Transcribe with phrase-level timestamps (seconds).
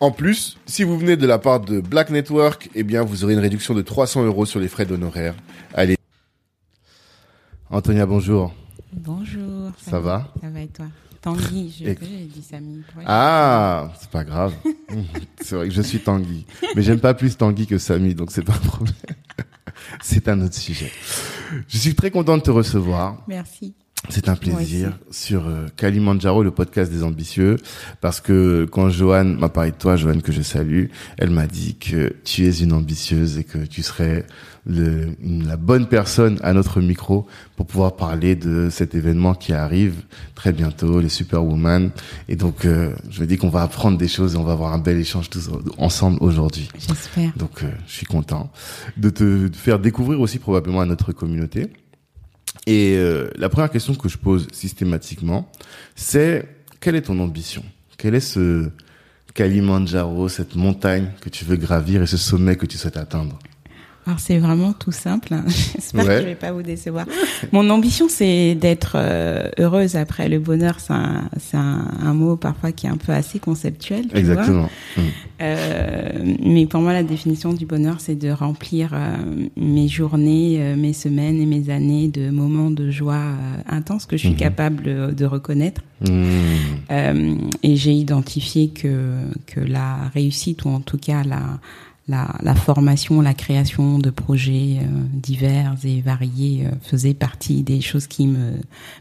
[0.00, 3.34] En plus, si vous venez de la part de Black Network, eh bien, vous aurez
[3.34, 5.34] une réduction de 300 euros sur les frais d'honoraires.
[5.74, 5.98] Allez.
[7.68, 8.54] Antonia, bonjour.
[8.94, 9.72] Bonjour.
[9.78, 10.32] Ça va?
[10.40, 10.86] Ça va et toi?
[11.20, 12.82] Tanguy, je, j'ai dit Samy.
[13.04, 14.54] Ah, c'est pas grave.
[15.42, 16.46] c'est vrai que je suis Tanguy.
[16.74, 18.96] Mais j'aime pas plus Tanguy que Samy, donc c'est pas un problème.
[20.02, 20.90] c'est un autre sujet.
[21.68, 23.22] Je suis très content de te recevoir.
[23.28, 23.74] Merci.
[24.08, 27.56] C'est un plaisir sur euh, Kalimandjaro, le podcast des ambitieux,
[28.00, 30.86] parce que quand Joanne m'a parlé de toi, Joanne que je salue,
[31.18, 34.24] elle m'a dit que tu es une ambitieuse et que tu serais
[34.66, 40.02] le, la bonne personne à notre micro pour pouvoir parler de cet événement qui arrive
[40.34, 41.90] très bientôt, les Superwoman.
[42.28, 44.72] Et donc, euh, je me dis qu'on va apprendre des choses et on va avoir
[44.72, 46.68] un bel échange tous ensemble aujourd'hui.
[46.78, 47.32] J'espère.
[47.36, 48.50] Donc, euh, je suis content
[48.96, 51.70] de te faire découvrir aussi probablement à notre communauté.
[52.66, 55.50] Et euh, la première question que je pose systématiquement,
[55.94, 56.46] c'est
[56.80, 57.64] quelle est ton ambition?
[57.96, 58.70] Quel est ce
[59.34, 63.38] Kalimandjaro, cette montagne que tu veux gravir et ce sommet que tu souhaites atteindre?
[64.10, 65.34] Alors c'est vraiment tout simple.
[65.34, 65.44] Hein.
[65.46, 67.06] J'espère que je vais pas vous décevoir.
[67.52, 70.28] Mon ambition c'est d'être euh, heureuse après.
[70.28, 74.08] Le bonheur c'est un, c'est un, un, mot parfois qui est un peu assez conceptuel.
[74.08, 74.68] Tu Exactement.
[74.96, 75.08] Vois mmh.
[75.42, 79.16] euh, mais pour moi la définition du bonheur c'est de remplir euh,
[79.56, 83.22] mes journées, mes semaines et mes années de moments de joie
[83.68, 84.38] intenses que je suis mmh.
[84.38, 85.82] capable de reconnaître.
[86.00, 87.50] Mmh.
[87.62, 91.60] et j'ai identifié que que la réussite ou en tout cas la
[92.10, 97.80] la, la, formation, la création de projets euh, divers et variés euh, faisait partie des
[97.80, 98.54] choses qui me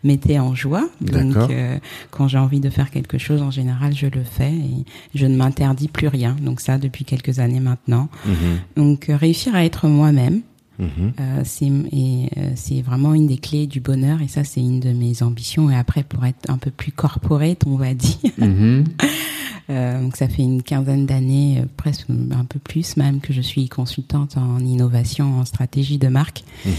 [0.03, 0.87] mettaient en joie.
[1.01, 1.77] Donc, euh,
[2.11, 5.35] quand j'ai envie de faire quelque chose, en général, je le fais et je ne
[5.35, 6.35] m'interdis plus rien.
[6.41, 8.07] Donc ça, depuis quelques années maintenant.
[8.27, 8.79] -hmm.
[8.79, 10.41] Donc, réussir à être moi-même.
[10.79, 10.85] Mm
[11.19, 12.55] -hmm.
[12.55, 15.75] c'est vraiment une des clés du bonheur et ça c'est une de mes ambitions et
[15.75, 18.85] après pour être un peu plus corporate on va dire -hmm.
[19.69, 23.41] Euh, donc ça fait une quinzaine d'années, euh, presque un peu plus même, que je
[23.41, 26.43] suis consultante en innovation, en stratégie de marque.
[26.65, 26.69] Mmh.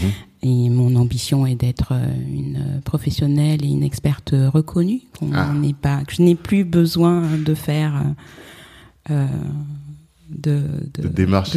[0.43, 1.93] Et mon ambition est d'être
[2.27, 5.01] une professionnelle et une experte reconnue.
[5.17, 5.53] Qu'on ah.
[5.81, 8.03] pas, que je n'ai plus besoin de faire
[9.09, 9.27] euh,
[10.31, 10.61] de,
[10.93, 11.07] de, de,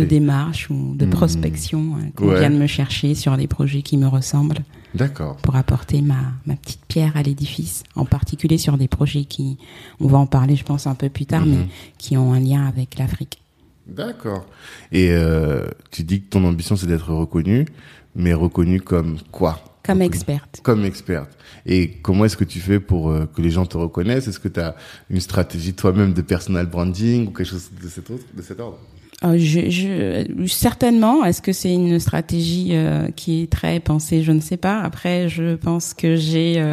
[0.05, 1.11] démarche ou de mmh.
[1.11, 2.41] prospection, hein, qu'on ouais.
[2.41, 4.65] vienne me chercher sur des projets qui me ressemblent.
[4.95, 5.37] D'accord.
[5.37, 9.59] Pour apporter ma, ma petite pierre à l'édifice, en particulier sur des projets qui,
[10.01, 11.51] on va en parler, je pense, un peu plus tard, mmh.
[11.51, 11.67] mais
[11.99, 13.41] qui ont un lien avec l'Afrique.
[13.87, 14.47] D'accord.
[14.93, 17.67] Et euh, tu dis que ton ambition, c'est d'être reconnue,
[18.15, 19.61] mais reconnue comme quoi?
[19.85, 20.61] Comme experte.
[20.63, 21.31] Comme experte.
[21.67, 24.27] Et comment est-ce que tu fais pour euh, que les gens te reconnaissent?
[24.27, 24.75] Est-ce que tu as
[25.11, 28.79] une stratégie toi-même de personal branding ou quelque chose de cet, autre, de cet ordre?
[29.25, 31.23] Euh, je, je, certainement.
[31.25, 34.23] Est-ce que c'est une stratégie euh, qui est très pensée?
[34.23, 34.81] Je ne sais pas.
[34.81, 36.65] Après, je pense que j'ai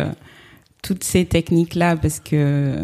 [0.81, 2.75] toutes ces techniques-là parce que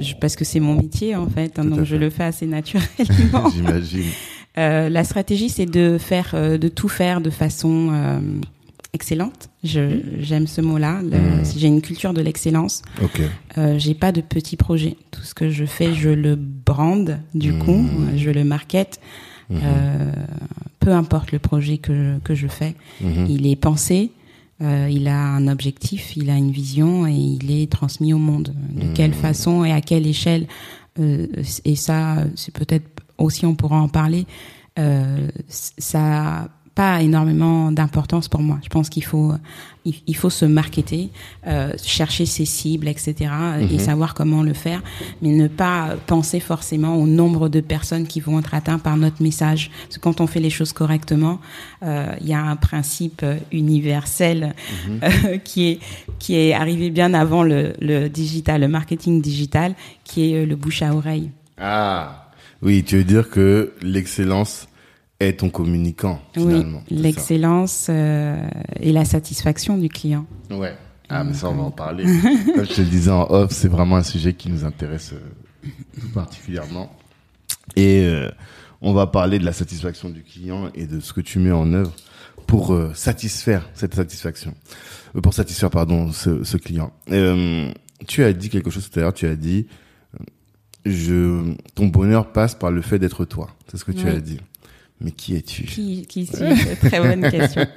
[0.00, 1.60] je, parce que c'est mon métier en fait.
[1.60, 1.84] Hein, donc fait.
[1.84, 3.50] je le fais assez naturellement.
[3.54, 4.10] J'imagine.
[4.56, 8.20] la stratégie, c'est de faire, de tout faire de façon
[8.94, 9.50] excellente.
[9.62, 11.02] Je j'aime ce mot-là.
[11.02, 11.44] Mmh.
[11.56, 12.82] J'ai une culture de l'excellence.
[13.02, 13.26] Okay.
[13.58, 14.96] Euh, j'ai pas de petits projets.
[15.10, 17.58] Tout ce que je fais, je le brande du mmh.
[17.58, 17.86] coup,
[18.16, 19.00] je le market.
[19.50, 20.12] Euh,
[20.80, 22.74] peu importe le projet que que je fais,
[23.28, 24.10] il est pensé.
[24.62, 28.54] Euh, il a un objectif, il a une vision et il est transmis au monde.
[28.70, 30.46] De quelle façon et à quelle échelle
[31.00, 31.26] euh,
[31.64, 32.86] Et ça, c'est peut-être
[33.18, 34.26] aussi on pourra en parler.
[35.48, 38.58] Ça pas énormément d'importance pour moi.
[38.64, 39.32] Je pense qu'il faut
[39.84, 41.10] il, faut se marketer,
[41.46, 43.14] euh, chercher ses cibles, etc.
[43.60, 43.78] et mhm.
[43.78, 44.82] savoir comment le faire,
[45.20, 49.22] mais ne pas penser forcément au nombre de personnes qui vont être atteintes par notre
[49.22, 49.70] message.
[49.84, 51.38] Parce que quand on fait les choses correctement,
[51.82, 54.54] euh, il y a un principe universel
[54.88, 55.00] mhm.
[55.02, 55.80] euh, qui est
[56.18, 59.74] qui est arrivé bien avant le, le digital, le marketing digital,
[60.04, 61.30] qui est le bouche à oreille.
[61.58, 62.30] Ah
[62.62, 64.66] oui, tu veux dire que l'excellence
[65.20, 66.82] est ton communicant finalement.
[66.90, 68.46] Oui, l'excellence euh,
[68.80, 70.26] et la satisfaction du client.
[70.50, 70.74] Ouais.
[71.08, 72.04] Ah, mais ça, on va en parler.
[72.54, 75.68] Comme je te le disais en off, c'est vraiment un sujet qui nous intéresse euh,
[76.00, 76.90] tout particulièrement.
[77.76, 78.30] Et euh,
[78.80, 81.72] on va parler de la satisfaction du client et de ce que tu mets en
[81.72, 81.92] œuvre
[82.46, 84.54] pour satisfaire cette satisfaction,
[85.22, 86.92] pour satisfaire pardon ce, ce client.
[88.06, 89.14] tu as dit quelque chose tout à l'heure.
[89.14, 89.66] Tu as dit,
[90.84, 93.48] je, ton bonheur passe par le fait d'être toi.
[93.68, 94.40] C'est ce que tu as dit.
[95.00, 95.64] Mais qui es-tu?
[95.64, 97.66] Qui, qui suis Très bonne question.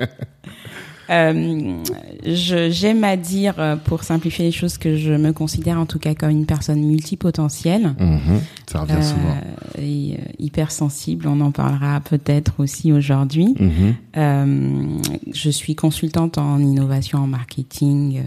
[1.09, 1.83] Euh,
[2.25, 6.13] J'aime à dire, euh, pour simplifier les choses, que je me considère en tout cas
[6.13, 7.93] comme une personne multipotentielle.
[7.99, 8.17] Mmh,
[8.69, 9.37] ça revient euh, souvent.
[9.79, 13.55] Et euh, hypersensible, on en parlera peut-être aussi aujourd'hui.
[13.57, 13.71] Mmh.
[14.17, 14.83] Euh,
[15.33, 18.21] je suis consultante en innovation en marketing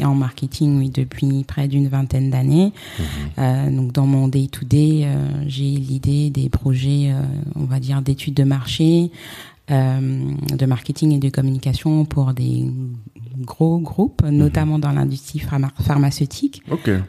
[0.00, 2.72] et en marketing, oui, depuis près d'une vingtaine d'années.
[3.38, 3.76] Mmh.
[3.76, 5.06] donc dans mon day-to-day,
[5.46, 7.12] j'ai l'idée des projets,
[7.54, 9.10] on va dire, d'études de marché,
[9.68, 12.66] de marketing et de communication pour des
[13.38, 14.36] gros groupes, mhm.
[14.36, 15.42] notamment dans l'industrie
[15.78, 16.62] pharmaceutique.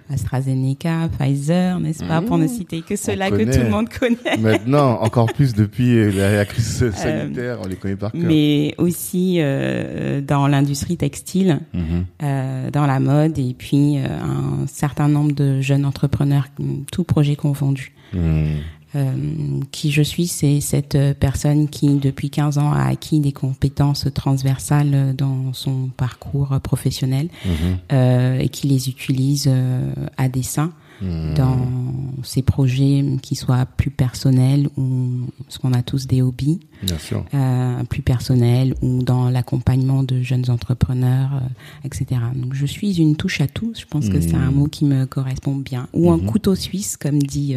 [0.09, 2.49] AstraZeneca, Pfizer, n'est-ce pas, pour ne mhm.
[2.49, 4.37] citer que ceux-là que tout le monde connaît.
[4.39, 8.21] Maintenant, encore plus depuis la crise euh, sanitaire, on les connaît par cœur.
[8.23, 12.05] Mais aussi euh, dans l'industrie textile, mhm.
[12.23, 16.47] euh, dans la mode, et puis euh, un certain nombre de jeunes entrepreneurs,
[16.91, 17.91] tout projet confondu.
[18.95, 19.13] Euh,
[19.71, 25.15] qui je suis, c'est cette personne qui, depuis 15 ans, a acquis des compétences transversales
[25.15, 27.51] dans son parcours professionnel mhm.
[27.91, 30.71] euh, et qui les utilise euh, à dessein
[31.01, 31.33] mhm.
[31.35, 31.67] dans
[32.23, 37.25] ses projets qui soient plus personnels ou ce qu'on a tous des hobbies, Bien sûr.
[37.33, 42.21] Euh, plus personnels ou dans l'accompagnement de jeunes entrepreneurs, euh, etc.
[42.35, 43.73] Donc je suis une touche à tout.
[43.77, 44.55] Je pense que c'est un mhm.
[44.55, 45.87] mot qui me correspond bien.
[45.93, 47.55] Ou un couteau suisse, comme dit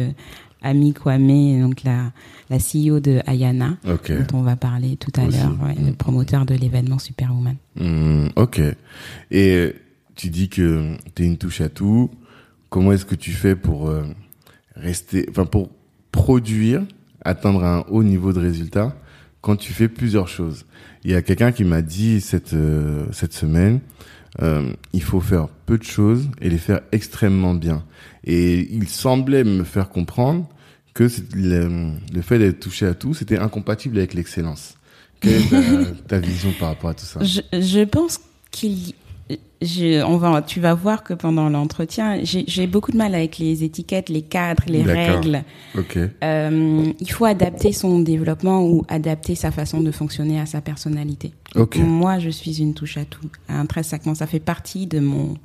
[0.61, 2.11] Ami Kwame, donc la,
[2.49, 6.99] la CEO de Ayana, dont on va parler tout à l'heure, le promoteur de l'événement
[6.99, 7.55] Superwoman.
[7.75, 8.61] Mmh, ok.
[9.31, 9.75] Et
[10.15, 12.09] tu dis que tu es une touche à tout.
[12.69, 14.03] Comment est-ce que tu fais pour euh,
[14.75, 15.69] rester, enfin pour
[16.11, 16.83] produire,
[17.23, 18.95] atteindre un haut niveau de résultat
[19.41, 20.65] quand tu fais plusieurs choses?
[21.03, 23.79] Il y a quelqu'un qui m'a dit cette euh, cette semaine,
[24.41, 27.83] euh, il faut faire peu de choses et les faire extrêmement bien.
[28.23, 30.47] Et il semblait me faire comprendre
[30.93, 34.75] que le, fait d'être touché à tout, c'était incompatible avec l'excellence.
[35.19, 37.19] Quelle est ta, vision par rapport à tout ça?
[37.21, 38.19] Je pense
[38.51, 38.93] qu'il
[39.61, 43.63] je, on va, tu vas voir que pendant l'entretien, j'ai beaucoup de mal avec les
[43.63, 45.43] étiquettes, les cadres, les règles.
[45.77, 46.07] Okay.
[46.23, 51.33] Euh, il faut adapter son développement ou adapter sa façon de fonctionner à sa personnalité.
[51.55, 51.81] Okay.
[51.81, 53.27] Moi, je suis une touche à tout.
[53.49, 55.35] Intrinsèquement, ça fait partie de mon,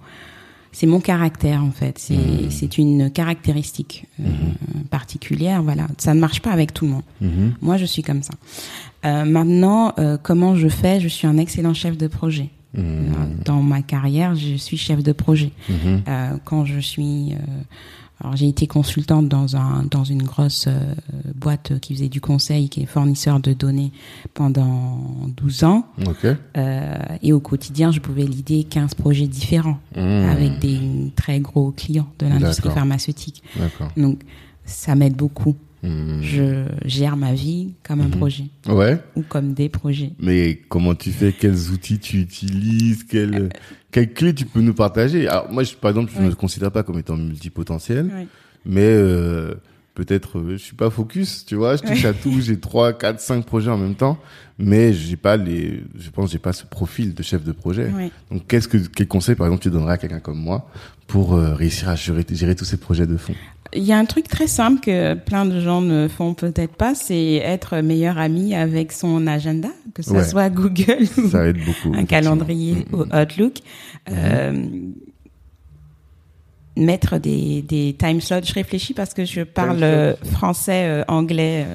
[0.71, 1.99] c'est mon caractère en fait.
[1.99, 2.51] C'est mmh.
[2.51, 4.85] c'est une caractéristique euh, mmh.
[4.91, 5.63] particulière.
[5.63, 7.03] Voilà, ça ne marche pas avec tout le monde.
[7.21, 7.49] Mmh.
[7.61, 8.35] Moi, je suis comme ça.
[9.05, 9.93] Euh, maintenant,
[10.23, 11.01] comment je fais?
[11.01, 12.51] Je suis un excellent chef de projet.
[12.77, 12.83] Euh,
[13.45, 15.53] dans ma carrière, je suis chef de projet.
[15.69, 16.03] Mhm.
[16.09, 17.37] Euh, quand je suis euh,
[18.21, 20.69] alors j'ai été consultante dans un dans une grosse
[21.35, 23.91] boîte qui faisait du conseil, qui est fournisseur de données
[24.35, 25.01] pendant
[25.37, 25.87] 12 ans.
[26.07, 26.35] Okay.
[26.57, 30.29] Euh, et au quotidien, je pouvais l'idée 15 projets différents mhm.
[30.29, 33.43] avec des très gros clients de l'industrie pharmaceutique.
[33.97, 34.21] Donc
[34.65, 35.57] ça m'aide beaucoup.
[35.85, 36.23] Hmm.
[36.23, 38.13] Je gère ma vie comme un hmm.
[38.13, 38.45] projet.
[38.67, 38.99] Ouais.
[39.17, 40.13] Ou comme des projets.
[40.19, 41.33] Mais comment tu fais?
[41.33, 43.05] Quels outils tu utilises?
[43.05, 43.49] Quelles, euh,
[43.91, 45.29] quelles clés tu peux nous partager?
[45.29, 48.11] Alors moi, je, par exemple, je ne me considère pas comme étant multipotentiel,
[48.65, 49.57] mais euh,
[49.95, 51.77] peut-être euh, je suis pas focus, tu vois?
[51.77, 52.41] Je touche à tout.
[52.41, 54.19] J'ai trois, quatre, cinq projets en même temps,
[54.59, 55.83] mais j'ai pas les.
[55.99, 57.91] Je pense j'ai pas ce profil de chef de projet.
[58.31, 60.67] Donc qu'est-ce que quel conseil par exemple tu donnerais à quelqu'un comme moi
[61.07, 63.35] pour réussir à gérer, gérer tous ces projets de fond?
[63.73, 66.95] Il y a un truc très simple que plein de gens ne font peut-être pas,
[66.95, 71.07] c'est être meilleur ami avec son agenda, que ce soit Google
[71.95, 73.59] un calendrier ou Outlook.
[74.11, 74.53] Euh,
[76.77, 78.45] mettre des, des time slots.
[78.45, 81.67] Je réfléchis parce que je parle français, euh, anglais.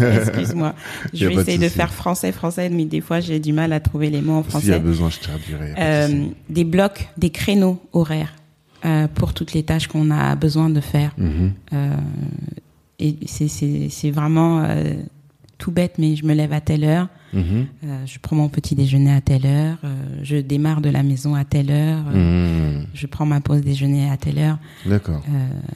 [0.00, 0.74] Euh, excuse-moi.
[1.14, 4.10] Je vais essayer de, faire français, français, mais des fois j'ai du mal à trouver
[4.10, 4.66] les mots en français.
[4.66, 5.74] S'il y a besoin, je traduirai.
[5.78, 8.34] Euh, des blocs, des créneaux horaires.
[8.84, 11.12] Euh, pour toutes les tâches qu'on a besoin de faire.
[11.18, 11.52] Mhm.
[11.72, 11.96] Euh,
[13.00, 14.94] et c'est vraiment euh,
[15.58, 17.66] tout bête, mais je me lève à telle heure, Mhm.
[17.84, 19.78] euh, je prends mon petit déjeuner à telle heure,
[20.22, 22.86] je démarre de la maison à telle heure, Mhm.
[22.94, 25.22] je prends ma pause déjeuner à telle heure, D'accord.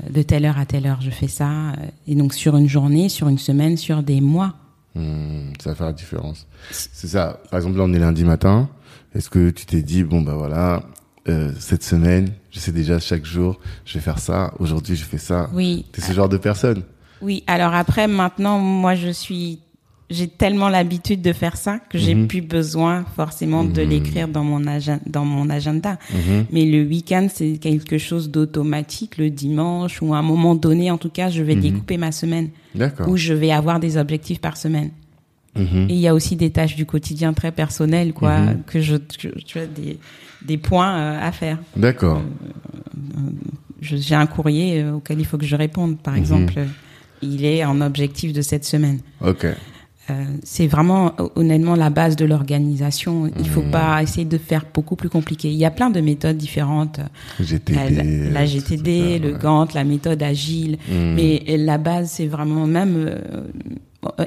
[0.09, 1.73] de telle heure à telle heure, je fais ça.
[2.07, 4.55] Et donc sur une journée, sur une semaine, sur des mois.
[4.95, 5.55] Mhm.
[5.61, 6.47] Ça va faire la différence.
[6.71, 7.41] C'est ça.
[7.51, 8.69] Par exemple, là, on est lundi matin.
[9.15, 10.85] Est-ce que tu t'es dit, bon, bah voilà,
[11.59, 14.53] cette semaine, je sais déjà chaque jour, je vais faire ça.
[14.61, 15.51] Aujourd'hui, je fais ça.
[15.53, 16.83] Oui, T'es ce genre de personne.
[17.21, 17.43] oui.
[17.47, 19.61] Alors après, maintenant, moi, je suis,
[20.11, 22.27] j'ai tellement l'habitude de faire ça que j'ai Mhm.
[22.29, 23.89] plus besoin forcément de Mhm.
[23.89, 25.99] l'écrire dans mon agenda, dans mon agenda.
[26.13, 26.45] Mhm.
[26.53, 29.17] Mais le week-end, c'est quelque chose d'automatique.
[29.17, 32.51] Le dimanche ou à un moment donné, en tout cas, je vais découper ma semaine
[32.75, 33.09] D'accord.
[33.09, 34.91] où je vais avoir des objectifs par semaine.
[35.55, 35.87] Mhm.
[35.91, 38.63] Et il y a aussi des tâches du quotidien très personnelles, quoi, Mhm.
[38.67, 39.99] que je, que- tu as des,
[40.47, 41.59] des points euh, à faire.
[41.77, 42.23] D'accord.
[43.81, 46.21] Je- J'ai un courrier euh, auquel il faut que je réponde, par Mhm.
[46.21, 46.55] exemple.
[46.59, 46.67] euh,
[47.25, 48.99] Il est en objectif de cette semaine.
[49.21, 49.45] Ok.
[50.11, 53.31] Euh, c'est vraiment euh, honnêtement la base de l'organisation.
[53.39, 55.49] Il faut pas essayer de faire beaucoup plus compliqué.
[55.49, 56.99] Il y a plein de méthodes différentes.
[57.39, 57.75] GTD.
[57.77, 59.39] La, la- la GTD, ça, le ouais.
[59.39, 60.79] Gantt, la méthode agile.
[60.91, 63.19] Mais la base, c'est vraiment même euh,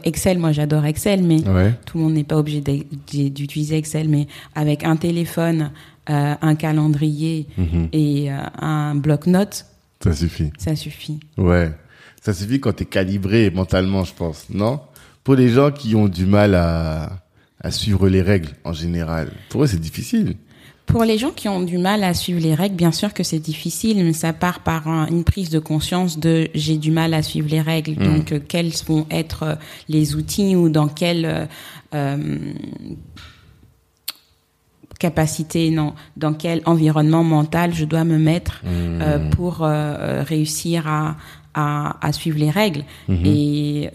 [0.04, 0.38] Excel.
[0.40, 1.74] Moi, j'adore Excel, mais Ouais.
[1.86, 4.08] tout le monde n'est pas obligé d'utiliser Excel.
[4.10, 5.72] Mais avec un téléphone,
[6.10, 7.90] euh, un calendrier Mhm.
[7.92, 9.66] et euh, un bloc-notes,
[10.04, 10.52] Ça suffit.
[10.58, 11.20] ça suffit.
[11.38, 11.72] Ouais.
[12.22, 14.80] Ça suffit quand t'es calibré mentalement, je pense, non?
[15.24, 17.20] Pour les gens qui ont du mal à,
[17.62, 20.36] à suivre les règles en général, pour eux c'est difficile.
[20.86, 23.40] Pour les gens qui ont du mal à suivre les règles, bien sûr que c'est
[23.40, 27.22] difficile, mais ça part par un- une prise de conscience de j'ai du mal à
[27.24, 27.94] suivre les règles.
[27.94, 28.04] Mm.
[28.18, 29.56] Donc, euh, quels vont être euh,
[29.90, 31.46] les outils ou dans quelle euh,
[31.96, 32.38] euh,
[35.00, 38.68] capacité, non, dans quel environnement mental je dois me mettre Mm.
[39.02, 41.18] euh, pour réussir à,
[41.54, 42.84] à, à suivre les règles.
[43.08, 43.26] Mhm.
[43.26, 43.90] Et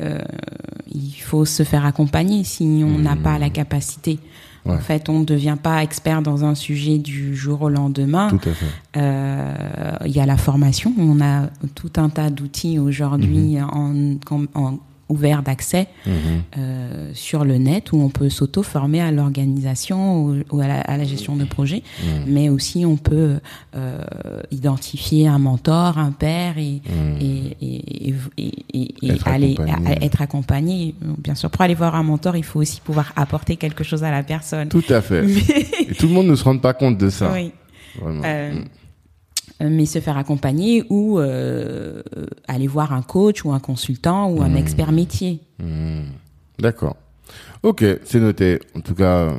[0.92, 4.18] il faut se faire accompagner si on n'a pas la capacité.
[4.66, 4.74] Ouais.
[4.74, 8.28] En fait, on ne devient pas expert dans un sujet du jour au lendemain.
[8.28, 8.66] Tout à fait.
[8.96, 10.92] Euh, Il y a la formation.
[10.98, 13.94] On a tout un tas d'outils aujourd'hui en,
[14.30, 14.78] en, en
[15.10, 16.12] ouvert d'accès Mhm.
[16.58, 20.96] euh, sur le net où on peut s'auto-former à l'organisation ou, ou à, la, à
[20.96, 22.32] la gestion de projet, Mhm.
[22.32, 23.40] mais aussi on peut
[23.76, 24.02] euh,
[24.50, 27.18] identifier un mentor, un père et, Mhm.
[27.20, 28.14] et, et,
[29.02, 29.86] et, Être aller accompagné.
[29.88, 30.94] à- être accompagné.
[31.18, 34.10] Bien sûr, pour aller voir un mentor, il faut aussi pouvoir apporter quelque chose à
[34.10, 34.68] la personne.
[34.68, 35.22] Tout à fait.
[35.26, 37.30] Mais- Et tout le monde ne se rend pas compte de ça.
[37.32, 37.52] oui.
[38.00, 38.22] Vraiment.
[38.24, 38.64] Euh, Mm.
[39.68, 44.42] Mais se faire accompagner ou euh, euh, aller voir un coach ou un consultant ou
[44.42, 44.56] un Mhm.
[44.56, 45.40] expert métier.
[45.58, 46.04] Hmm.
[46.58, 46.96] D'accord.
[47.62, 48.58] Ok, c'est noté.
[48.74, 49.38] En tout cas, euh,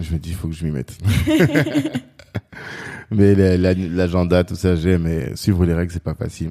[0.00, 0.96] je me dis, il faut que je m'y mette.
[3.10, 6.50] mais la- la- l'agenda, tout ça, j'ai, mais suivre les règles, c'est pas facile.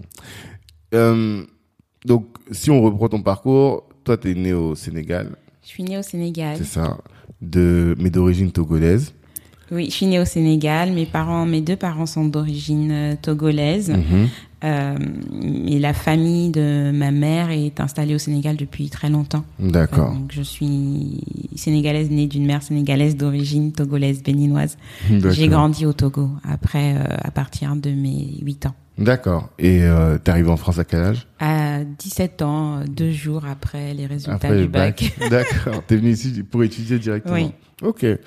[0.93, 1.43] Euh,
[2.05, 6.01] donc, si on reprend ton parcours, toi, t'es né au Sénégal, Je suis née au
[6.01, 6.57] Sénégal.
[6.57, 6.97] c'est ça,
[7.41, 9.13] de, mais d'origine togolaise.
[9.71, 10.91] Oui, je suis née au Sénégal.
[10.91, 13.91] Mes parents, mes deux parents sont d'origine euh, togolaise.
[13.91, 14.27] Mhm.
[14.63, 14.95] Euh,
[15.67, 19.43] et la famille de ma mère est installée au Sénégal depuis très longtemps.
[19.59, 20.13] D'accord.
[20.13, 21.23] Donc je suis
[21.55, 24.77] sénégalaise née d'une mère sénégalaise d'origine togolaise béninoise.
[25.09, 28.75] J'ai grandi au Togo après euh, à partir de mes 8 ans.
[28.97, 29.49] D'accord.
[29.59, 31.27] Et euh, t'es arrivé en France à quel âge?
[31.39, 35.13] À 17 ans, deux jours après les résultats Après du le bac.
[35.29, 35.83] D'accord.
[35.85, 37.35] T'es venu ici pour étudier directement.
[37.35, 37.51] Oui.
[37.83, 38.03] Ok.
[38.03, 38.17] Et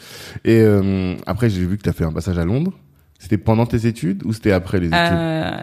[0.46, 2.72] euh, après, j'ai vu que t'as fait un passage à Londres.
[3.18, 4.98] C'était pendant tes études ou c'était après les études?
[4.98, 5.60] Euh,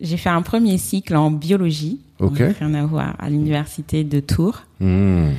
[0.00, 2.38] j'ai fait un premier cycle en biologie, Ok.
[2.58, 4.64] rien à voir, à l'université de Tours.
[4.80, 5.30] Hmm.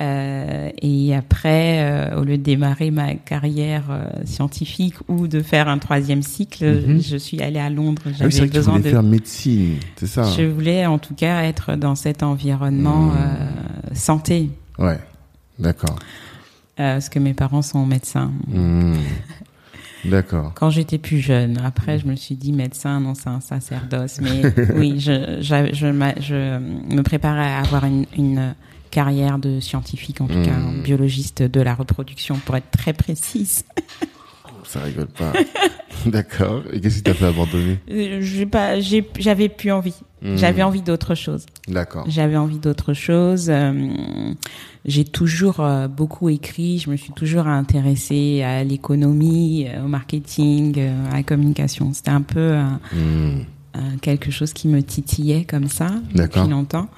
[0.00, 5.68] Euh, et après, euh, au lieu de démarrer ma carrière euh, scientifique ou de faire
[5.68, 7.02] un troisième cycle, Mhm.
[7.02, 8.00] je suis allée à Londres.
[8.06, 8.90] Ah oui, J'avais que tu besoin voulais de.
[8.90, 13.16] faire médecine, c'est ça Je voulais en tout cas être dans cet environnement Mhm.
[13.18, 14.98] euh, santé, Ouais.
[15.58, 15.98] D'accord.
[16.76, 18.32] parce que mes parents sont médecins.
[18.48, 18.94] Hmm.
[20.06, 20.52] D'accord.
[20.54, 24.18] Quand j'étais plus jeune, après je me suis dit médecin, non c'est un sacerdoce.
[24.22, 24.40] Mais
[24.76, 28.54] oui, je, je, je, m'a- je me préparais à avoir une, une
[28.90, 33.64] carrière de scientifique, en tout cas, un biologiste de la reproduction, pour être très précise.
[34.64, 35.32] Ça rigole pas.
[36.06, 36.62] D'accord.
[36.72, 37.80] Et qu'est-ce qui t'a fait abandonner?
[37.90, 39.96] Euh, j'ai pas, j'ai, j'avais plus envie.
[40.22, 40.36] Hmm.
[40.36, 41.46] J'avais envie d'autre chose.
[41.66, 42.04] D'accord.
[42.08, 43.48] J'avais envie d'autre chose.
[43.48, 43.72] Euh,
[44.84, 46.78] j'ai toujours euh, beaucoup écrit.
[46.78, 51.92] Je me suis toujours intéressée à l'économie, au marketing, euh, à la communication.
[51.92, 52.56] C'était un peu
[52.92, 53.40] Hmm.
[54.02, 56.88] quelque chose qui me titillait comme ça depuis longtemps.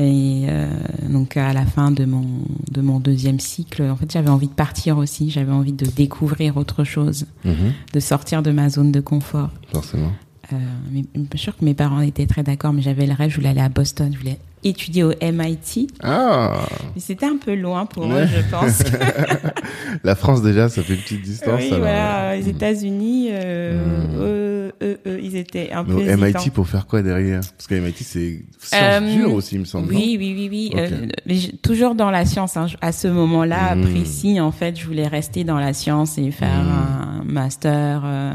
[0.00, 0.68] Et euh,
[1.10, 2.24] donc à la fin de mon
[2.70, 5.30] de mon deuxième cycle, en fait, j'avais envie de partir aussi.
[5.30, 7.72] J'avais envie de découvrir autre chose, Mhm.
[7.92, 9.50] de sortir de ma zone de confort.
[9.72, 10.12] Forcément.
[10.52, 10.56] Euh,
[10.92, 13.36] mais, je suis sûre que mes parents étaient très d'accord, mais j'avais le rêve, je
[13.36, 15.88] voulais aller à Boston, je voulais étudié au MIT.
[16.02, 16.60] Ah.
[16.94, 18.82] Mais c'était un peu loin pour eux, je pense.
[20.04, 21.60] La France déjà, ça fait une petite distance.
[21.60, 21.80] Oui, alors.
[21.80, 23.82] voilà, les États-Unis, euh,
[24.18, 27.40] eux, eux, eux, ils étaient un Mais peu au MIT pour faire quoi derrière?
[27.56, 29.88] Parce que MIT c'est sciences Euh, dures aussi, il me semble.
[29.88, 30.70] Oui, oui, oui, oui.
[30.80, 30.88] Euh,
[31.26, 32.56] mais toujours dans la science.
[32.56, 32.66] hein.
[32.80, 33.82] À ce moment-là Mm.
[33.92, 36.68] précis, en fait, je voulais rester dans la science et faire Mm.
[36.68, 38.32] un master euh,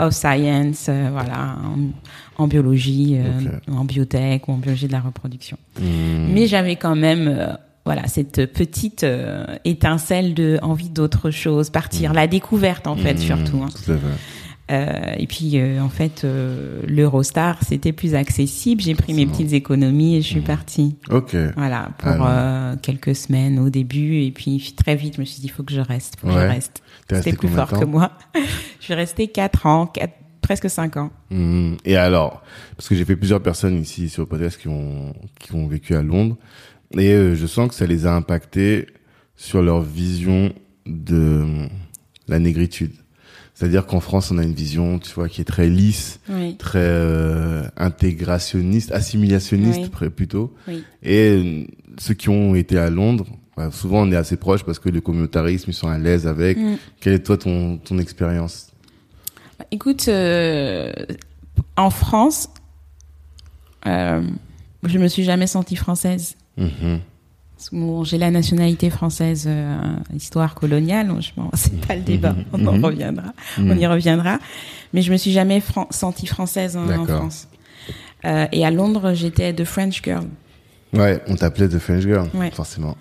[0.00, 1.56] of science, euh, voilà,
[2.38, 5.43] en, en biologie, euh, en biotech ou en biologie de la reproduction.
[5.52, 6.28] Hmm.
[6.32, 7.52] Mais j'avais quand même, euh,
[7.84, 13.18] voilà, cette petite euh, étincelle de envie d'autre chose, partir, la découverte en fait Hmm.
[13.18, 13.62] surtout.
[13.62, 13.68] hein.
[13.84, 14.00] Tout à fait.
[14.72, 16.24] Euh, et puis euh, en fait,
[16.86, 18.80] l'Eurostar c'était plus accessible.
[18.80, 20.96] J'ai pris mes petites économies et je suis partie.
[21.10, 21.36] Ok.
[21.56, 22.26] Voilà, pour
[22.80, 24.22] quelques semaines au début.
[24.22, 26.32] Et puis très vite, je me suis dit, il faut que je reste, faut que
[26.32, 26.82] je reste.
[27.12, 28.12] C'était plus fort que moi.
[28.80, 31.10] je suis restée quatre ans, quatre- presque cinq ans.
[31.30, 31.74] Hmm.
[31.84, 32.42] Et alors,
[32.76, 35.94] parce que j'ai fait plusieurs personnes ici sur le podcast qui ont qui ont vécu
[35.96, 36.36] à Londres,
[36.96, 38.86] et euh, je sens que ça les a impactés
[39.36, 40.52] sur leur vision
[40.86, 41.66] de
[42.28, 42.92] la négritude.
[43.54, 46.78] C'est-à-dire qu'en France, on a une vision, tu vois, qui est très lisse, Oui, très
[46.80, 50.08] euh, intégrationniste, assimilationniste Oui.
[50.10, 50.52] plutôt.
[50.66, 50.82] oui.
[51.04, 54.88] Et ceux qui ont été à Londres, bah, souvent on est assez proches parce que
[54.88, 56.58] le communautarisme, ils sont à l'aise avec.
[56.58, 56.76] Mm.
[57.00, 58.72] Quelle est toi ton ton expérience?
[59.70, 60.92] Écoute, euh,
[61.76, 62.48] en France,
[63.86, 64.22] euh,
[64.84, 66.36] je me suis jamais sentie française.
[66.56, 67.00] Mhm.
[67.72, 69.76] Bon, j'ai la nationalité française, euh,
[70.14, 71.10] histoire coloniale.
[71.54, 72.36] c'est pas le débat.
[72.52, 72.84] On en Mhm.
[72.84, 73.32] reviendra.
[73.58, 73.70] Mhm.
[73.70, 74.38] On y reviendra.
[74.92, 76.86] Mais je me suis jamais fran- sentie française en.
[77.06, 77.48] France.
[78.24, 80.26] Euh, et à Londres, j'étais The French Girl.
[80.92, 82.50] Ouais, on t'appelait The French Girl, Ouais.
[82.50, 82.96] forcément.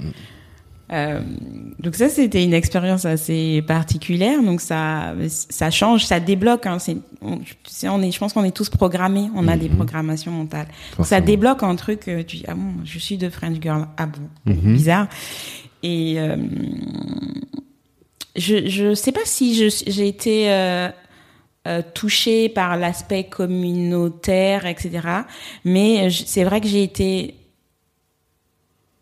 [0.91, 1.21] Euh,
[1.79, 4.43] donc ça, c'était une expérience assez particulière.
[4.43, 6.65] Donc ça, ça change, ça débloque.
[6.67, 6.77] Hein.
[6.77, 9.29] C'est, on, tu sais, on est, je pense qu'on est tous programmés.
[9.35, 9.77] On a des Mhm.
[9.77, 10.67] programmations mentales.
[10.97, 12.07] Donc ça débloque un truc.
[12.07, 13.87] euh, tu dis ah bon, je suis de French girl.
[13.97, 14.73] Ah bon, Mhm.
[14.73, 15.07] bizarre.
[15.83, 16.35] Et euh,
[18.35, 19.53] je je sais pas si
[19.87, 20.49] j'ai été
[21.93, 24.99] touchée par l'aspect communautaire, etc.
[25.63, 27.35] Mais c'est vrai que j'ai été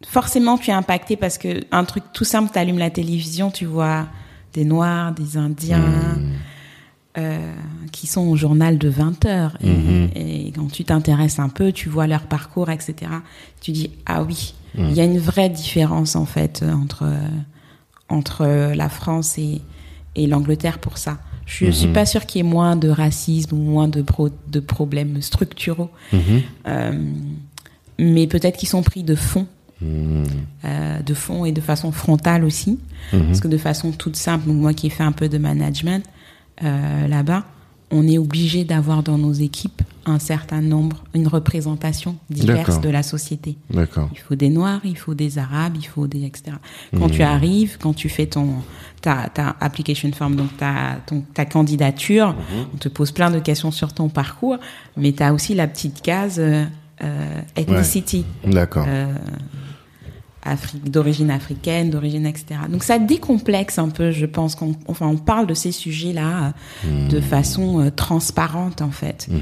[0.08, 3.65] forcément tu es impacté parce que un truc tout simple, tu allumes la télévision, tu
[3.65, 4.08] vois
[4.53, 6.31] des Noirs, des Indiens Mm.
[7.17, 7.53] euh,
[7.91, 9.58] qui sont au journal de 20 heures.
[9.62, 10.10] Et, Mhm.
[10.15, 13.12] et quand tu t'intéresses un peu, tu vois leur parcours, etc.
[13.62, 14.86] Tu dis ah oui, Mm.
[14.89, 17.06] il y a une vraie différence en fait entre
[18.10, 19.62] entre la France et
[20.15, 21.19] et l'Angleterre pour ça.
[21.45, 21.71] Je Mhm.
[21.71, 25.21] suis pas sûre qu'il y ait moins de racisme ou moins de pro- de problèmes
[25.21, 25.89] structuraux,
[26.67, 27.12] euh,
[27.97, 29.47] mais peut-être qu'ils sont pris de fond
[29.82, 30.24] Mm.
[30.65, 32.78] euh, de fond et de façon frontale aussi.
[33.13, 33.26] Mhm.
[33.28, 36.04] Parce que de façon toute simple, donc moi qui ai fait un peu de management
[36.63, 37.46] euh, là-bas,
[37.94, 43.04] on est obligé d'avoir dans nos équipes un certain nombre, une représentation diverse de la
[43.04, 43.58] société.
[43.74, 46.54] Il faut des Noirs, il faut des Arabes, il faut des etc.
[46.98, 47.12] Quand Mhm.
[47.12, 48.48] tu arrives, quand tu fais ton
[49.02, 52.65] ta, ta application form, donc ta ton, ta candidature, Mhm.
[52.74, 54.58] on te pose plein de questions sur ton parcours,
[54.96, 56.65] mais tu as aussi la petite case euh,
[57.56, 58.26] ethnicity.
[58.46, 58.86] D'accord.
[58.88, 59.12] Euh,
[60.43, 62.62] Afrique, d'origine africaine, d'origine etc.
[62.69, 66.54] Donc ça décomplexe un peu, je pense qu'on enfin on parle de ces sujets-là
[66.86, 69.27] euh, de façon euh, transparente en fait.
[69.30, 69.39] Mhm.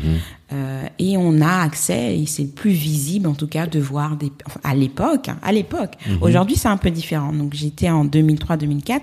[0.51, 4.31] Euh, et on a accès et c'est plus visible en tout cas de voir des
[4.45, 5.93] enfin, à l'époque, hein, à l'époque.
[6.21, 7.33] Aujourd'hui c'est un peu différent.
[7.33, 9.01] Donc j'étais en 2003-2004.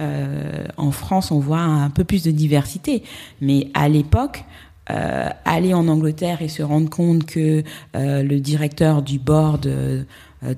[0.00, 3.02] Euh, en France, on voit un peu plus de diversité,
[3.40, 4.44] mais à l'époque,
[4.90, 7.62] euh, aller en Angleterre et se rendre compte que
[7.94, 9.70] euh, le directeur du board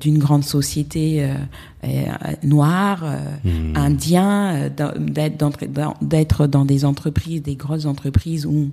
[0.00, 1.34] d'une grande société euh,
[1.84, 1.88] euh,
[2.42, 3.76] noire, euh, Mhm.
[3.76, 4.68] indien, euh,
[6.00, 8.70] d'être dans- des entreprises, des grosses entreprises où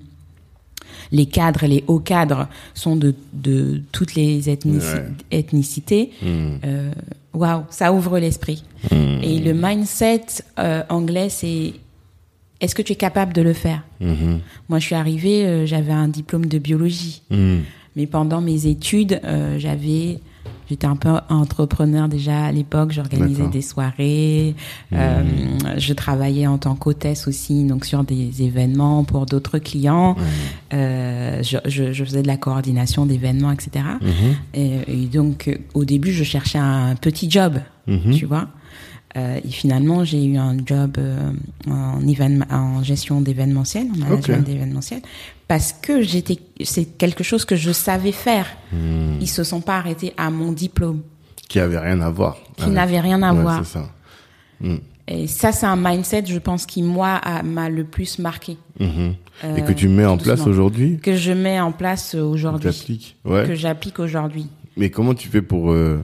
[1.10, 5.04] les cadres, les hauts cadres sont de, de toutes les ethnici- Ouais.
[5.30, 6.10] ethnicités.
[6.22, 6.26] Mm.
[6.64, 6.90] Euh,
[7.34, 8.62] Waouh, ça ouvre l'esprit.
[8.90, 9.22] Mm.
[9.22, 10.24] Et le mindset
[10.58, 11.72] euh, anglais, c'est
[12.60, 13.82] est-ce que tu es capable de le faire?
[14.00, 14.40] Mhm.
[14.68, 17.22] Moi, je suis arrivée, euh, j'avais un diplôme de biologie,
[17.96, 20.20] mais pendant mes études, euh, j'avais
[20.68, 22.92] J'étais un peu entrepreneur déjà à l'époque.
[22.92, 24.54] J'organisais des soirées.
[24.92, 25.22] Euh,
[25.76, 30.16] je travaillais en tant qu'hôtesse aussi, donc sur des événements pour d'autres clients.
[30.72, 33.84] Euh, je, je, je faisais de la coordination d'événements, etc.
[34.00, 34.10] Mhm.
[34.54, 37.54] Et, et donc, euh, au début, je cherchais un petit job,
[37.86, 38.14] Mhm.
[38.14, 38.48] tu vois.
[39.16, 41.30] Euh, et finalement, j'ai eu un job euh,
[41.68, 45.02] en, gestion d'événementiel, en management d'événementiel,
[45.48, 48.46] parce que j'étais, c'est quelque chose que je savais faire.
[48.72, 49.18] Mm.
[49.20, 51.02] Ils se sont pas arrêtés à mon diplôme,
[51.48, 52.38] Qui avait rien à voir.
[52.56, 53.62] qui avec- n'avait rien à Ouais, voir.
[53.66, 53.90] C'est ça.
[54.60, 54.76] Mm.
[55.08, 59.14] Et ça, c'est un mindset, je pense, qui moi m'a le plus marqué, Mhm.
[59.44, 63.44] Et Euh, que tu mets en place aujourd'hui que je mets en place aujourd'hui, Ouais.
[63.46, 64.46] que j'applique aujourd'hui.
[64.76, 66.02] Mais comment tu fais pour, euh,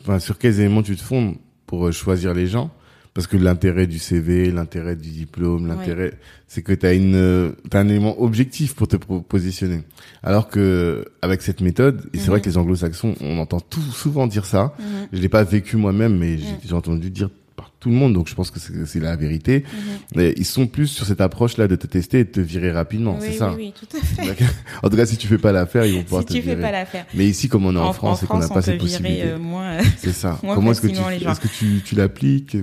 [0.00, 2.70] enfin, sur quels éléments tu te fondes pour euh, choisir les gens.
[3.14, 6.12] Parce que l'intérêt du CV, l'intérêt du diplôme, l'intérêt,
[6.48, 9.80] c'est que tu as une, euh, t'as un élément objectif pour te positionner.
[10.22, 14.26] Alors que avec cette méthode, et c'est vrai que les Anglo-Saxons, on entend tout souvent
[14.26, 14.74] dire ça.
[15.14, 18.34] Je l'ai pas vécu moi-même, mais j'ai entendu dire par tout le monde, donc je
[18.34, 19.64] pense que c'est la vérité.
[20.14, 23.16] Mais ils sont plus sur cette approche-là de te tester et de te virer rapidement,
[23.20, 23.52] oui, c'est ça.
[23.56, 24.44] oui, oui, tout à fait.
[24.82, 26.50] En tout cas, si tu fais pas l'affaire, ils vont pouvoir Si te tu fais
[26.50, 26.60] virer.
[26.62, 27.06] pas l'affaire.
[27.14, 29.78] Mais ici, comme on est en, France et qu'on n'a pas cette possibilité, euh, moins.
[29.98, 30.38] c'est ça.
[30.42, 32.56] moins Comment est-ce que tu, est-ce que tu, tu l'appliques?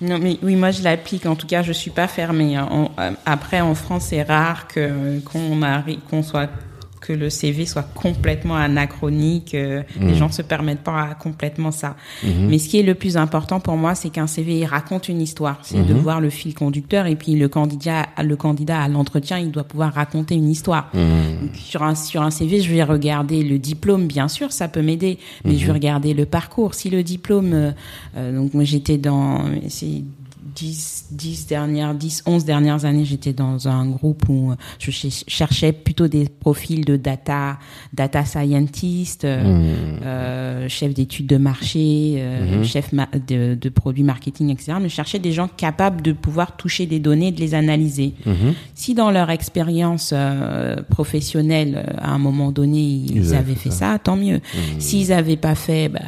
[0.00, 1.26] Non, mais oui, moi je l'applique.
[1.26, 2.56] En tout cas, je suis pas fermée.
[2.56, 2.88] hein.
[2.98, 6.48] Euh, après, en France, c'est rare que qu'on arrive, qu'on soit
[7.10, 9.54] que le CV soit complètement anachronique.
[9.54, 10.06] euh, Mmh.
[10.08, 11.96] Les gens se permettent pas à complètement ça.
[12.24, 15.20] Mais ce qui est le plus important pour moi, c'est qu'un CV il raconte une
[15.20, 15.58] histoire.
[15.62, 15.86] C'est Mmh.
[15.86, 19.64] de voir le fil conducteur et puis le candidat, le candidat à l'entretien, il doit
[19.64, 20.90] pouvoir raconter une histoire.
[20.94, 24.82] Donc, sur un sur un CV, je vais regarder le diplôme, bien sûr, ça peut
[24.82, 26.74] m'aider, mais je vais regarder le parcours.
[26.74, 27.70] Si le diplôme, euh,
[28.16, 29.44] euh, donc moi j'étais dans
[30.54, 35.72] 10, 10 dernières, 10, 11 dernières années, j'étais dans un groupe où je ch- cherchais
[35.72, 37.58] plutôt des profils de data,
[37.92, 39.42] data scientist, euh,
[40.04, 44.74] euh, chef d'études de marché, euh, chef ma- de, de produits marketing, etc.
[44.80, 48.14] Mais je cherchais des gens capables de pouvoir toucher des données, et de les analyser.
[48.74, 53.70] Si dans leur expérience euh, professionnelle, euh, à un moment donné, ils, Ils avaient fait
[53.70, 54.40] ça, tant mieux.
[54.78, 56.00] S'ils avaient pas fait, bah,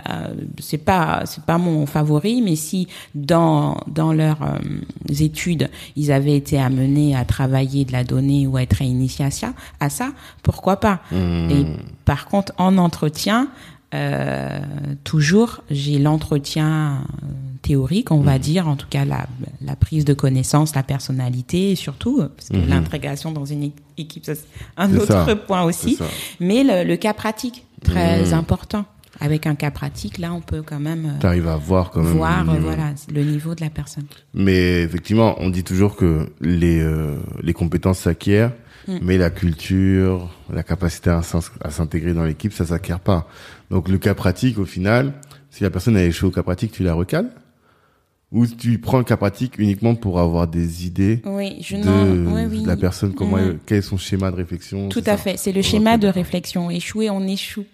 [0.58, 4.12] c'est pas c'est pas mon favori, mais si dans dans
[4.44, 8.82] leurs euh, études, ils avaient été amenés à travailler de la donnée ou à être
[8.82, 11.00] initiés à ça, à ça, pourquoi pas?
[11.12, 11.64] Et
[12.04, 13.48] par contre, en entretien,
[13.94, 14.60] euh,
[15.04, 17.26] toujours, j'ai l'entretien euh,
[17.60, 19.26] théorique, on va dire, en tout cas la,
[19.60, 24.38] la prise de connaissance, la personnalité, et surtout, parce que l'intégration dans une équipe, c'est
[24.76, 25.36] un autre ça.
[25.36, 25.98] point aussi,
[26.40, 28.86] mais le, le cas pratique, très important.
[29.24, 32.12] Avec un cas pratique, là, on peut quand même euh, T'arrives à voir quand même.
[32.14, 34.04] voir le euh, voilà, le niveau de la personne.
[34.34, 38.52] Mais effectivement, on dit toujours que les, euh, les compétences s'acquièrent,
[38.88, 38.98] Mm.
[39.00, 41.22] mais la culture, la capacité à
[41.70, 43.28] s'intégrer dans l'équipe, ça s'acquiert pas.
[43.70, 45.12] Donc le cas pratique, au final,
[45.50, 47.30] si la personne a échoué au cas pratique, tu la recales?
[48.32, 52.42] Ou tu prends le cas pratique uniquement pour avoir des idées Oui, je de, oui,
[52.50, 52.62] oui.
[52.62, 53.42] de la personne, comment Mhm.
[53.50, 54.88] elle- quel est son schéma de réflexion?
[54.88, 55.36] Tout à ça fait.
[55.36, 56.68] C'est le schéma de réflexion.
[56.70, 57.66] Échouer, on échoue.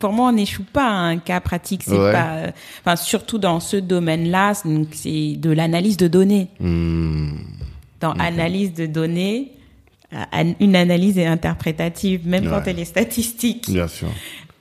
[0.00, 1.82] Pour moi, on n'échoue pas à un cas pratique.
[1.84, 2.10] C'est Ouais.
[2.12, 4.54] pas, euh, enfin, surtout dans ce domaine-là,
[4.92, 6.48] c'est- de l'analyse de données.
[6.58, 7.32] Hmm.
[8.00, 9.52] Dans analyse de données,
[10.14, 13.70] euh, an- une analyse est interprétative, même quand elle est statistique.
[13.70, 14.08] Bien sûr.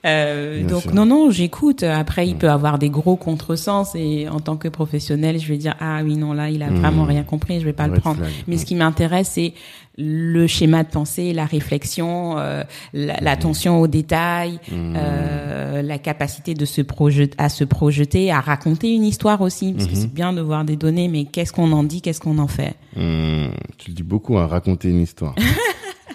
[0.05, 0.93] Euh, donc sûr.
[0.95, 5.37] non non j'écoute après il peut avoir des gros contresens et en tant que professionnel
[5.39, 6.75] je vais dire ah oui non là il a Mm.
[6.79, 8.31] vraiment rien compris je vais pas le prendre flag.
[8.47, 9.53] mais ce qui m'intéresse c'est
[9.97, 14.93] le schéma de pensée la réflexion euh, la- l'attention aux détails Mm.
[14.95, 19.85] euh, la capacité de se projeter à se projeter à raconter une histoire aussi parce
[19.87, 19.95] que Mm-hmm.
[20.01, 22.75] c'est bien de voir des données mais qu'est-ce qu'on en dit qu'est-ce qu'on en fait?
[22.95, 25.35] Tu le dis beaucoup, hein, raconter une histoire.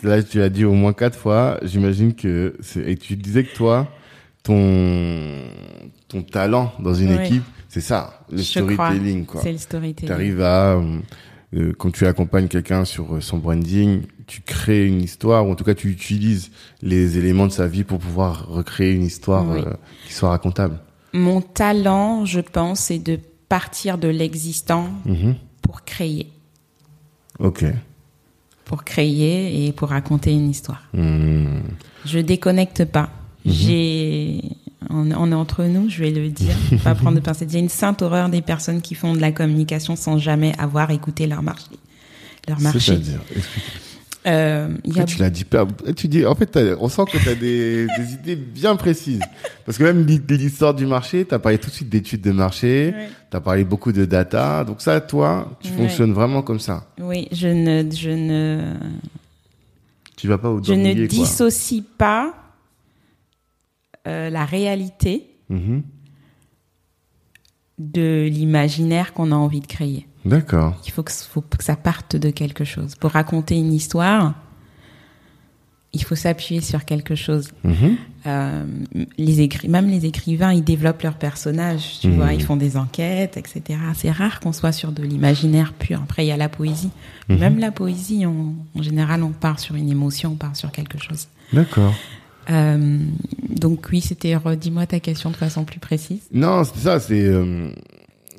[0.04, 1.58] Là, tu l'as dit au moins quatre fois.
[1.62, 3.88] J'imagine que et tu disais que toi,
[4.42, 5.44] ton,
[6.08, 9.40] ton talent dans une équipe, c'est ça, le Je storytelling, quoi.
[9.42, 10.98] c'est le storytelling Tu arrives à, euh,
[11.54, 15.54] euh, quand tu accompagnes quelqu'un sur euh, son branding, tu crées une histoire, ou en
[15.54, 16.50] tout cas, tu utilises
[16.82, 19.60] les éléments de sa vie pour pouvoir recréer une histoire Oui.
[19.66, 19.72] euh,
[20.06, 20.78] qui soit racontable.
[21.12, 25.34] mon talent je pense c'est de partir de l'existant Mhm.
[25.62, 26.26] pour créer
[27.38, 27.64] Ok.
[28.64, 30.82] Pour créer et pour raconter une histoire.
[30.92, 31.60] Hmm.
[32.04, 33.10] Je déconnecte pas.
[33.44, 34.40] J'ai,
[34.88, 37.50] on, on est entre nous, je vais le dire, pas prendre de pincettes.
[37.50, 41.26] J'ai une sainte horreur des personnes qui font de la communication sans jamais avoir écouté
[41.26, 41.70] leur marché.
[42.48, 42.80] Leur marché.
[42.80, 43.20] C'est-à-dire.
[44.26, 45.66] Euh, y a tu l'as dit pas.
[45.96, 49.20] Tu dis, en fait, on sent que tu as des, des idées bien précises.
[49.66, 52.32] Parce que même l'hi- l'histoire du marché, tu as parlé tout de suite d'études de
[52.32, 52.94] marché,
[53.30, 54.64] tu as parlé beaucoup de data.
[54.64, 56.86] Donc ça, toi, tu fonctionnes vraiment comme ça.
[57.00, 58.72] oui, je ne, je ne,
[60.16, 61.06] Tu vas pas au je ne quoi.
[61.06, 62.34] dissocie pas
[64.06, 65.82] euh, la réalité Mhm.
[67.78, 70.06] de l'imaginaire qu'on a envie de créer.
[70.24, 70.80] D'accord.
[70.86, 72.94] Il faut que, faut que ça parte de quelque chose.
[72.94, 74.34] Pour raconter une histoire,
[75.92, 77.50] il faut s'appuyer sur quelque chose.
[77.62, 77.96] Mhm.
[78.26, 78.64] Euh,
[79.18, 82.16] les écri même les écrivains, ils développent leurs personnages, tu Mhm.
[82.16, 83.78] vois, ils font des enquêtes, etc.
[83.94, 86.00] C'est rare qu'on soit sur de l'imaginaire pur.
[86.02, 86.90] Après, il y a la poésie.
[87.28, 87.38] Mhm.
[87.38, 90.98] Même la poésie, on- en général, on part sur une émotion, on part sur quelque
[91.00, 91.28] chose.
[91.52, 91.94] D'accord.
[92.50, 92.98] Euh,
[93.48, 94.34] donc oui, c'était.
[94.36, 96.20] Redis-moi ta question de façon plus précise.
[96.32, 97.24] Non, c'est ça, c'est.
[97.24, 97.70] euh,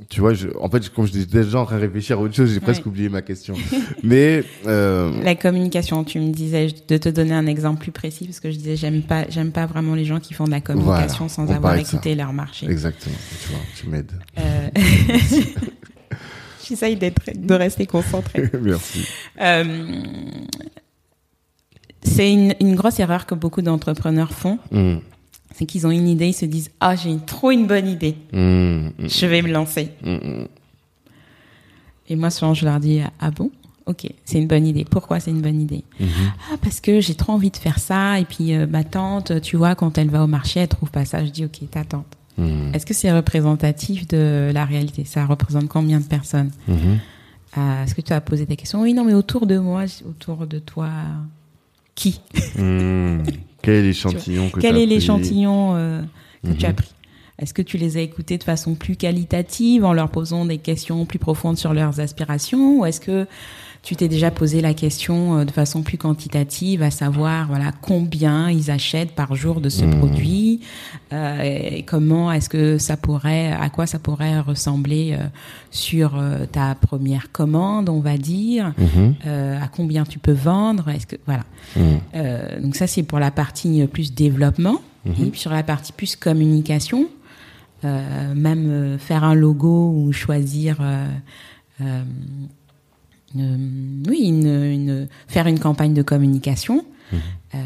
[0.10, 2.54] tu vois, je, en fait, comme j'étais déjà en train de réfléchir à autre chose,
[2.54, 3.56] j'ai presque oublié ma question.
[4.04, 5.12] Mais euh...
[5.24, 8.58] la communication, tu me disais de te donner un exemple plus précis parce que je
[8.58, 11.76] disais j'aime pas, j'aime pas vraiment les gens qui font de la communication sans avoir
[11.76, 12.68] écouté leur marché.
[12.70, 13.16] Exactement.
[13.42, 14.12] Tu vois, tu m'aides.
[14.38, 14.70] Euh...
[16.68, 18.50] J'essaye d'être, de rester concentré.
[18.62, 19.08] Merci.
[19.40, 20.02] Euh,
[22.02, 24.58] c'est une, une, grosse erreur que beaucoup d'entrepreneurs font.
[24.72, 24.98] Mm
[25.58, 28.38] c'est qu'ils ont une idée, ils se disent ah j'ai trop une bonne idée, mmh,
[28.40, 28.92] mmh.
[29.08, 29.90] je vais me lancer.
[30.04, 30.46] Mmh,
[32.10, 33.52] Et moi souvent je leur dis ah bon?
[33.86, 34.84] Ok c'est une bonne idée.
[34.84, 35.84] Pourquoi c'est une bonne idée?
[36.02, 38.20] Ah parce que j'ai trop envie de faire ça.
[38.20, 41.06] Et puis euh, ma tante tu vois quand elle va au marché elle trouve pas
[41.06, 41.24] ça.
[41.24, 42.06] Je dis ok ta tante.
[42.74, 45.06] Est-ce que c'est représentatif de la réalité?
[45.06, 46.52] Ça représente combien de personnes?
[47.58, 48.82] Euh, Est-ce que tu as posé des questions?
[48.82, 50.90] Oui non mais autour de moi autour de toi
[51.96, 52.20] qui?
[53.66, 56.02] quel est l'échantillon que Quel est l'échantillon euh,
[56.44, 56.76] que tu as mhm.
[56.76, 56.92] pris
[57.40, 61.06] Est-ce que tu les as écoutés de façon plus qualitative en leur posant des questions
[61.06, 63.28] plus profondes sur leurs aspirations ou est-ce que
[63.86, 68.50] tu t'es déjà posé la question euh, de façon plus quantitative, à savoir voilà combien
[68.50, 70.00] ils achètent par jour de ce mmh.
[70.00, 70.60] produit,
[71.14, 75.24] euh, et comment est-ce que ça pourrait, à quoi ça pourrait ressembler euh,
[75.70, 79.12] sur euh, ta première commande, on va dire, mmh.
[79.28, 81.44] euh, à combien tu peux vendre, est-ce que voilà.
[81.76, 82.62] Mmh.
[82.64, 87.08] donc ça c'est pour la partie plus développement et puis sur la partie plus communication,
[87.84, 90.80] même faire un logo ou choisir
[93.38, 96.86] euh, oui, une, une, faire une campagne de communication.
[97.12, 97.16] Mmh.
[97.56, 97.58] Euh,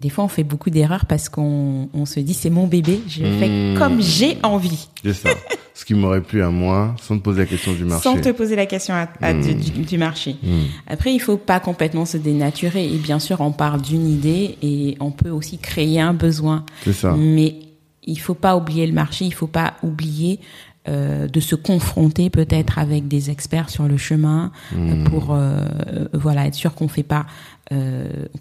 [0.00, 3.22] des fois, on fait beaucoup d'erreurs parce qu'on on se dit c'est mon bébé, je
[3.22, 3.78] le fais mmh.
[3.78, 4.88] comme j'ai envie.
[5.02, 5.30] C'est ça.
[5.76, 8.02] Ce qui m'aurait plu à moi, sans te poser la question du marché.
[8.04, 10.36] Sans te poser la question à, du, du, marché.
[10.40, 10.60] Mmh.
[10.86, 12.86] Après, il faut pas complètement se dénaturer.
[12.86, 16.64] Et bien sûr, on parle d'une idée et on peut aussi créer un besoin.
[16.84, 17.16] C'est ça.
[17.18, 17.56] Mais
[18.04, 19.24] il faut pas oublier le marché.
[19.24, 20.38] Il faut pas oublier
[20.86, 25.04] euh, de se confronter peut-être avec des experts sur le chemin euh, mmh.
[25.04, 25.64] pour euh,
[26.12, 27.24] voilà être sûr qu'on fait pas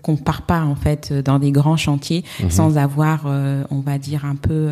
[0.01, 2.49] qu'on part pas en fait dans des grands chantiers mmh.
[2.49, 4.67] sans avoir on va dire un peu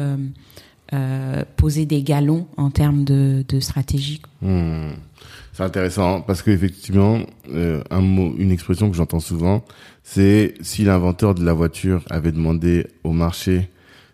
[1.56, 4.22] posé des galons en termes de, de stratégie.
[4.42, 4.90] Mmh.
[5.54, 9.64] C'est intéressant parce qu'effectivement, un mot, une expression que j'entends souvent,
[10.04, 13.70] c'est si l'inventeur de la voiture avait demandé au marché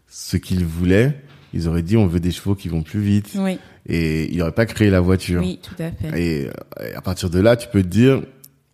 [0.07, 1.19] ce qu'il voulait,
[1.53, 3.31] ils auraient dit on veut des chevaux qui vont plus vite.
[3.35, 3.59] Oui.
[3.87, 5.41] Et ils n'auraient pas créé la voiture.
[5.41, 6.21] Oui, tout à fait.
[6.21, 6.49] Et,
[6.95, 8.21] à partir de là, tu peux te dire,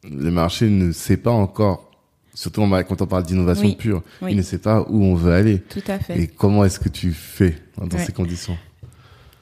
[0.10, 1.92] le marché ne sait pas encore,
[2.34, 5.60] surtout quand on parle d'innovation pure, il ne sait pas où on veut aller.
[5.60, 6.20] Tout à fait.
[6.20, 8.58] Et comment est-ce que tu fais dans ces conditions?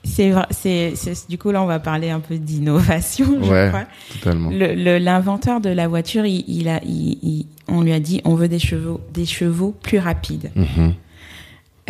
[0.04, 3.86] C'est c'est du coup là on va parler un peu d'innovation je ouais, crois.
[4.12, 4.50] totalement.
[4.52, 8.58] L'inventeur de la voiture, il, il a, il, on lui a dit on veut des
[8.58, 10.50] chevaux, des chevaux plus rapides.
[10.58, 10.94] Mm-hmm.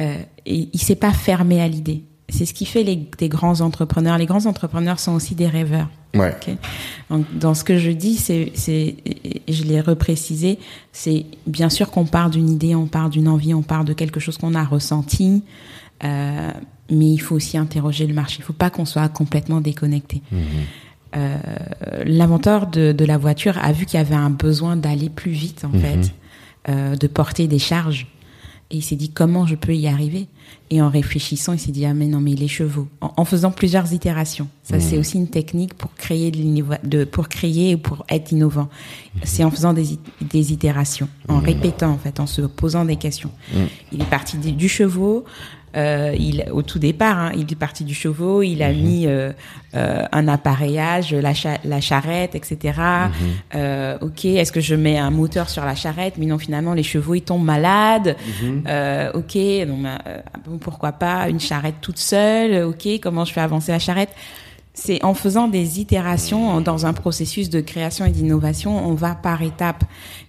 [0.01, 2.03] Euh, et il s'est pas fermé à l'idée.
[2.29, 4.17] C'est ce qui fait les, des grands entrepreneurs.
[4.17, 5.89] Les grands entrepreneurs sont aussi des rêveurs.
[6.13, 6.35] Ouais.
[7.09, 8.95] Donc, dans ce que je dis, c'est, c'est,
[9.47, 10.59] je l'ai reprécisé,
[10.91, 14.19] c'est bien sûr qu'on part d'une idée, on part d'une envie, on part de quelque
[14.19, 15.43] chose qu'on a ressenti,
[16.03, 16.51] euh,
[16.89, 18.37] mais il faut aussi interroger le marché.
[18.39, 20.21] Il faut pas qu'on soit complètement déconnecté.
[20.31, 20.37] Mmh.
[21.17, 21.37] Euh,
[22.05, 25.65] l'inventeur de, de, la voiture a vu qu'il y avait un besoin d'aller plus vite,
[25.65, 25.81] en mmh.
[25.81, 26.13] fait,
[26.69, 28.07] euh, de porter des charges.
[28.71, 30.27] Et il s'est dit comment je peux y arriver?
[30.69, 32.87] Et en réfléchissant, il s'est dit ah mais non mais les chevaux.
[33.01, 34.47] En, faisant plusieurs itérations.
[34.63, 34.99] Ça c'est mmh.
[34.99, 38.69] aussi une technique pour créer de, de pour créer ou pour être innovant.
[39.15, 39.19] Mmh.
[39.23, 41.45] C'est en faisant des, des itérations, en mmh.
[41.45, 43.31] répétant en fait, en se posant des questions.
[43.91, 45.25] Il est parti du, du chevaux.
[45.77, 48.81] Euh, il, au tout départ, hein, il est parti du chevaux, il a mhm.
[48.81, 49.31] mis euh,
[49.75, 51.31] euh, un appareillage, la,
[51.63, 52.73] la charrette, etc.
[53.55, 56.15] Euh, ok, est-ce que je mets un moteur sur la charrette?
[56.17, 58.17] Mais non, finalement, les chevaux ils tombent malades.
[58.41, 58.63] Mhm.
[58.67, 59.79] Euh, ok, donc
[60.45, 62.63] bon, pourquoi pas une charrette toute seule?
[62.65, 64.11] Ok, comment je fais avancer la charrette?
[64.83, 69.43] C'est en faisant des itérations dans un processus de création et d'innovation, on va par
[69.43, 69.83] étapes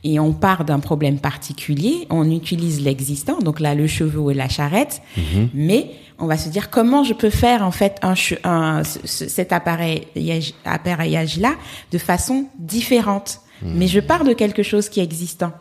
[0.05, 4.51] et on part d'un problème particulier, on utilise l'existant, donc là le cheveu et la
[4.51, 5.49] charrette, mhm.
[5.55, 8.13] mais on va se dire comment je peux faire en fait un,
[8.45, 11.55] un cet appareillage, appareillage là
[11.91, 13.41] de façon différente.
[13.63, 13.73] Mhm.
[13.77, 15.53] Mais je pars de quelque chose qui est existant.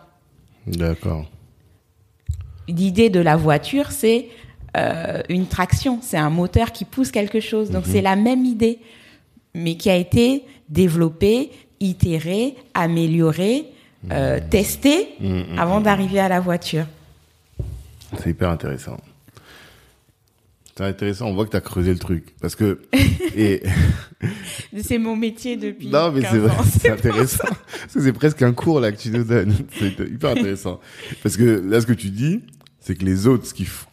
[0.68, 1.30] D'accord.
[2.68, 4.28] L'idée de la voiture, c'est
[4.78, 7.72] euh, une traction, c'est un moteur qui pousse quelque chose.
[7.72, 7.92] Donc mhm.
[7.92, 8.80] c'est la même idée,
[9.54, 13.66] mais qui a été développée, itérée, améliorée,
[14.12, 14.50] euh, mhm.
[14.50, 16.86] testée mhm, avant d'arriver à la voiture.
[18.18, 18.98] C'est hyper intéressant.
[20.76, 22.34] C'est intéressant, on voit que tu as creusé le truc.
[22.40, 22.82] Parce que.
[23.36, 23.62] Et...
[24.82, 25.90] c'est mon métier depuis.
[25.90, 26.40] Non, mais c'est
[26.80, 27.44] c'est intéressant.
[27.44, 29.54] Parce que c'est presque un cours là que tu nous donnes.
[29.78, 30.80] C'est hyper intéressant.
[31.24, 32.42] Parce que là, ce que tu dis,
[32.80, 33.91] c'est que les autres, ce qu'ils font,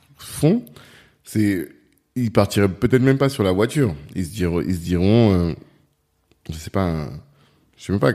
[1.25, 1.69] c'est
[2.17, 3.95] ils partiraient peut-être même pas sur la voiture.
[4.17, 5.53] Ils se diront, ils se diront, euh,
[6.51, 7.11] je sais pas, un-
[7.77, 8.13] je sais même pas.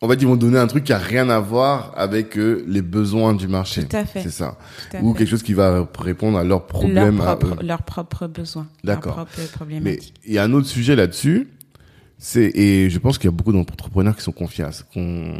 [0.00, 2.82] En fait, ils vont donner un truc qui a rien à voir avec euh, les
[2.82, 3.86] besoins du marché.
[3.86, 4.22] Tout à fait.
[4.22, 4.58] C'est ça.
[4.90, 5.18] Tout à Ou fait.
[5.18, 7.16] quelque chose qui va répondre à leurs problèmes.
[7.18, 9.26] leurs propres, leurs propres besoins, leurs D'accord.
[9.82, 11.48] Mais il y a un autre sujet là-dessus.
[12.18, 15.34] C'est et je pense qu'il y a beaucoup d'entrepreneurs qui sont qu'on,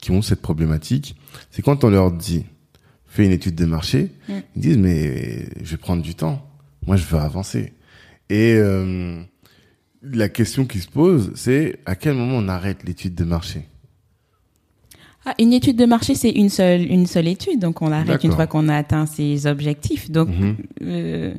[0.00, 1.16] qui ont cette problématique.
[1.50, 2.44] C'est quand on leur dit
[3.22, 4.32] fais une étude de marché, Mm.
[4.56, 6.44] ils disent mais je vais prendre du temps.
[6.86, 7.72] Moi je veux avancer.
[8.30, 9.20] Et euh,
[10.02, 13.62] la question qui se pose, c'est à quel moment on arrête l'étude de marché?
[15.26, 18.24] Ah, une étude de marché, c'est une seule, une seule étude, donc on arrête D'accord.
[18.30, 20.10] une fois qu'on a atteint ses objectifs.
[20.10, 20.56] Donc, Mhm.
[20.82, 21.34] euh,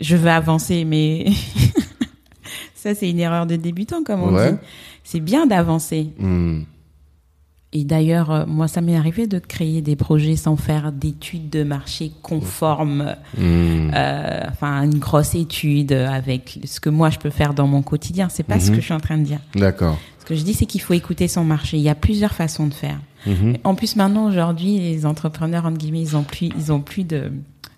[0.00, 1.26] je veux avancer, mais
[2.74, 4.52] ça, c'est une erreur de débutant, comme on Ouais.
[4.52, 4.58] dit.
[5.04, 6.08] C'est bien d'avancer.
[6.18, 6.62] Hmm.
[7.76, 11.64] Et d'ailleurs, euh, moi, ça m'est arrivé de créer des projets sans faire d'études de
[11.64, 17.66] marché conformes, euh, enfin, une grosse étude avec ce que moi je peux faire dans
[17.66, 18.28] mon quotidien.
[18.30, 18.76] C'est pas ce Mhm.
[18.76, 19.40] que je suis en train de dire.
[19.56, 19.98] D'accord.
[20.20, 21.76] Ce que je dis, c'est qu'il faut écouter son marché.
[21.76, 22.98] Il y a plusieurs façons de faire.
[23.26, 23.56] Mhm.
[23.64, 27.32] En plus, maintenant, aujourd'hui, les entrepreneurs, entre guillemets, ils ont plus, ils ont plus de,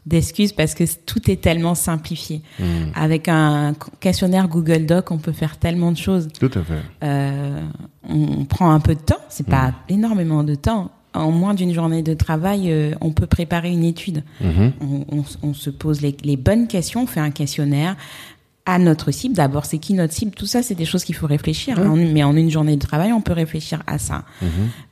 [0.07, 2.40] d'excuses parce que tout est tellement simplifié.
[2.61, 2.64] Hmm.
[2.95, 6.29] Avec un questionnaire Google Doc, on peut faire tellement de choses.
[6.38, 6.81] Tout à fait.
[7.03, 7.61] Euh,
[8.09, 10.90] on prend un peu de temps, c'est pas énormément de temps.
[11.12, 14.23] En moins d'une journée de travail, euh, on peut préparer une étude.
[14.40, 14.73] Mhm.
[14.81, 17.97] On, on- on se pose les, les bonnes questions, on fait un questionnaire
[18.66, 19.35] à notre cible.
[19.35, 20.33] D'abord, c'est qui notre cible?
[20.33, 21.79] Tout ça, c'est des choses qu'il faut réfléchir.
[21.79, 21.95] hein.
[22.12, 24.25] Mais en une journée de travail, on peut réfléchir à ça.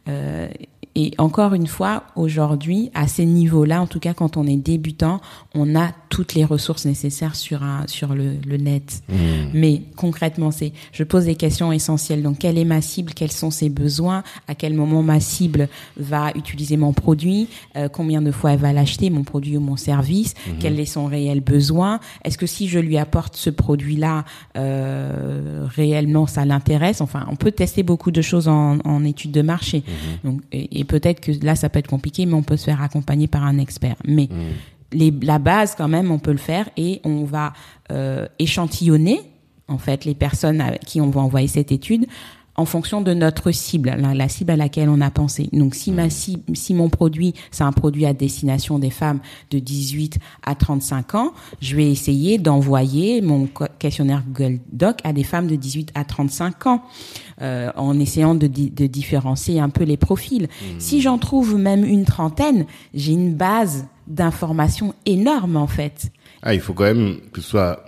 [0.09, 0.49] Euh,
[0.97, 5.21] et encore une fois, aujourd'hui, à ces niveaux-là, en tout cas quand on est débutant,
[5.55, 9.03] on a toutes les ressources nécessaires sur un sur le, le net.
[9.09, 9.51] Hmm.
[9.53, 12.23] Mais concrètement, c'est je pose des questions essentielles.
[12.23, 13.13] Donc, quelle est ma cible?
[13.15, 14.23] Quels sont ses besoins?
[14.47, 17.49] À quel moment ma cible va utiliser mon produit?
[17.77, 20.35] Euh, Combien de fois elle va l'acheter, mon produit ou mon service?
[20.61, 24.25] Quel est son réel besoin Est-ce que si je lui apporte ce produit-là,
[24.57, 27.01] euh, réellement ça l'intéresse?
[27.01, 29.83] Enfin, on peut tester beaucoup de choses en, en étude de marché.
[30.23, 32.83] Donc, et, et peut-être que là, ça peut être compliqué, mais on peut se faire
[32.83, 33.97] accompagner par un expert.
[34.07, 34.29] Mais
[34.93, 37.53] les, la base, quand même, on peut le faire et on va
[37.91, 39.21] euh, échantillonner,
[39.69, 42.07] en fait, les personnes à qui on va envoyer cette étude
[42.57, 45.49] en fonction de notre cible, la, la cible à laquelle on a pensé.
[45.53, 49.59] Donc, si ma cible, si mon produit, c'est un produit à destination des femmes de
[49.59, 55.47] 18 à 35 ans, je vais essayer d'envoyer mon questionnaire Google Doc à des femmes
[55.47, 56.83] de 18 à 35 ans,
[57.43, 60.49] euh, en essayant de, de différencier un peu les profils.
[60.79, 66.11] Si j'en trouve même une trentaine, j'ai une base d'informations énorme, en fait.
[66.43, 67.85] Ah, il faut quand même que ce soit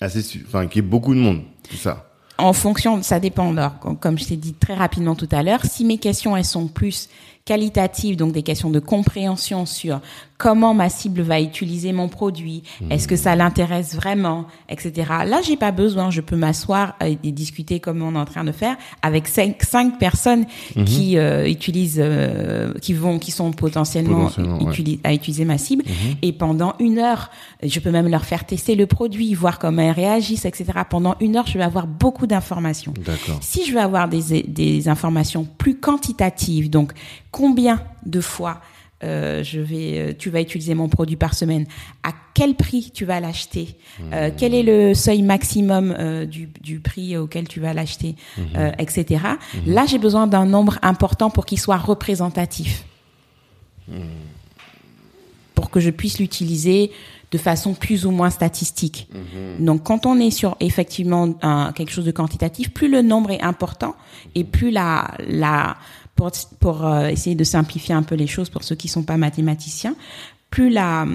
[0.00, 1.42] assez, enfin, qu'il y ait beaucoup de monde.
[1.70, 2.13] C'est ça.
[2.38, 3.56] En fonction, ça dépend.
[3.56, 6.44] Alors, com- comme je t'ai dit très rapidement tout à l'heure, si mes questions elles
[6.44, 7.08] sont plus
[7.44, 10.00] qualitatives, donc des questions de compréhension sur
[10.36, 14.92] comment ma cible va utiliser mon produit, est-ce que ça l'intéresse vraiment, etc.
[15.26, 18.44] Là, j'ai pas besoin, je peux m'asseoir et et discuter comme on est en train
[18.44, 20.44] de faire avec cinq, cinq personnes
[20.84, 24.72] qui euh, utilisent, euh, qui vont, qui sont potentiellement, Potentiellement, ouais.
[24.72, 25.84] utili- à utiliser ma cible.
[26.22, 27.30] Et pendant une heure,
[27.62, 30.64] je peux même leur faire tester le produit, voir comment elles réagissent, etc.
[30.90, 32.92] Pendant une heure, je vais avoir beaucoup d'informations.
[33.40, 36.92] Si je veux avoir des, des informations plus quantitatives, donc
[37.30, 38.60] combien de fois
[39.04, 41.66] euh, je vais, euh, tu vas utiliser mon produit par semaine,
[42.02, 43.76] à quel prix tu vas l'acheter,
[44.12, 48.16] euh, quel est le seuil maximum euh, du, du prix auquel tu vas l'acheter,
[48.56, 49.24] euh, etc.
[49.66, 52.84] Là, j'ai besoin d'un nombre important pour qu'il soit représentatif,
[55.54, 56.90] pour que je puisse l'utiliser
[57.30, 59.08] de façon plus ou moins statistique.
[59.58, 63.42] Donc, quand on est sur effectivement un, quelque chose de quantitatif, plus le nombre est
[63.42, 63.96] important
[64.34, 65.76] et plus la, la
[66.14, 69.16] pour, pour euh, essayer de simplifier un peu les choses pour ceux qui sont pas
[69.16, 69.96] mathématiciens,
[70.50, 71.06] plus la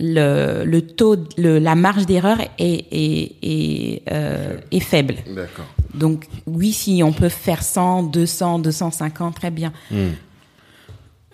[0.00, 5.16] le, le taux, le, la marge d'erreur est, est, est, euh, est faible.
[5.34, 5.66] D'accord.
[5.94, 9.72] Donc, oui, si on peut faire 100, 200, 250, très bien.
[9.90, 10.10] Hmm.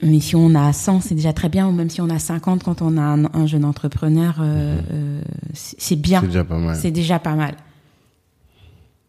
[0.03, 1.67] Mais si on a 100, c'est déjà très bien.
[1.69, 5.23] Ou même si on a 50 quand on a un, un jeune entrepreneur, euh,
[5.55, 6.21] c'est c'est bien.
[6.21, 6.77] C'est déjà pas mal.
[6.77, 7.55] C'est déjà pas mal.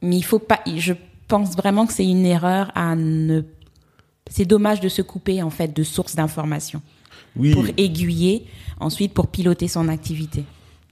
[0.02, 0.60] Mais il faut pas.
[0.76, 0.94] Je
[1.28, 3.42] pense vraiment que c'est une erreur à ne.
[4.30, 6.82] C'est dommage de se couper en fait de sources d'information
[7.36, 7.54] Oui.
[7.54, 8.46] pour aiguiller,
[8.80, 10.46] ensuite pour piloter son activité.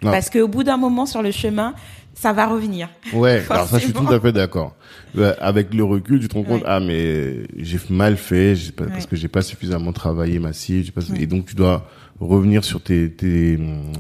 [0.04, 0.12] Non.
[0.12, 1.74] Parce qu'au bout d'un moment sur le chemin,
[2.14, 2.90] ça va revenir.
[3.14, 4.76] Ouais, alors ça, je suis tout à fait d'accord.
[5.16, 6.68] Ouais, Avec le recul, tu te rends compte, Ouais.
[6.68, 11.46] ah, mais j'ai mal fait, parce que j'ai pas suffisamment travaillé ma cible, et donc
[11.46, 11.88] tu dois
[12.20, 13.60] revenir sur tes, tes,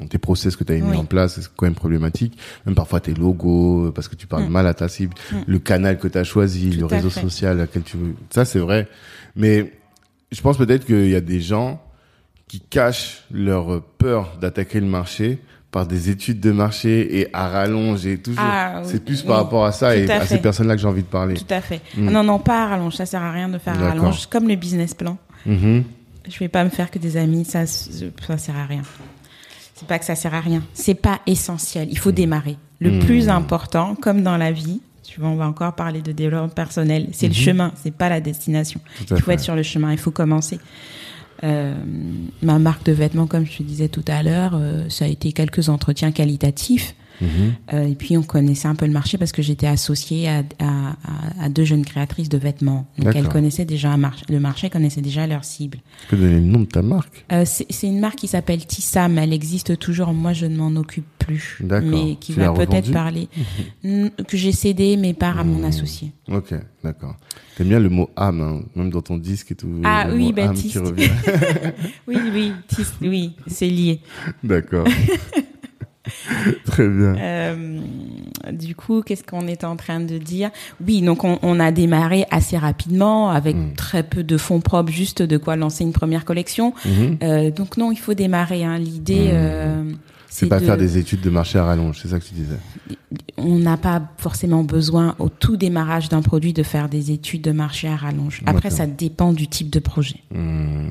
[0.09, 2.38] tes process que tu as mis en place, c'est quand même problématique.
[2.65, 5.15] Même parfois tes logos, parce que tu parles mal à ta cible,
[5.47, 6.69] le canal que tu as choisi.
[6.69, 7.21] Tout le réseau fait.
[7.21, 8.13] social à laquelle tu veux.
[8.30, 8.88] Ça, c'est vrai.
[9.36, 9.73] Mais
[10.32, 11.82] je pense peut-être qu'il y a des gens
[12.47, 15.39] qui cachent leur peur d'attaquer le marché
[15.72, 18.43] par des études de marché et à rallonge et toujours.
[18.43, 20.82] Ah, oui, c'est plus oui, par rapport à ça tout et à ces personnes-là que
[20.82, 21.36] j'ai envie de parler.
[21.36, 21.82] Tout à fait.
[21.95, 22.09] Mm.
[22.11, 22.95] Non, non, pas à rallonge.
[22.95, 24.28] Ça sert à rien de faire à rallonge.
[24.28, 25.17] Comme le business plan.
[25.45, 25.84] Mhm.
[26.30, 27.45] Je vais pas me faire que des amis.
[27.45, 28.82] Ça, ça sert à rien.
[29.76, 30.61] C'est pas que ça sert à rien.
[30.74, 31.88] C'est pas essentiel.
[31.89, 32.57] Il faut démarrer.
[32.80, 32.99] Le Mm.
[32.99, 37.07] plus important, comme dans la vie, tu vois, on va encore parler de développement personnel.
[37.13, 37.72] C'est le chemin.
[37.82, 38.80] C'est pas la destination.
[39.01, 39.34] Il faut fait.
[39.34, 39.91] être sur le chemin.
[39.91, 40.59] Il faut commencer.
[41.43, 41.73] Euh,
[42.41, 45.31] ma marque de vêtements, comme je te disais tout à l'heure, euh, ça a été
[45.31, 46.95] quelques entretiens qualitatifs.
[47.74, 50.89] Euh, et puis on connaissait un peu le marché parce que j'étais associée à, à,
[50.89, 52.88] à- à deux jeunes créatrices de vêtements.
[52.97, 53.95] Donc elles connaissaient déjà
[54.30, 55.80] le marché connaissait déjà leur cible.
[56.01, 57.26] Tu peux donner le nom de ta marque?
[57.32, 60.13] Euh, c'est une marque qui s'appelle Tissam, elle existe toujours.
[60.13, 63.28] Moi je ne m'en occupe plus, mais qui Tu va peut-être parler
[63.84, 65.65] Mm, que j'ai cédé mes parts à mon Mmh.
[65.65, 66.11] associé.
[66.32, 66.53] Ok,
[66.84, 67.15] d'accord.
[67.55, 69.67] T'aimes bien le mot âme, hein, même dans ton disque et tout.
[69.84, 70.78] Ah le oui, Baptiste.
[70.78, 71.09] revient.
[72.07, 72.53] Oui, oui,
[73.01, 73.99] oui, c'est lié.
[74.43, 74.88] D'accord.
[76.65, 77.15] Très bien.
[77.15, 77.79] Euh,
[78.51, 80.49] du coup, qu'est-ce qu'on est en train de dire?
[80.85, 83.73] Oui, donc on, on a démarré assez rapidement avec Mm.
[83.75, 86.73] très peu de fonds propres, juste de quoi lancer une première collection.
[86.85, 87.17] Mhm.
[87.23, 88.63] Euh, donc non, il faut démarrer.
[88.63, 88.79] Hein.
[88.79, 89.31] L'idée, Mm.
[89.33, 89.91] euh,
[90.29, 92.57] C'est pas de- faire des études de marché à rallonge, c'est ça que tu disais.
[93.37, 97.51] On n'a pas forcément besoin au tout démarrage d'un produit de faire des études de
[97.51, 98.41] marché à rallonge.
[98.45, 100.21] Après, ça dépend du type de projet.
[100.33, 100.87] Hmm.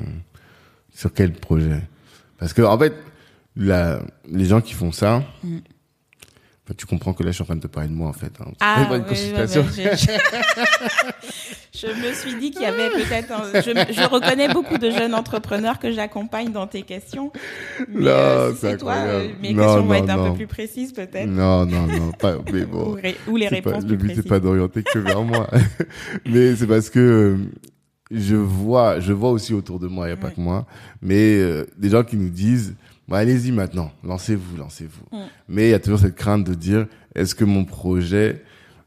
[0.93, 1.81] Sur quel projet?
[2.37, 2.93] Parce que en fait,
[3.55, 5.57] la, les gens qui font ça, Mm.
[6.65, 8.13] enfin, tu comprends que là, je suis en train de te parler de moi en
[8.13, 8.31] fait.
[8.39, 8.51] hein.
[8.59, 9.61] Ah, pas une consultation.
[9.61, 13.31] ouais, ouais, je, je me suis dit qu'il y avait peut-être.
[13.31, 17.31] un- Je, je reconnais beaucoup de jeunes entrepreneurs que j'accompagne dans tes questions.
[17.87, 20.35] Mais Non, euh, si c'est toi, euh, mes Non, questions vont non, être un peu
[20.35, 21.27] plus précises peut-être.
[21.27, 22.37] Non, non, non, pas.
[22.53, 22.91] Mais Ou, bon.
[22.93, 25.49] ré- ou les c'est pas- réponses le plus but c'est pas d'orienter que vers moi,
[26.25, 27.37] mais c'est parce que euh,
[28.11, 30.65] je vois, je vois aussi autour de moi, il y a pas que moi,
[31.01, 32.75] mais euh, des gens qui nous disent,
[33.11, 35.17] bah, allez-y maintenant, lancez-vous, lancez-vous.
[35.17, 35.25] Mm.
[35.49, 38.41] Mais il y a toujours cette crainte de dire, est-ce que mon projet,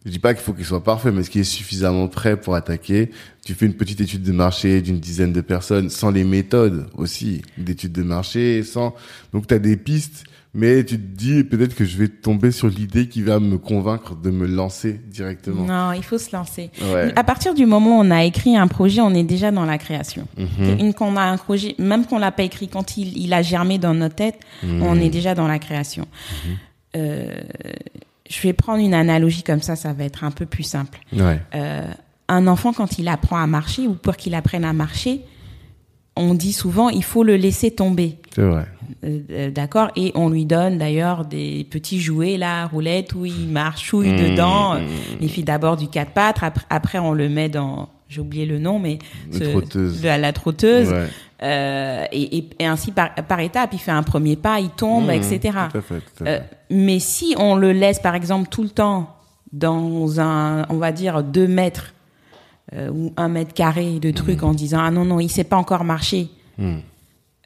[0.06, 2.54] je dis pas qu'il faut qu'il soit parfait, mais est-ce qu'il est suffisamment prêt pour
[2.54, 3.10] attaquer?
[3.44, 7.42] Tu fais une petite étude de marché d'une dizaine de personnes, sans les méthodes aussi
[7.58, 8.94] d'études de marché, sans
[9.34, 10.24] donc tu as des pistes.
[10.56, 14.14] Mais tu te dis peut-être que je vais tomber sur l'idée qui va me convaincre
[14.14, 15.64] de me lancer directement.
[15.64, 16.70] Non, il faut se lancer.
[16.80, 17.12] Ouais.
[17.16, 19.78] À partir du moment où on a écrit un projet, on est déjà dans la
[19.78, 20.28] création.
[20.38, 20.78] Mhm.
[20.78, 23.78] Une qu'on a un projet, même qu'on l'a pas écrit, quand il, il a germé
[23.78, 24.82] dans notre tête, Mhm.
[24.82, 26.06] on est déjà dans la création.
[26.96, 27.34] Euh,
[28.30, 31.00] je vais prendre une analogie comme ça, ça va être un peu plus simple.
[31.12, 31.40] Ouais.
[31.54, 31.82] Euh,
[32.28, 35.22] un enfant, quand il apprend à marcher ou pour qu'il apprenne à marcher,
[36.16, 38.18] on dit souvent il faut le laisser tomber.
[38.34, 38.66] C'est vrai.
[39.04, 43.48] Euh, euh, D'accord Et on lui donne d'ailleurs des petits jouets, là, roulettes, où il
[43.48, 44.74] marchouille Mmh, dedans.
[44.74, 44.86] mmh.
[45.20, 48.58] Il fait d'abord du quatre pattes, après, après on le met dans, j'ai oublié le
[48.58, 48.98] nom, mais
[49.32, 50.00] La trotteuse.
[50.00, 50.90] de la trotteuse.
[50.90, 51.06] Ouais.
[51.42, 55.06] Euh, et, et, et ainsi par, par étape, il fait un premier pas, il tombe,
[55.08, 55.40] Mmh, etc.
[55.72, 56.00] Tout à fait.
[56.16, 56.44] Tout à Euh, fait.
[56.70, 59.10] mais si on le laisse, par exemple, tout le temps
[59.52, 61.93] dans un, on va dire, deux mètres
[62.74, 64.46] euh, ou un mètre carré de trucs Mmh.
[64.46, 66.76] en disant ah non non, il sait pas encore marcher, Hmm.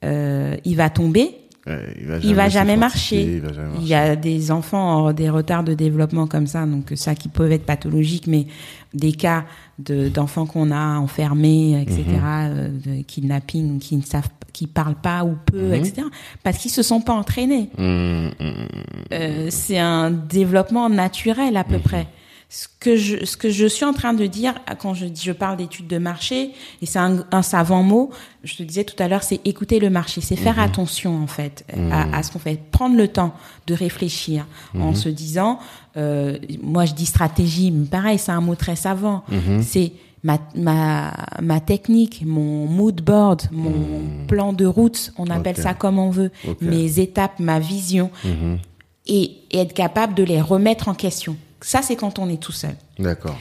[0.05, 1.35] euh, il va tomber.
[1.67, 3.23] Ouais, il va il va jamais marcher.
[3.37, 3.89] Il va jamais Il marcher.
[3.89, 7.53] y a des enfants en des retards de développement comme ça, donc ça qui peuvent
[7.53, 8.47] être pathologiques, mais
[8.95, 9.45] des cas
[9.79, 12.21] de d'enfants qu'on a enfermés, etc., Mhm.
[12.25, 15.75] euh, de kidnapping, qui ne savent, qui parlent pas ou peu, Mhm.
[15.75, 16.03] etc.,
[16.43, 17.69] parce qu'ils se sont pas entraînés.
[17.77, 18.67] Hmm, hmm,
[19.13, 21.83] Euh, c'est un développement naturel à peu Mhm.
[21.83, 22.07] près.
[22.51, 25.59] Ce que je ce que je suis en train de dire quand je je parle
[25.59, 28.11] d'études de marché et c'est un, un savant mot.
[28.43, 31.67] Je te disais tout à l'heure, c'est écouter le marché, c'est faire attention en fait
[31.93, 33.35] à, à ce qu'on fait, prendre le temps
[33.67, 35.59] de réfléchir en se disant.
[35.99, 39.25] euh, moi, je dis stratégie, mais pareil, c'est un mot très savant.
[39.63, 39.93] C'est
[40.23, 45.99] ma, ma, ma technique, mon mood board, mon plan de route, on appelle ça comme
[45.99, 46.31] on veut,
[46.61, 48.59] mes étapes, ma vision mhm.
[49.07, 51.37] et, et être capable de les remettre en question.
[51.61, 52.75] Ça, c'est quand on est tout seul.
[52.99, 53.37] D'accord.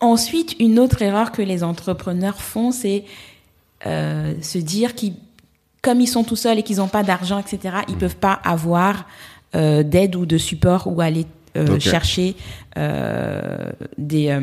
[0.00, 3.04] Ensuite, une autre erreur que les entrepreneurs font, c'est
[3.86, 5.14] euh, se dire qu'ils,
[5.82, 9.06] comme ils sont tout seuls et qu'ils n'ont pas d'argent, etc., ils peuvent pas avoir
[9.54, 12.34] euh, d'aide ou de support ou aller euh, chercher
[13.96, 14.38] des,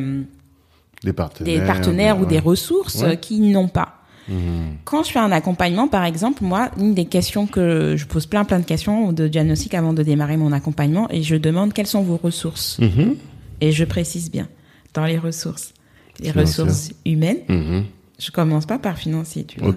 [1.03, 1.59] Des partenaires.
[1.59, 3.17] des partenaires ou des ressources Ouais.
[3.17, 4.00] qu'ils n'ont pas.
[4.29, 4.77] Mhm.
[4.85, 8.45] Quand je fais un accompagnement, par exemple, moi, une des questions que je pose plein
[8.45, 12.03] plein de questions de diagnostic avant de démarrer mon accompagnement et je demande quelles sont
[12.03, 12.77] vos ressources.
[12.79, 13.15] Mhm.
[13.61, 14.47] Et je précise bien,
[14.93, 15.73] dans les ressources,
[16.19, 17.85] les ressources humaines, Mhm.
[18.19, 19.73] je commence pas par financier, tu vois.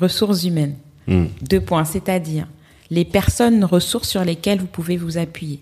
[0.00, 0.74] Ressources humaines,
[1.06, 1.26] Hmm.
[1.42, 2.46] deux points, c'est-à-dire
[2.90, 5.60] les personnes ressources sur lesquelles vous pouvez vous appuyer,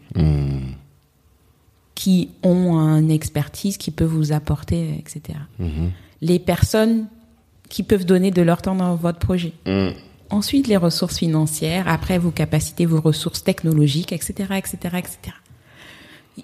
[1.95, 5.39] qui ont une expertise qui peut vous apporter, etc.
[5.59, 5.91] Mhm.
[6.21, 7.07] Les personnes
[7.69, 9.53] qui peuvent donner de leur temps dans votre projet.
[9.67, 9.91] Hmm.
[10.31, 15.19] ensuite les ressources financières, après vos capacités, vos ressources technologiques, etc., etc., etc.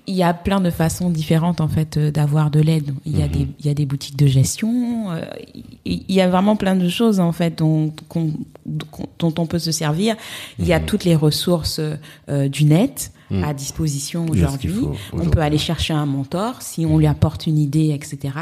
[0.07, 2.95] Il y a plein de façons différentes en fait euh, d'avoir de l'aide.
[3.05, 5.11] Il y a des il y a des boutiques de gestion.
[5.13, 5.23] euh,
[5.85, 10.17] il y a vraiment plein de choses en fait dont on peut se servir.
[10.59, 11.81] Il y a toutes les ressources
[12.29, 13.13] euh, du net
[13.43, 14.87] à disposition aujourd'hui.
[15.13, 18.35] On peut aller chercher un mentor si on lui apporte une idée, etc.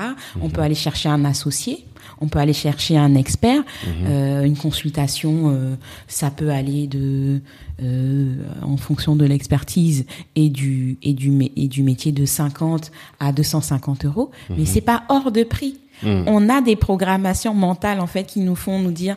[0.43, 1.85] On peut aller chercher un associé.
[2.21, 3.63] On peut aller chercher un expert.
[4.05, 5.75] Euh, une consultation, euh,
[6.07, 7.41] ça peut aller de,
[7.83, 10.05] euh, en fonction de l'expertise
[10.37, 12.91] et du et du et du métier de 50
[13.21, 14.31] à 250 euros.
[14.57, 15.79] Mais c'est pas hors de prix.
[16.03, 19.17] On a des programmations mentales en fait qui nous font nous dire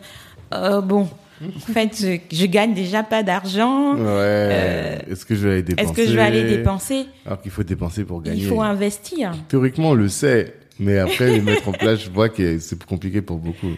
[0.53, 1.07] euh, bon.
[1.43, 3.95] En fait, je, je gagne déjà pas d'argent.
[3.95, 4.99] Ouais.
[5.09, 7.63] Est-ce que je vais aller dépenser Est-ce que je vais aller dépenser Alors qu'il faut
[7.63, 8.43] dépenser pour gagner.
[8.43, 9.33] Il faut investir.
[9.49, 13.21] Théoriquement, on le sait, mais après, les mettre en place, je vois que c'est compliqué
[13.21, 13.71] pour beaucoup,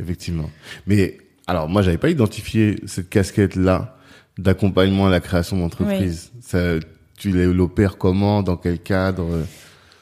[0.00, 0.50] effectivement.
[0.86, 3.96] Mais, alors, moi, j'avais pas identifié cette casquette-là
[4.38, 6.32] d'accompagnement à la création d'entreprise.
[6.40, 6.74] Ça,
[7.18, 9.44] tu l'opères comment, dans quel cadre?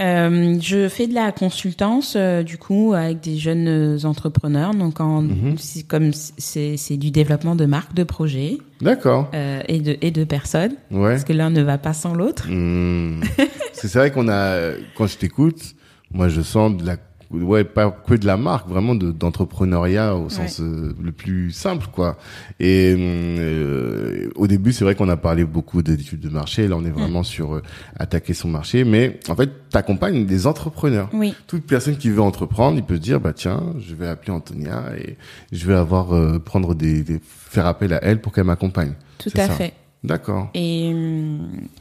[0.00, 4.72] Euh, je fais de la consultance euh, du coup avec des jeunes euh, entrepreneurs.
[4.72, 5.26] Donc, en,
[5.56, 9.28] c'est comme c'est du développement de marques, de projets D'accord.
[9.34, 11.10] euh, et de et de personnes, Ouais.
[11.14, 12.46] parce que l'un ne va pas sans l'autre.
[12.48, 13.22] Hmm.
[13.72, 15.74] C'est vrai qu'on a, quand je t'écoute,
[16.12, 16.96] moi je sens de la,
[17.30, 21.86] ouais, pas que de la marque, vraiment de, d'entrepreneuriat au sens euh, le plus simple,
[21.92, 22.16] quoi.
[22.60, 26.68] Et euh, au début, c'est vrai qu'on a parlé beaucoup d'études de marché.
[26.68, 27.62] Là, on est vraiment sur euh,
[27.98, 31.08] attaquer son marché, mais en fait, t'accompagnes des entrepreneurs.
[31.12, 34.32] Oui, Toute personne qui veut entreprendre, il peut se dire, bah tiens, je vais appeler
[34.32, 35.16] Antonia et
[35.52, 38.92] je vais avoir euh, prendre des, des, faire appel à elle pour qu'elle m'accompagne.
[39.18, 39.52] tout à ça.
[39.54, 39.74] fait.
[40.04, 40.48] D'accord.
[40.54, 40.94] Et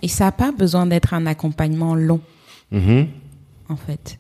[0.02, 2.20] et ça n'a pas besoin d'être un accompagnement long
[2.72, 3.08] Mhm.
[3.70, 4.20] En fait.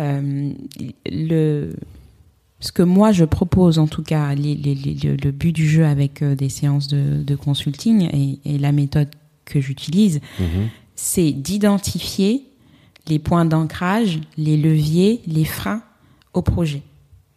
[0.00, 0.52] Euh,
[1.06, 1.74] le
[2.60, 5.84] ce que moi je propose en tout cas, les- les- les- le, but du jeu
[5.84, 9.08] avec euh, des séances de, de consulting et, et la méthode
[9.44, 10.68] que j'utilise, Mhm.
[10.94, 12.44] c'est d'identifier
[13.08, 15.82] les points d'ancrage, les leviers, les freins
[16.34, 16.82] au projet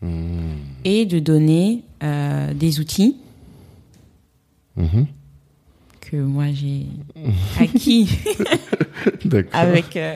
[0.03, 0.57] Mhm.
[0.83, 3.15] et de donner euh, des outils
[4.77, 5.07] Mhm.
[6.01, 6.85] que moi j'ai
[7.59, 8.09] acquis
[9.53, 10.15] avec euh,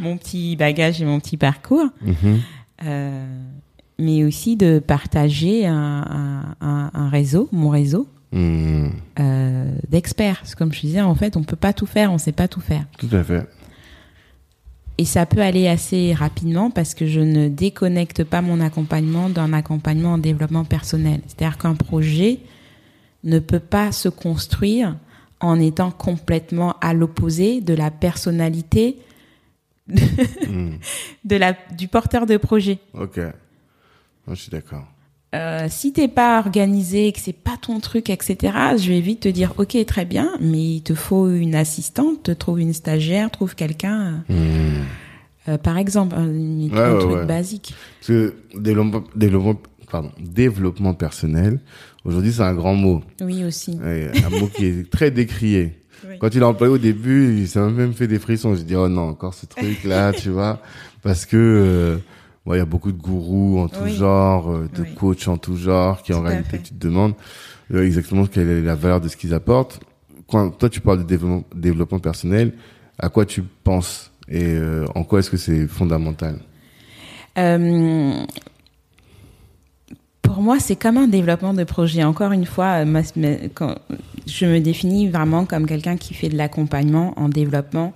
[0.00, 1.86] mon petit bagage et mon petit parcours.
[2.02, 2.40] Mhm.
[2.84, 3.26] Euh,
[3.98, 5.74] mais aussi de partager un,
[6.08, 8.92] un- un- un réseau, mon réseau Mhm.
[9.18, 10.42] euh, d'experts.
[10.56, 12.84] Comme je disais, en fait, on peut pas tout faire, on sait pas tout faire.
[12.98, 13.46] Tout à fait.
[14.98, 19.52] Et ça peut aller assez rapidement parce que je ne déconnecte pas mon accompagnement d'un
[19.54, 21.20] accompagnement en développement personnel.
[21.26, 22.40] C'est-à-dire qu'un projet
[23.24, 24.96] ne peut pas se construire
[25.40, 28.98] en étant complètement à l'opposé de la personnalité
[31.24, 32.78] De la, du porteur de projet.
[32.94, 33.16] Ok.
[33.18, 34.84] Moi, je suis d'accord.
[35.34, 38.36] Euh, si t'es pas organisé, que c'est pas ton truc, etc.,
[38.76, 42.32] je vais vite te dire, ok, très bien, mais il te faut une assistante, te
[42.32, 44.84] trouve une stagiaire, trouve quelqu'un, Mhm.
[45.48, 47.26] euh, par exemple, un, un Ouais, truc ouais.
[47.26, 47.74] basique.
[48.00, 49.54] Parce que développement, développement,
[49.88, 51.60] pardon, développement personnel,
[52.04, 53.02] aujourd'hui, c'est un grand mot.
[53.20, 53.78] Oui, aussi.
[53.80, 55.78] Un mot qui est très décrié.
[56.08, 56.18] Oui.
[56.20, 58.54] Quand il l'a employé au début, ça m'a même fait des frissons.
[58.54, 60.60] J'ai dit, oh non, encore ce truc-là, tu vois.
[61.02, 61.96] Parce que, euh,
[62.46, 63.94] bon, il y a beaucoup de gourous en tout Oui.
[63.94, 64.94] genre, euh, de Oui.
[64.94, 66.62] coachs en tout genre, qui en Tout réalité, fait.
[66.62, 67.14] tu te demandes
[67.74, 69.80] euh, exactement quelle est la valeur de ce qu'ils apportent.
[70.28, 72.52] Quand toi, tu parles de développement, développement personnel,
[72.98, 74.10] à quoi tu penses?
[74.28, 76.36] Et euh, en quoi est-ce que c'est fondamental?
[77.38, 78.12] Euh,
[80.34, 82.04] pour moi, c'est comme un développement de projet.
[82.04, 83.76] Encore une fois, euh, ma- ma- quand-
[84.26, 87.92] je me définis vraiment comme quelqu'un qui fait de l'accompagnement en développement,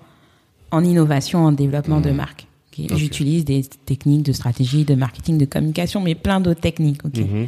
[0.70, 2.47] en innovation, en développement de marque.
[2.76, 2.87] Ok.
[2.91, 2.97] Ok.
[2.97, 7.05] J'utilise des techniques de stratégie, de marketing, de communication, mais plein d'autres techniques.
[7.05, 7.16] ok.
[7.18, 7.47] Mhm.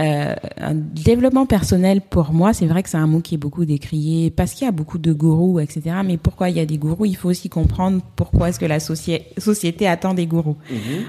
[0.00, 3.66] Euh, un développement personnel, pour moi, c'est vrai que c'est un mot qui est beaucoup
[3.66, 5.96] décrié parce qu'il y a beaucoup de gourous, etc.
[6.02, 7.04] Mais pourquoi il y a des gourous?
[7.04, 10.56] Il faut aussi comprendre pourquoi est-ce que la soci- société attend des gourous.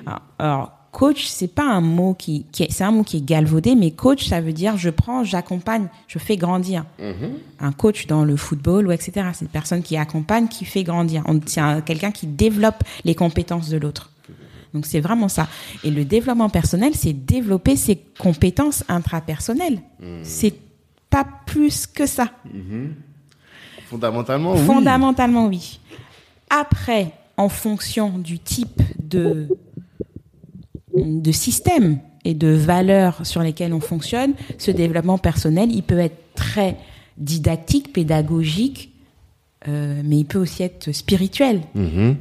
[0.06, 3.26] Alors, alors, coach, c'est pas un mot qui, qui est- c'est un mot qui est
[3.26, 6.86] galvaudé, mais coach, ça veut dire je prends, j'accompagne, je fais grandir.
[7.60, 9.12] Un coach dans le football ou etc.
[9.34, 11.24] C'est une personne qui accompagne, qui fait grandir.
[11.28, 14.12] On- C'est un- quelqu'un qui développe les compétences de l'autre.
[14.74, 15.48] Donc c'est vraiment ça.
[15.84, 19.82] Et le développement personnel, c'est développer ses compétences intrapersonnelles.
[20.24, 20.56] C'est
[21.10, 22.30] pas plus que ça.
[23.88, 24.60] Fondamentalement, oui.
[24.66, 25.80] Fondamentalement, oui.
[26.50, 29.48] Après, en fonction du type de,
[30.96, 36.18] de système et de valeurs sur lesquelles on fonctionne, ce développement personnel, il peut être
[36.36, 36.78] très
[37.18, 38.92] didactique, pédagogique,
[39.68, 41.62] euh, mais il peut aussi être spirituel.
[41.76, 42.16] Mhm.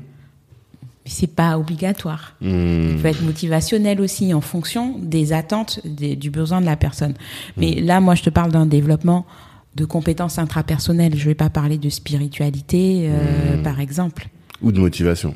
[1.04, 2.36] Mais c'est pas obligatoire.
[2.40, 7.14] Il peut être motivationnel aussi en fonction des attentes, des- du besoin de la personne.
[7.56, 9.26] Mais là, moi, je te parle d'un développement
[9.74, 11.16] de compétences intrapersonnelles.
[11.16, 14.28] Je vais pas parler de spiritualité, euh, par exemple.
[14.62, 15.34] Ou de motivation.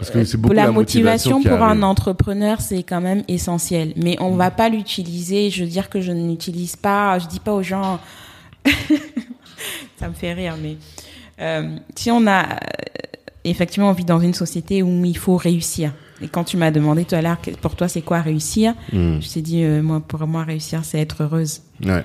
[0.00, 3.92] Parce que c'est beaucoup la, la motivation, pour un entrepreneur, c'est quand même essentiel.
[3.96, 5.50] Mais on va pas l'utiliser.
[5.50, 7.18] Je veux dire que je n'utilise pas.
[7.18, 8.00] Je dis pas aux gens.
[9.98, 10.76] Ça me fait rire, mais
[11.40, 12.56] euh, si on a euh,
[13.44, 15.92] effectivement on vit dans une société où il faut réussir.
[16.22, 19.20] Et quand tu m'as demandé tout à l'heure pour toi c'est quoi réussir, Mm.
[19.20, 21.60] je t'ai dit euh, moi pour moi réussir c'est être heureuse.
[21.84, 22.04] Ouais.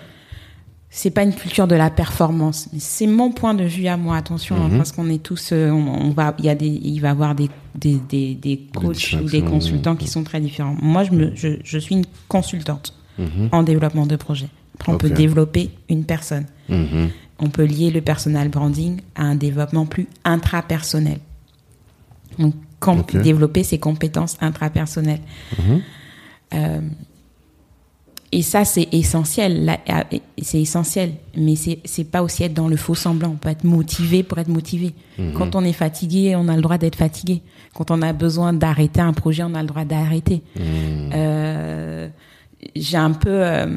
[0.97, 4.15] C'est pas une culture de la performance, mais c'est mon point de vue à moi.
[4.15, 4.77] Attention, hein, Mhm.
[4.77, 7.11] parce qu'on est tous, euh, on, on va, il y a des, il va y
[7.11, 10.77] avoir des des des, des coachs ou des consultants qui sont très différents.
[10.81, 13.49] Moi, je me, je, je suis une consultante Mhm.
[13.51, 14.47] en développement de projet.
[14.75, 16.45] Après, on peut développer une personne.
[16.69, 17.09] Mhm.
[17.39, 21.19] On peut lier le personal branding à un développement plus intrapersonnel.
[22.39, 23.17] Donc, com- Ok.
[23.21, 25.19] développer ses compétences intrapersonnelles.
[25.59, 25.81] Mhm.
[26.53, 26.79] Euh,
[28.31, 29.65] et ça, c'est essentiel.
[29.65, 31.13] Là, euh, C'est essentiel.
[31.37, 33.29] Mais c'est c'est pas aussi être dans le faux semblant.
[33.29, 34.93] On peut être motivé pour être motivé.
[35.35, 37.41] Quand on est fatigué, on a le droit d'être fatigué.
[37.73, 40.41] Quand on a besoin d'arrêter un projet, on a le droit d'arrêter.
[40.59, 42.09] Euh,
[42.75, 43.67] J'ai un peu, euh,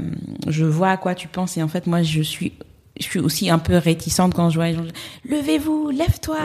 [0.46, 2.52] je vois à quoi tu penses et en fait moi je suis,
[2.98, 4.84] je suis aussi un peu réticente quand je vois les gens.
[5.28, 6.38] Levez-vous, lève-toi,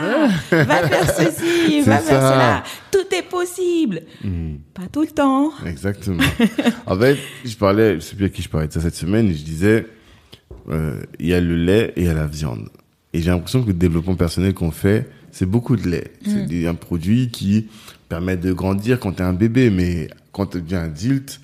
[0.50, 2.32] va faire ceci, va faire ça.
[2.32, 2.64] cela.
[2.90, 4.02] Tout est possible.
[4.74, 5.52] Pas tout le temps.
[5.66, 6.22] Exactement.
[6.86, 9.28] en fait, je parlais, je sais plus à qui je parlais de ça cette semaine,
[9.30, 9.86] et je disais,
[10.70, 12.68] euh, il y a le lait et il y a la viande.
[13.12, 16.12] Et j'ai l'impression que le développement personnel qu'on fait, c'est beaucoup de lait.
[16.24, 17.68] C'est des- un produit qui
[18.08, 21.40] permet de grandir quand t'es un bébé, mais quand tu deviens adulte,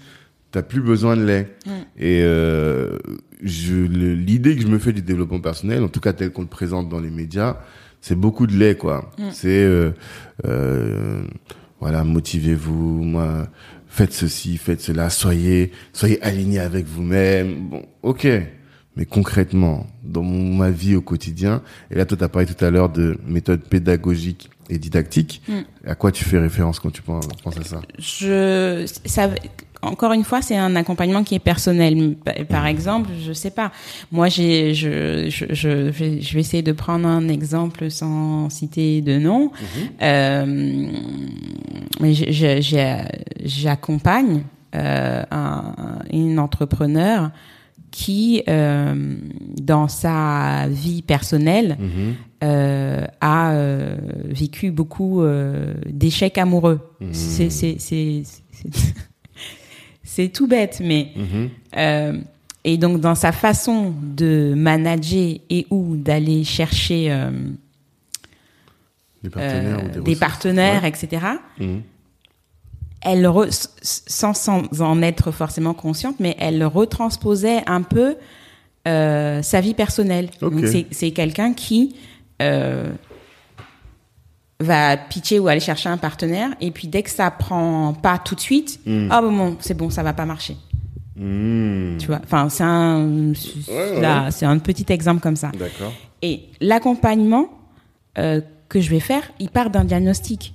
[0.52, 1.56] t'as plus besoin de lait.
[1.98, 2.98] Et euh,
[3.42, 6.88] l'idée que je me fais du développement personnel, en tout cas tel qu'on le présente
[6.88, 7.56] dans les médias,
[8.00, 9.10] c'est beaucoup de lait, quoi.
[9.32, 9.90] C'est euh,
[10.46, 11.22] euh,
[11.80, 13.46] voilà, motivez-vous, moi,
[13.88, 17.68] faites ceci, faites cela, soyez, soyez alignés avec vous-même.
[17.68, 18.26] Bon, ok.
[18.96, 22.70] Mais concrètement, dans mon- ma vie au quotidien, et là, toi, t'as parlé tout à
[22.70, 25.42] l'heure de méthode pédagogique et didactique.
[25.86, 27.80] À quoi tu fais référence quand tu penses, penses à ça?
[27.98, 29.30] Je ça
[29.82, 32.16] encore une fois c'est un accompagnement qui est personnel.
[32.48, 33.72] Par exemple je sais pas.
[34.12, 39.00] Moi j'ai je je je vais, je vais essayer de prendre un exemple sans citer
[39.00, 39.50] de nom.
[40.02, 40.86] Euh,
[42.02, 43.04] je- j'ai-
[43.44, 44.42] j'accompagne
[44.74, 45.74] euh, un,
[46.12, 47.30] une entrepreneur
[47.90, 49.16] qui euh,
[49.60, 51.76] dans sa vie personnelle
[52.44, 53.96] euh, a euh,
[54.28, 56.80] vécu beaucoup euh, d'échecs amoureux.
[57.12, 58.94] C'est c'est c'est c'est-
[60.12, 61.12] c'est tout bête, mais
[61.76, 62.18] euh,
[62.64, 67.30] et donc dans sa façon de manager et ou d'aller chercher euh,
[69.22, 70.88] Des partenaires euh, ou des, partenaires, Ouais.
[70.88, 71.26] etc.
[71.58, 71.82] Mhm.
[73.02, 78.16] Elle re- sans sans en être forcément consciente, mais elle retransposait un peu
[78.88, 80.28] euh, sa vie personnelle.
[80.42, 80.54] Ok.
[80.54, 81.96] Donc c'est c'est quelqu'un qui
[84.60, 88.34] va pitcher ou aller chercher un partenaire et puis dès que ça prend pas tout
[88.34, 88.80] de suite,
[89.10, 90.56] ah bon, bon c'est bon, ça va pas marcher.
[91.20, 91.98] Mhm.
[91.98, 92.20] Tu vois.
[92.24, 93.32] Enfin, c'est un
[93.68, 94.00] ouais.
[94.00, 95.50] là, c'est un petit exemple comme ça.
[95.52, 95.92] D'accord.
[96.22, 97.50] Et l'accompagnement
[98.18, 100.54] euh, que je vais faire, il part d'un diagnostic.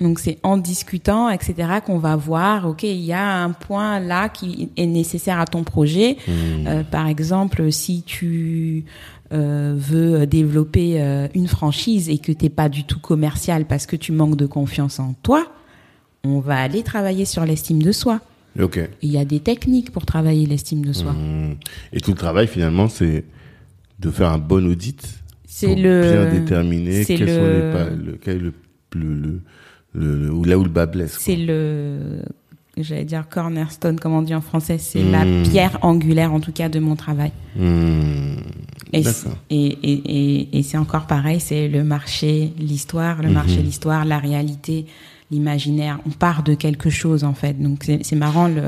[0.00, 4.30] Donc c'est en discutant, etc., qu'on va voir, ok, il y a un point là
[4.30, 6.16] qui est nécessaire à ton projet.
[6.28, 8.86] Euh, par exemple, si tu
[9.32, 13.96] euh, veux développer euh, une franchise et que t'es pas du tout commercial parce que
[13.96, 15.46] tu manques de confiance en toi,
[16.24, 18.20] on va aller travailler sur l'estime de soi.
[18.60, 18.80] Ok.
[19.02, 21.12] Il y a des techniques pour travailler l'estime de soi.
[21.12, 21.56] Mhm.
[21.92, 23.24] Et tout le travail, finalement, c'est
[24.00, 25.00] de faire un bon audit.
[25.46, 28.40] C'est pour le bien déterminer quels sont le- les pas, le, quel est
[28.96, 29.40] le,
[29.94, 31.16] le, là où le bas blesse.
[31.20, 32.22] C'est le,
[32.82, 35.12] j'allais dire cornerstone, comme on dit en français, c'est Hmm.
[35.12, 37.32] la pierre angulaire, en tout cas, de mon travail.
[37.56, 38.36] Mhm.
[38.92, 39.92] Et, c'est- et, et,
[40.40, 44.86] et, et c'est encore pareil, c'est le marché, l'histoire, le marché, l'histoire, la réalité,
[45.30, 45.98] l'imaginaire.
[46.06, 47.60] On part de quelque chose, en fait.
[47.60, 48.62] Donc, c'est marrant, le,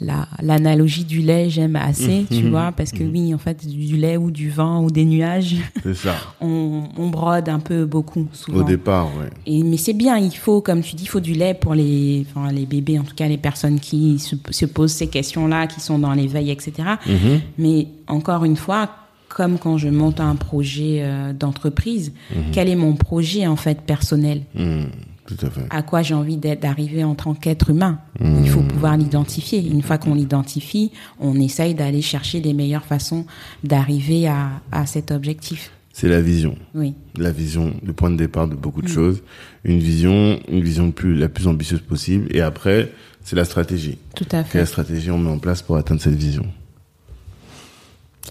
[0.00, 2.50] la, l'analogie du lait, j'aime assez, tu Mhm.
[2.50, 5.56] vois, parce que oui, en fait, du lait ou du vin ou des nuages,
[5.94, 6.14] ça.
[6.40, 8.60] on, on brode un peu beaucoup, souvent.
[8.60, 9.30] Au départ, ouais.
[9.46, 12.24] Et, mais c'est bien, il faut, comme tu dis, il faut du lait pour les,
[12.30, 15.80] enfin, les bébés, en tout cas les personnes qui se, se posent ces questions-là, qui
[15.80, 16.72] sont dans l'éveil, etc.
[17.06, 17.40] Mhm.
[17.58, 18.88] Mais encore une fois,
[19.28, 22.12] comme quand je monte un projet euh, d'entreprise,
[22.52, 24.42] quel est mon projet en fait personnel?
[24.54, 24.86] Mhm.
[25.28, 25.66] Tout à fait.
[25.68, 28.00] À quoi j'ai envie d'arriver en tant qu'être humain?
[28.18, 29.60] Il faut pouvoir l'identifier.
[29.66, 33.26] Une fois qu'on l'identifie, on essaye d'aller chercher les meilleures façons
[33.62, 35.70] d'arriver à, à cet objectif.
[35.92, 36.56] c'est la vision.
[36.74, 36.94] Oui.
[37.16, 39.22] La vision, le point de départ de beaucoup de choses.
[39.64, 42.26] Une vision, une vision plus, la plus ambitieuse possible.
[42.34, 42.90] Et après,
[43.22, 43.98] c'est la stratégie.
[44.16, 44.66] Tout à Quelle fait.
[44.66, 46.46] stratégie on met en place pour atteindre cette vision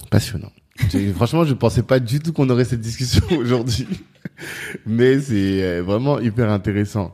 [0.09, 0.51] Passionnant.
[1.15, 3.87] Franchement, je pensais pas du tout qu'on aurait cette discussion aujourd'hui,
[4.85, 7.13] mais c'est euh, vraiment hyper intéressant.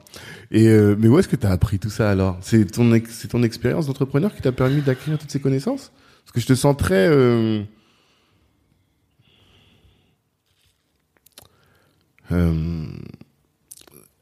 [0.51, 2.37] Et euh, mais où est-ce que tu as appris tout ça alors?
[2.41, 5.91] C'est ton c'est ton expérience d'entrepreneur qui t'a permis d'acquérir toutes ces connaissances?
[6.25, 7.63] Parce que je te sens très euh,
[12.31, 12.85] euh,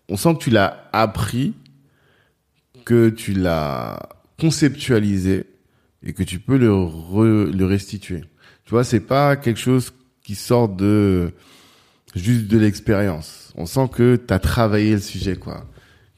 [0.10, 1.54] on sent que tu l'as appris,
[2.86, 4.00] que tu l'as
[4.40, 5.46] conceptualisé
[6.04, 8.24] et que tu peux le, re- le restituer.
[8.72, 9.92] Tu vois, c'est pas quelque chose
[10.24, 11.34] qui sort de
[12.16, 13.52] juste de l'expérience.
[13.58, 15.66] On sent que tu as travaillé le sujet, quoi.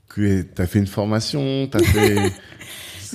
[0.07, 2.31] Que tu as fait une formation, tu as fait...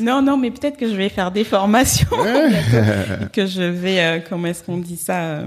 [0.02, 2.08] Non, non, mais peut-être que je vais faire des formations,
[3.32, 5.46] que je vais, euh, comment est-ce qu'on dit ça, euh,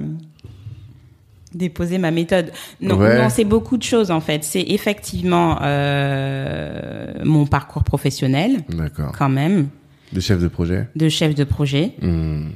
[1.54, 2.54] déposer ma méthode.
[2.80, 3.22] Non, Ouais.
[3.22, 4.46] non, c'est beaucoup de choses en fait.
[4.46, 9.12] C'est effectivement euh, mon parcours professionnel, D'accord.
[9.18, 9.68] quand même,
[10.14, 11.92] De chef de projet de chef de projet.
[12.02, 12.52] Hmm.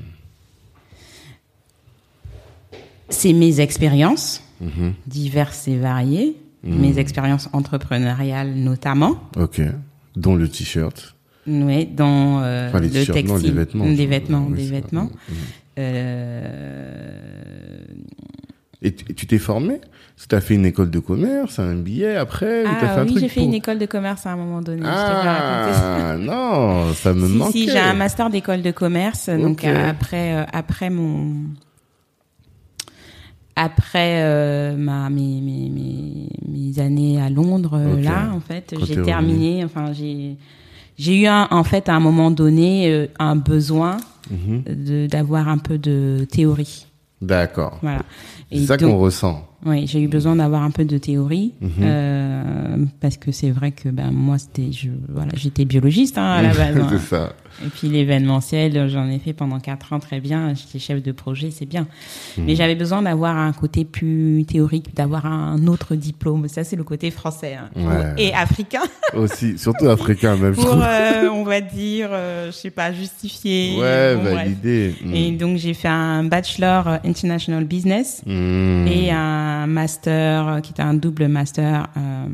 [3.10, 4.94] C'est mes expériences Mhm.
[5.08, 6.80] diverses et variées, Mhm.
[6.80, 9.18] mes expériences entrepreneuriales notamment.
[9.38, 9.62] Ok.
[10.16, 11.16] Dont le t-shirt.
[11.48, 13.86] Oui, dans euh, Enfin, les le textile, non, les vêtements.
[13.86, 15.10] des vêtements, Oui, des vêtements.
[15.30, 15.36] Mhm.
[15.78, 17.20] Euh,
[18.82, 19.82] Et tu t'es formé
[20.30, 23.28] Tu as fait une école de commerce, un billet après fait Ah un oui, j'ai
[23.30, 24.82] fait pour- une école de commerce à un moment donné.
[24.82, 26.14] je t'ai pas.
[26.14, 27.52] Ah non, ça me Si, manquait.
[27.52, 29.30] si, j'ai un master d'école de commerce.
[29.30, 31.34] Donc après, euh, après mon,
[33.56, 39.02] après euh, ma mes, mes, mes, mes années à Londres, euh, là en fait, j'ai
[39.02, 39.64] terminé.
[39.64, 40.36] Enfin, j'ai
[40.98, 43.98] j'ai eu un, en fait à un moment donné euh, un besoin
[44.32, 46.88] de d'avoir un peu de théorie.
[47.22, 47.80] D'accord.
[47.82, 48.02] Voilà.
[48.52, 49.48] C'est ça qu'on ressent.
[49.66, 51.70] Oui, j'ai eu besoin d'avoir un peu de théorie Mhm.
[51.82, 56.42] euh, parce que c'est vrai que ben moi c'était je voilà j'étais biologiste hein, à
[56.44, 56.78] la base.
[56.78, 56.88] hein.
[56.92, 57.34] c'est ça.
[57.64, 60.54] Et puis l'événementiel, j'en ai fait pendant quatre ans très bien.
[60.56, 61.88] J'étais chef de projet, c'est bien.
[62.38, 66.48] Mais j'avais besoin d'avoir un côté plus théorique, d'avoir un autre diplôme.
[66.48, 67.70] Ça, c'est le côté français hein.
[67.76, 68.14] Ouais.
[68.18, 68.82] et africain
[69.14, 73.78] Aussi, surtout africain même, pour, euh, on va dire, euh, je sais pas, justifier.
[73.80, 74.34] ouais, Bon, bref.
[74.36, 74.96] validé.
[75.06, 75.14] Mm.
[75.14, 78.88] Et donc j'ai fait un bachelor euh, international business Mm.
[78.88, 82.26] et un master euh, qui était un double master euh,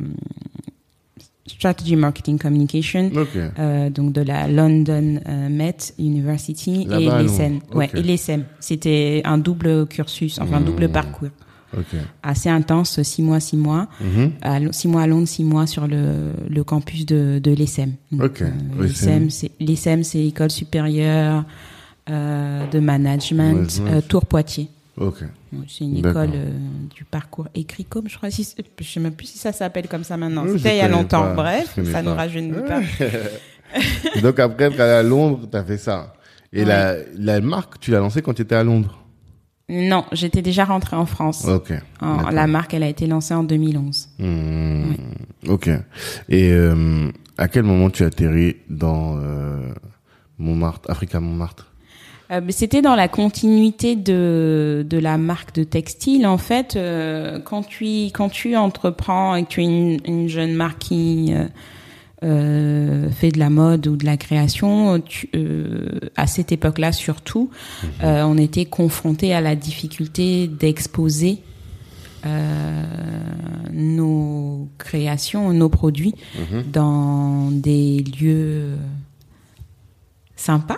[1.56, 3.12] strategy marketing communication.
[3.60, 7.60] Euh, donc de la London euh, Met University et l'ESM.
[7.74, 8.00] Ouais, Ok.
[8.00, 8.44] et l'ESM.
[8.60, 10.66] C'était un double cursus, enfin un Mmh.
[10.66, 11.30] double parcours.
[11.78, 11.96] Ok.
[12.22, 13.88] Assez intense, six mois, six mois.
[14.02, 14.32] Mhm.
[14.42, 17.94] À six mois à Londres, six mois sur le, le campus de, de l'ESM.
[18.20, 18.28] Euh,
[18.80, 19.30] l'ESM.
[19.30, 21.46] c'est l'ESM, c'est École supérieure
[22.08, 24.68] de management, Tours Poitiers.
[24.98, 25.22] Ok.
[25.54, 26.50] Ouais, C'est une école euh,
[26.94, 28.30] du parcours écrit comme, je crois.
[28.30, 28.48] Si,
[28.80, 30.44] je sais même plus si ça s'appelle comme ça maintenant.
[30.46, 31.22] Oui, C'était il y a longtemps.
[31.22, 32.82] pas, Bref, ça nous rajeunit pas.
[34.22, 36.14] Donc après, quand à Londres, t'as fait ça.
[36.54, 36.66] Et Ouais.
[36.66, 38.98] la, la marque, tu l'as lancée quand tu étais à Londres?
[39.70, 41.46] Non, j'étais déjà rentrée en France.
[41.46, 41.72] Ok.
[42.02, 44.10] En- la marque, elle a été lancée en 2011.
[44.20, 44.92] Hmm,
[45.48, 45.70] Ok.
[46.28, 49.72] Et euh, à quel moment tu atterris dans euh,
[50.38, 51.71] Montmartre, Africa Montmartre?
[52.32, 56.26] Euh, C'était dans la continuité de, de la marque de textile.
[56.26, 60.54] En fait, euh, quand, tu, quand tu entreprends et que tu es une, une jeune
[60.54, 61.46] marque qui euh,
[62.24, 67.50] euh, fait de la mode ou de la création, tu, euh, à cette époque-là surtout,
[68.04, 71.40] euh, on était confronté à la difficulté d'exposer
[72.26, 72.84] euh,
[73.74, 76.14] nos créations, nos produits
[76.72, 78.76] dans des lieux
[80.36, 80.78] sympas.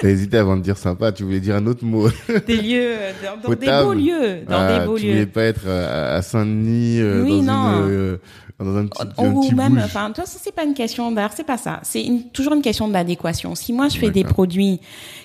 [0.00, 2.08] T'as hésité avant de dire sympa, tu voulais dire un autre mot.
[2.46, 3.12] des lieux euh,
[3.42, 6.18] dans, dans des beaux lieux dans Ah, des beaux tu lieux voulais pas être euh,
[6.18, 7.86] à Saint-Denis euh, Oui, dans, non.
[7.86, 8.16] une, euh,
[8.58, 9.82] dans un petit, ou un petit même bouge.
[9.84, 12.62] enfin toi ça c'est pas une question d'art c'est pas ça c'est une- toujours une
[12.62, 14.80] question d'adéquation si moi je fais des produits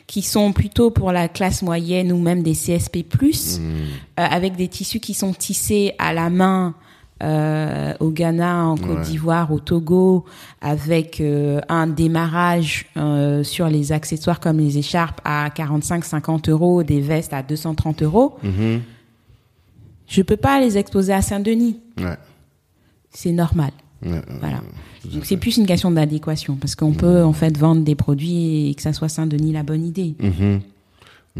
[0.08, 3.62] qui sont plutôt pour la classe moyenne ou même des CSP+, Hmm.
[3.62, 3.68] euh,
[4.16, 6.74] avec des tissus qui sont tissés à la main
[7.24, 9.02] euh, au Ghana, en Côte Ouais.
[9.04, 10.26] d'Ivoire, au Togo,
[10.62, 17.02] avec euh, un démarrage euh, sur les accessoires comme les écharpes à 45-50 euros, des
[17.02, 18.82] vestes à 230 euros, Mhm.
[20.08, 21.80] je peux pas les exposer à Saint-Denis.
[22.00, 22.18] Ouais.
[23.12, 23.72] C'est normal.
[24.06, 24.22] Ouais.
[24.40, 24.62] Voilà.
[25.12, 28.76] Donc c'est plus une question d'adéquation parce qu'on peut en fait vendre des produits et
[28.76, 30.16] que ça soit Saint-Denis la bonne idée.
[30.22, 30.62] Mhm.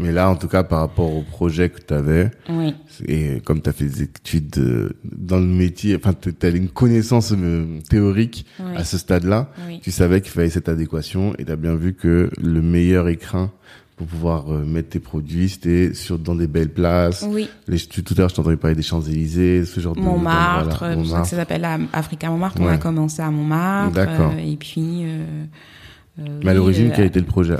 [0.00, 2.74] Mais là, en tout cas, par rapport au projet que tu avais, Oui.
[3.06, 6.68] et comme tu as fait des études euh, dans le métier, enfin, tu as une
[6.68, 8.76] connaissance euh, théorique Oui.
[8.76, 9.80] à ce stade-là, Oui.
[9.82, 13.50] tu savais qu'il fallait cette adéquation et tu as bien vu que le meilleur écrin
[13.96, 15.48] pour pouvoir euh, mettre tes produits.
[15.48, 17.26] C'était sur dans des belles places.
[17.28, 17.48] Oui.
[17.66, 21.24] Les, tout à l'heure, je t'entendais parler des Champs Élysées, ce genre Montmartre, de Montmartre.
[21.26, 22.60] Ça, ça s'appelle Africa Montmartre.
[22.60, 23.94] On a commencé à Montmartre.
[23.94, 24.32] D'accord.
[24.38, 25.04] et puis.
[26.18, 27.54] Euh, Mais à l'origine, quel était le projet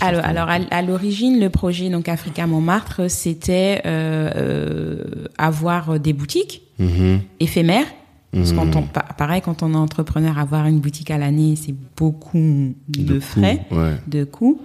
[0.00, 5.02] ah, Alors, alors à, l'origine, le projet donc Africa Montmartre, c'était euh,
[5.36, 7.18] avoir des boutiques mm-hmm.
[7.40, 7.86] éphémères.
[8.32, 8.56] Parce mm-hmm.
[8.56, 8.82] quand on,
[9.16, 13.66] pareil, quand on est entrepreneur, avoir une boutique à l'année, c'est beaucoup de, frais,
[14.08, 14.60] de coûts.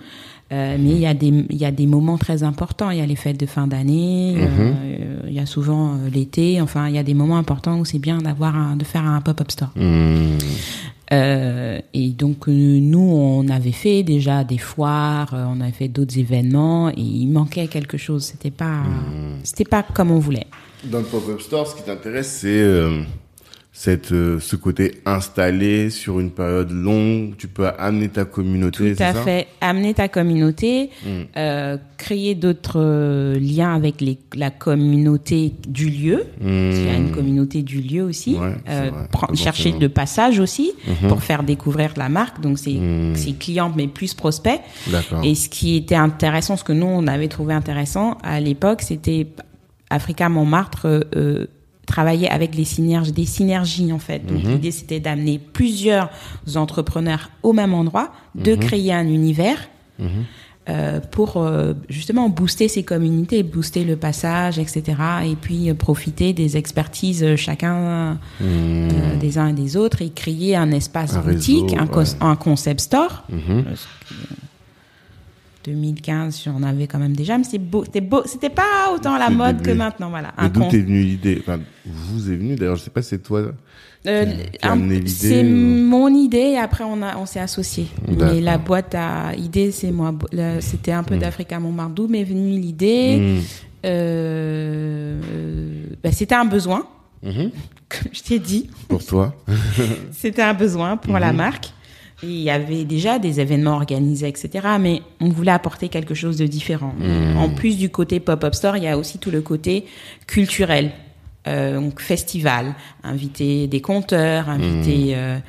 [0.52, 2.90] Euh, mais il y a des il y a des moments très importants.
[2.90, 4.36] Il y a les fêtes de fin d'année.
[4.38, 6.60] Euh, il y a souvent euh, l'été.
[6.60, 9.52] Enfin, il y a des moments importants où c'est bien d'avoir de faire un pop-up
[9.52, 9.70] store.
[9.76, 10.38] Mm.
[11.12, 16.90] Euh, et donc nous, on avait fait déjà des foires, on avait fait d'autres événements,
[16.90, 18.24] et il manquait quelque chose.
[18.26, 19.40] C'était pas, mm.
[19.44, 20.48] c'était pas comme on voulait.
[20.84, 22.64] Dans le pop-up store, ce qui t'intéresse, c'est
[23.80, 29.02] cette euh, ce côté installé sur une période longue tu peux amener ta communauté tout
[29.02, 31.22] à fait amener ta communauté hmm.
[31.38, 37.12] euh, créer d'autres euh, liens avec les, la communauté du lieu il y a une
[37.12, 37.16] hmm.
[37.16, 38.36] communauté du lieu aussi
[38.68, 38.92] euh,
[39.34, 41.08] chercher de passage aussi mhm.
[41.08, 43.16] pour faire découvrir la marque donc c'est hmm.
[43.16, 44.60] c'est client mais plus prospect
[45.24, 49.28] et ce qui était intéressant ce que nous on avait trouvé intéressant à l'époque c'était
[49.90, 51.48] Africa Montmartre euh,
[51.90, 54.26] travailler avec les synergies, des synergies en fait.
[54.26, 54.52] Donc mhm.
[54.52, 56.10] l'idée c'était d'amener plusieurs
[56.56, 58.60] entrepreneurs au même endroit, de mhm.
[58.60, 59.58] créer un univers.
[59.98, 60.26] Mhm.
[60.70, 64.84] Euh, pour euh, justement booster ces communautés, booster le passage, etc.
[65.26, 70.56] Et puis euh, profiter des expertises euh, chacun des uns et des autres et créer
[70.56, 71.88] un espace boutique, un,
[72.22, 73.24] un, concept store.
[75.66, 79.30] 2015, j'en avais quand même déjà, mais c'était beau, c'était beau, c'était pas autant la
[79.30, 80.34] mode que maintenant, voilà.
[80.54, 81.38] D'où est venue l'idée?
[81.42, 83.52] Enfin, vous est venu d'ailleurs, je sais pas, c'est toi.
[84.08, 84.26] Euh,
[85.06, 87.88] c'est mon idée et après on a on s'est associé.
[88.08, 90.14] Mais la boîte à idée c'est moi.
[90.62, 91.20] C'était un peu hmm.
[91.20, 91.96] d'Africa Montmartre.
[91.96, 93.42] D'où m'est venue l'idée hmm.
[93.86, 95.20] euh,
[96.02, 96.88] ben, C'était un besoin,
[97.24, 97.52] mhm.
[97.90, 98.70] comme je t'ai dit.
[98.88, 99.36] Pour toi.
[100.14, 101.38] c'était un besoin pour la mhm.
[101.38, 101.74] marque
[102.24, 104.68] il y avait déjà des événements organisés, etc.
[104.80, 106.94] Mais on voulait apporter quelque chose de différent.
[107.00, 107.38] Hmm.
[107.38, 109.86] En plus du côté pop-up store, il y a aussi tout le côté
[110.28, 110.92] culturel.
[111.48, 115.18] Euh, donc festival, inviter des conteurs, inviter hmm.
[115.18, 115.40] euh,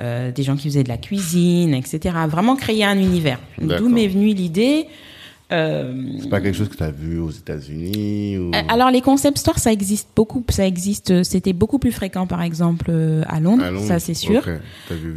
[0.00, 2.16] euh, des gens qui faisaient de la cuisine, etc.
[2.28, 3.38] Vraiment créer un univers.
[3.60, 4.86] D'où m'est venue l'idée
[5.52, 8.48] euh, c'est pas quelque chose que tu as vu aux États-Unis ou...
[8.48, 12.26] Euh, alors les concept stores ça existe beaucoup, ça existe, euh, c'était beaucoup plus fréquent
[12.26, 12.90] par exemple
[13.28, 14.44] à Londres, ça c'est sûr.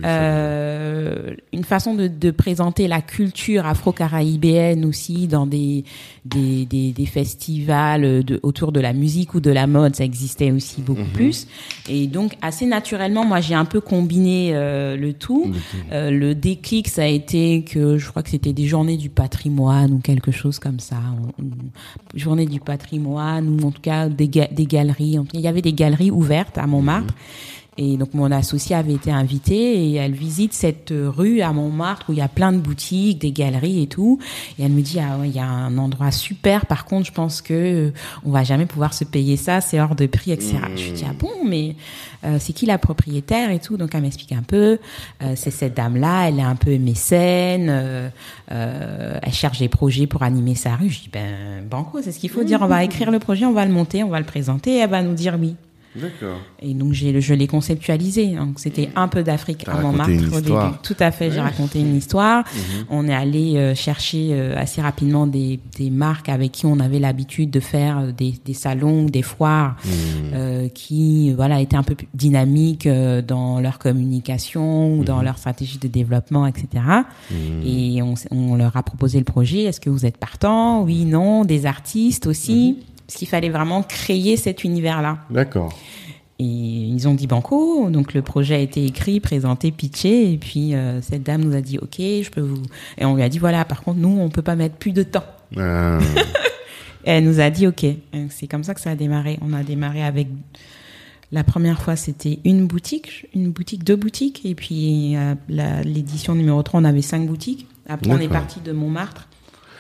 [0.04, 5.84] euh, une façon de, de, présenter la culture afro-caribéenne aussi dans des
[6.26, 10.52] des, des, des festivals de, autour de la musique ou de la mode, ça existait
[10.52, 11.08] aussi beaucoup mhm.
[11.08, 11.48] plus.
[11.90, 15.52] Et donc assez naturellement, moi j'ai un peu combiné le tout.
[15.92, 19.98] le déclic ça a été que je crois que c'était des journées du patrimoine ou
[19.98, 20.98] quelque quelque chose comme ça.
[22.16, 25.18] journée du patrimoine, ou en tout cas des, des galeries.
[25.34, 27.14] Il y avait des galeries ouvertes à Montmartre.
[27.82, 32.12] Et donc mon associé avait été invité et elle visite cette rue à Montmartre où
[32.12, 34.20] il y a plein de boutiques, des galeries et tout.
[34.58, 36.66] Et elle me dit ah ouais il y a un endroit super.
[36.66, 37.94] Par contre je pense que euh,
[38.26, 40.58] on va jamais pouvoir se payer ça, c'est hors de prix etc.
[40.76, 41.78] Je lui dis ah bon mais
[42.24, 43.78] euh, c'est qui la propriétaire et tout.
[43.78, 44.80] Donc elle m'explique un peu.
[45.22, 48.12] Euh, c'est cette dame là, elle est un peu mécène.
[48.50, 50.90] elle cherche des projets pour animer sa rue.
[50.90, 52.62] Je dis ben banco c'est ce qu'il faut dire.
[52.62, 54.72] On va écrire le projet, on va le monter, on va le présenter.
[54.72, 55.56] Et elle va nous dire oui.
[55.96, 56.40] D'accord.
[56.62, 58.36] Et donc j'ai, je l'ai conceptualisé.
[58.36, 60.78] Donc c'était un peu d'Afrique à Montmartre au début.
[60.84, 61.32] Tout à fait.
[61.32, 62.44] J'ai raconté une histoire.
[62.54, 62.86] Mhm.
[62.90, 67.00] On est allé euh, chercher euh, assez rapidement des, des marques avec qui on avait
[67.00, 70.70] l'habitude de faire euh, des, des salons, des foires, mhm.
[70.70, 75.88] qui voilà étaient un peu plus dynamiques dans leur communication ou dans leur stratégie de
[75.88, 76.68] développement, etc.
[77.66, 79.64] Et on, on leur a proposé le projet.
[79.64, 80.84] Est-ce que vous êtes partant?
[80.84, 81.46] Oui, non.
[81.46, 82.78] Des artistes aussi
[83.10, 85.18] parce qu'il fallait vraiment créer cet univers-là.
[85.32, 85.76] D'accord.
[86.38, 90.76] Et ils ont dit banco, donc le projet a été écrit, présenté, pitché, et puis
[90.76, 92.62] euh, cette dame nous a dit ok, je peux vous.
[93.00, 95.02] Et on lui a dit voilà, par contre nous on peut pas mettre plus de
[95.02, 95.24] temps.
[95.58, 95.98] Ah.
[97.04, 97.84] et elle nous a dit ok.
[98.30, 99.40] C'est comme ça que ça a démarré.
[99.42, 100.28] On a démarré avec
[101.32, 105.34] la première fois c'était une boutique, une boutique, deux boutiques, et puis euh,
[105.84, 107.66] l'édition numéro 3 on avait cinq boutiques.
[107.88, 109.28] Après on est parti de Montmartre,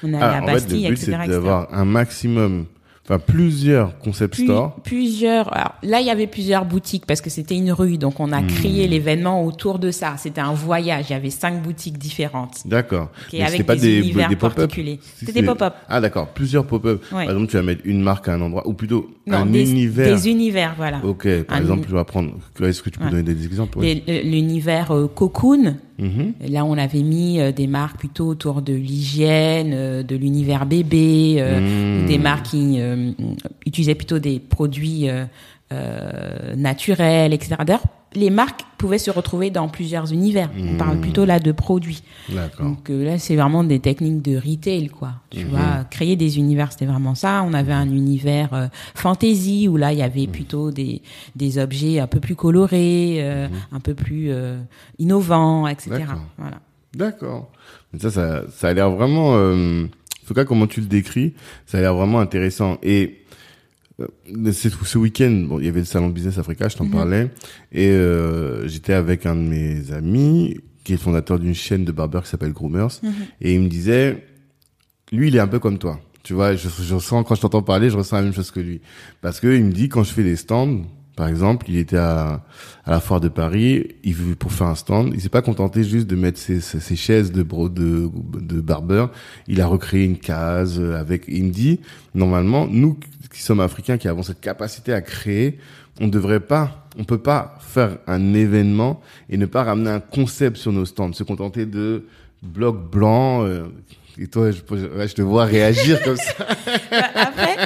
[0.01, 2.65] on est allé ah, à Bastille, en fait, le but, c'est d'avoir un maximum
[3.09, 4.75] Enfin, plusieurs concept stores.
[4.83, 5.51] Plusieurs.
[5.51, 8.41] Alors, là, il y avait plusieurs boutiques parce que c'était une rue, donc on a
[8.41, 8.47] hmm.
[8.47, 10.13] créé l'événement autour de ça.
[10.17, 11.05] C'était un voyage.
[11.09, 12.61] Il y avait cinq boutiques différentes.
[12.65, 13.09] D'accord.
[13.33, 14.71] Mais c'était pas des, des, des pop-up.
[15.15, 15.73] C'était des pop-up.
[15.87, 16.27] Ah, d'accord.
[16.27, 17.03] Plusieurs pop-up.
[17.09, 20.15] Par exemple, tu vas mettre une marque à un endroit, ou plutôt un univers.
[20.15, 21.01] Des univers, voilà.
[21.03, 21.43] Ok.
[21.45, 22.33] Par exemple, je vais prendre.
[22.61, 23.79] Est-ce que tu peux donner des exemples?
[23.79, 26.33] L'univers euh, Cocoon Mhm.
[26.49, 32.05] Là, on avait mis des marques plutôt autour de l'hygiène, de l'univers bébé, mhm.
[32.07, 32.79] des marques qui
[33.65, 35.07] utilisaient plutôt des produits
[36.55, 37.55] naturels, etc.
[37.65, 37.83] D'ailleurs,
[38.13, 40.49] les marques pouvaient se retrouver dans plusieurs univers.
[40.57, 41.01] On parle hmm.
[41.01, 42.03] plutôt là de produits.
[42.59, 45.13] Donc euh, là, c'est vraiment des techniques de retail, quoi.
[45.29, 45.49] Tu hmm.
[45.49, 47.43] vois, créer des univers, c'était vraiment ça.
[47.45, 50.31] On avait un univers euh, fantasy où là, il y avait hmm.
[50.31, 51.01] plutôt des
[51.35, 54.31] des objets un peu plus colorés, euh, un peu plus
[54.97, 56.03] innovants, etc.
[56.37, 56.59] Voilà.
[56.95, 57.51] D'accord.
[57.99, 59.33] Ça, ça, ça a l'air vraiment.
[59.33, 59.87] en
[60.27, 61.33] tout cas, comment tu le décris,
[61.65, 62.77] ça a l'air vraiment intéressant.
[62.81, 63.18] Et euh,
[64.53, 66.91] ce week-end, bon, il y avait le salon Business Africa, je t'en mhm.
[66.91, 67.31] parlais,
[67.71, 72.23] et euh, j'étais avec un de mes amis qui est fondateur d'une chaîne de barbeurs
[72.23, 73.11] qui s'appelle Groomers, mhm.
[73.41, 74.25] et il me disait,
[75.11, 75.99] lui, il est un peu comme toi.
[76.23, 78.59] Tu vois, je, je sens quand je t'entends parler, je ressens la même chose que
[78.59, 78.81] lui,
[79.21, 80.81] parce que il me dit quand je fais des stands,
[81.19, 82.45] par exemple, il était à,
[82.85, 85.83] à la foire de Paris, il veut pour faire un stand, il s'est pas contenté
[85.83, 88.09] juste de mettre ses, ses, chaises de, bro, de
[88.39, 89.11] de barbeur,
[89.45, 91.25] il a recréé une case avec.
[91.27, 91.79] Il
[92.15, 92.97] normalement, nous
[93.33, 95.59] qui sommes africains, qui avons cette capacité à créer,
[95.99, 100.55] on devrait pas, on peut pas faire un événement et ne pas ramener un concept
[100.55, 102.05] sur nos stands, se contenter de
[102.41, 103.43] blocs blancs.
[103.45, 103.65] Euh,
[104.17, 106.31] et toi, je, je, te vois réagir comme ça.
[106.91, 107.57] Bah, après,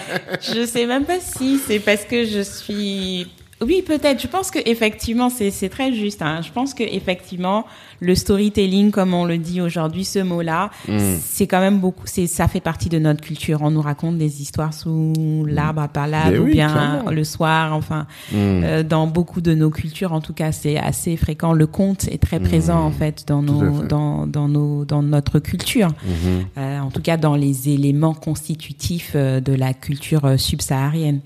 [0.41, 3.27] je sais même pas si c'est parce que je suis
[3.61, 4.21] oui, peut-être.
[4.21, 6.21] Je pense que effectivement, c'est très juste.
[6.21, 6.41] Hein.
[6.41, 7.65] Je pense que effectivement,
[7.99, 10.97] le storytelling, comme on le dit aujourd'hui, ce mot-là, mm.
[11.21, 12.05] c'est quand même beaucoup.
[12.05, 13.61] C'est ça fait partie de notre culture.
[13.61, 17.73] On nous raconte des histoires sous l'arbre à palabre ou bien le soir.
[17.73, 18.35] Enfin, mm.
[18.35, 21.53] euh, dans beaucoup de nos cultures, en tout cas, c'est assez fréquent.
[21.53, 22.85] Le conte est très présent mm.
[22.85, 25.89] en fait dans nos dans dans nos dans notre culture.
[25.89, 26.45] Mm-hmm.
[26.57, 31.21] Euh, en tout cas, dans les éléments constitutifs euh, de la culture subsaharienne.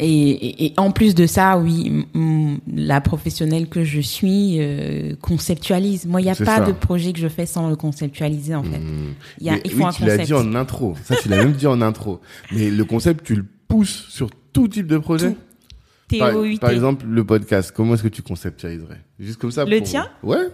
[0.00, 2.06] Et, et, en plus de ça, oui,
[2.72, 6.06] la professionnelle que je suis euh, conceptualise.
[6.06, 8.78] Moi, il n'y a pas de projet que je fais sans le conceptualiser, en fait.
[8.78, 9.14] Hmm.
[9.40, 10.94] Y a, il faut oui, un tu l'as dit en intro.
[11.02, 12.20] Ça, tu l'as même dit en intro.
[12.52, 15.30] Mais le concept, tu le pousses sur tout type de projet?
[15.30, 16.18] Tout.
[16.18, 19.02] Par, par, exemple, le podcast, comment est-ce que tu conceptualiserais?
[19.18, 19.64] Juste comme ça.
[19.64, 20.08] Le tien?
[20.22, 20.46] Ouais.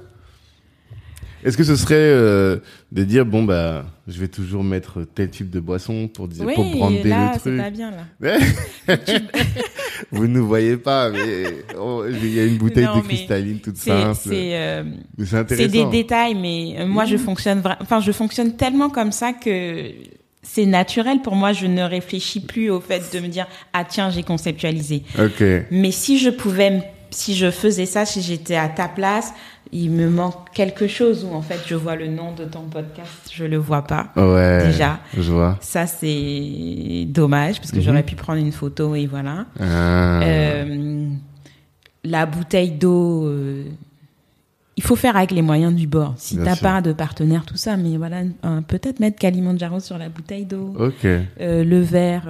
[1.44, 2.56] Est-ce que ce serait euh,
[2.90, 6.64] de dire bon bah je vais toujours mettre tel type de boisson pour dire pour
[6.64, 7.58] brander là, le truc.
[7.58, 8.38] pas bien là.
[10.10, 11.44] Vous ne voyez pas mais
[11.78, 14.18] oh, il y a une bouteille de cristalline toute simple.
[14.22, 14.84] C'est euh,
[15.48, 19.90] des détails mais euh, moi je fonctionne enfin je fonctionne tellement comme ça que
[20.42, 24.10] c'est naturel pour moi, je ne réfléchis plus au fait de me dire ah tiens,
[24.10, 25.02] j'ai conceptualisé.
[25.18, 25.42] OK.
[25.70, 26.82] Mais si je pouvais
[27.14, 29.32] si je faisais ça, si j'étais à ta place,
[29.74, 33.30] il me manque quelque chose où en fait je vois le nom de ton podcast,
[33.32, 34.12] je le vois pas.
[34.16, 34.66] Ouais.
[34.66, 35.00] Déjà.
[35.16, 35.58] Je vois.
[35.60, 37.82] Ça c'est dommage parce que mhm.
[37.82, 39.46] j'aurais pu prendre une photo et voilà.
[39.60, 40.20] Ah.
[40.22, 41.08] Euh,
[42.04, 43.26] la bouteille d'eau.
[43.26, 43.64] Euh,
[44.76, 46.14] il faut faire avec les moyens du bord.
[46.16, 48.22] Si t'as pas de partenaire, tout ça, mais voilà,
[48.66, 50.74] peut-être mettre Kalimandjaro sur la bouteille d'eau.
[51.04, 52.26] Euh, le verre,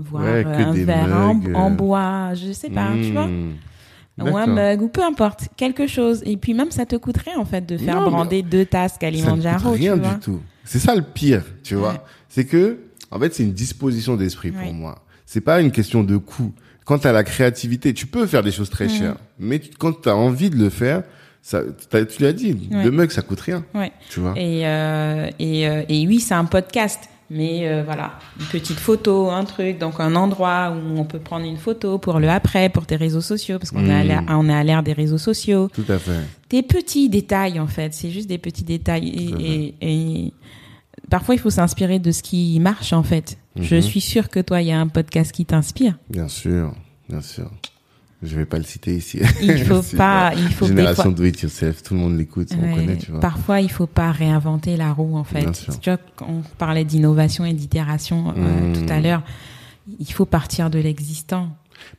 [0.00, 3.28] voire un verre en, bois, je sais pas, tu vois.
[4.18, 6.22] Ou un mug ou peu importe quelque chose.
[6.26, 9.96] Et puis même ça te coûterait en fait de faire brander deux tasses Kalimandjaro rien
[9.96, 10.40] du tout.
[10.64, 12.04] C'est ça le pire tu vois.
[12.28, 12.78] C'est que
[13.10, 15.04] en fait c'est une disposition d'esprit pour moi.
[15.26, 16.52] C'est pas une question de coût.
[16.84, 20.08] Quand tu as la créativité tu peux faire des choses très chères mais quand tu
[20.08, 21.02] as envie de le faire
[21.42, 23.64] ça, tu l'as dit, le mug ça coûte rien.
[24.10, 24.34] Tu vois.
[24.36, 27.08] Et, euh, et, euh, et oui, c'est un podcast.
[27.32, 31.46] Mais euh, voilà, une petite photo, un truc, donc un endroit où on peut prendre
[31.46, 34.82] une photo pour le après, pour tes réseaux sociaux, parce qu'on est à à l'ère
[34.82, 35.68] des réseaux sociaux.
[35.72, 36.26] Tout à fait.
[36.50, 39.08] Des petits détails en fait, c'est juste des petits détails.
[39.08, 40.32] Et, et,
[41.08, 43.38] parfois il faut s'inspirer de ce qui marche en fait.
[43.54, 43.82] Je mhm.
[43.82, 45.96] suis sûre que toi, il y a un podcast qui t'inspire.
[46.08, 46.74] Bien sûr,
[47.08, 47.48] bien sûr.
[48.22, 49.20] Je vais pas le citer ici.
[49.40, 52.98] Il faut pas, il faut génération do it yourself, tout le monde l'écoute, on connaît,
[52.98, 53.20] tu vois.
[53.20, 55.66] Parfois, il faut pas réinventer la roue en fait.
[55.80, 55.98] Tu vois,
[56.28, 59.22] on parlait d'innovation et d'itération euh, tout à l'heure.
[59.98, 61.48] Il faut partir de l'existant.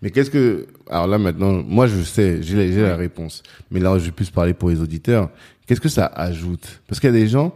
[0.04, 3.42] Mais qu'est-ce que alors là maintenant, moi je sais, j'ai la, la réponse.
[3.72, 5.32] Mais là, je vais plus parler pour les auditeurs.
[5.66, 6.82] Qu'est-ce que ça ajoute?
[6.88, 7.56] Parce qu'il y a des gens,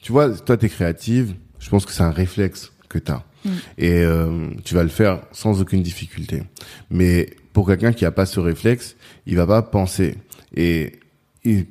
[0.00, 3.22] tu vois, toi tu es créative, je pense que c'est un réflexe que tu as.
[3.44, 3.50] Hmm.
[3.76, 6.42] Et euh, tu vas le faire sans aucune difficulté.
[6.90, 10.18] Mais pour quelqu'un qui a pas ce réflexe, il va pas penser.
[10.54, 10.92] Et,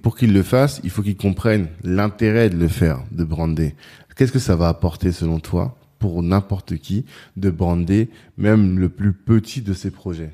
[0.02, 3.76] pour qu'il le fasse, il faut qu'il comprenne l'intérêt de le faire, de brander.
[4.16, 7.06] Qu'est-ce que ça va apporter selon toi pour n'importe qui
[7.38, 10.32] de brander même le plus petit de ses projets?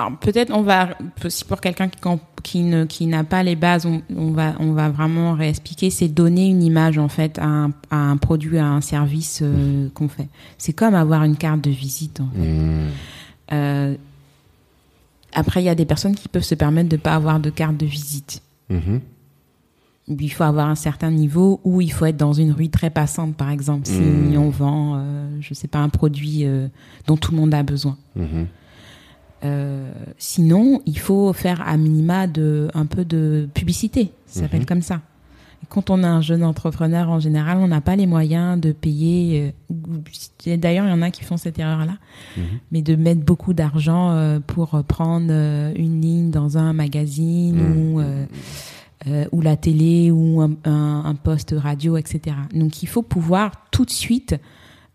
[0.00, 1.98] Alors peut-être on va aussi pour quelqu'un qui
[2.42, 6.48] qui ne qui n'a pas les bases, on, va on va vraiment réexpliquer, c'est donner
[6.48, 10.28] une image en fait à un, à un produit, à un service euh, qu'on fait.
[10.56, 12.48] C'est comme avoir une carte de visite en fait.
[12.48, 12.88] Mmh.
[13.52, 13.94] Euh,
[15.34, 17.76] Après, il y a des personnes qui peuvent se permettre de pas avoir de carte
[17.76, 18.42] de visite.
[18.70, 19.00] Mhm.
[20.08, 23.36] Il faut avoir un certain niveau ou il faut être dans une rue très passante,
[23.36, 24.36] par exemple, si Mhm.
[24.38, 26.46] on vend, euh, je sais pas, un produit
[27.06, 27.96] dont tout le monde a besoin.
[29.44, 34.12] Euh, sinon, il faut faire à minima de un peu de publicité.
[34.26, 34.66] Ça s'appelle Mhm.
[34.66, 35.00] comme ça.
[35.68, 39.52] Quand on est un jeune entrepreneur, en général, on n'a pas les moyens de payer.
[39.70, 41.96] euh, D'ailleurs, il y en a qui font cette erreur-là,
[42.36, 42.42] Mhm.
[42.72, 45.30] mais de mettre beaucoup d'argent euh, pour prendre
[45.76, 47.94] une ligne dans un magazine Mhm.
[47.94, 48.00] ou
[49.32, 52.36] ou la télé ou un, un, un poste radio, etc.
[52.54, 54.34] Donc, il faut pouvoir tout de suite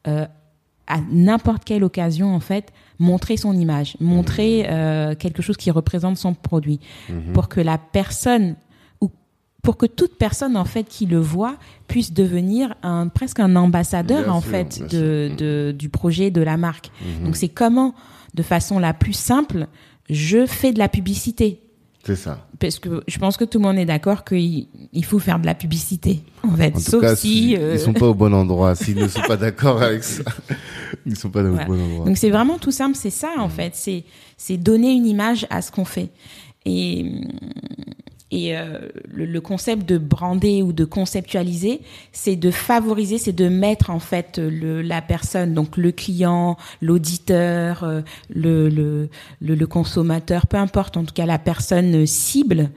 [0.05, 6.17] à n'importe quelle occasion, en fait, montrer son image, montrer euh, quelque chose qui représente
[6.17, 6.79] son produit,
[7.09, 7.33] Mhm.
[7.33, 8.55] pour que la personne
[9.01, 9.09] ou
[9.61, 11.55] pour que toute personne en fait qui le voit
[11.87, 16.41] puisse devenir un presque un ambassadeur Bien en sûr, fait de, de du projet de
[16.41, 16.91] la marque.
[17.19, 17.25] Mhm.
[17.25, 17.93] Donc c'est comment
[18.33, 19.67] de façon la plus simple
[20.09, 21.61] je fais de la publicité
[22.05, 22.45] C'est ça.
[22.59, 25.45] parce que je pense que tout le monde est d'accord qu'il il faut faire de
[25.47, 28.31] la publicité en fait En tout sauf cas, si euh, ils sont pas au bon
[28.33, 28.75] endroit.
[28.75, 30.21] S'ils ne sont pas d'accord avec ça,
[31.07, 31.65] ils sont pas au Voilà.
[31.65, 32.05] bon endroit.
[32.05, 34.03] Donc c'est vraiment tout simple, c'est ça en fait, c'est
[34.37, 36.09] c'est donner une image à ce qu'on fait.
[36.65, 37.11] Et
[38.31, 43.47] et euh, le, le concept de brander ou de conceptualiser, c'est de favoriser, c'est de
[43.49, 48.01] mettre en fait le la personne, donc le client, l'auditeur, euh,
[48.33, 49.09] le, le
[49.41, 52.71] le le consommateur, peu importe, en tout cas la personne cible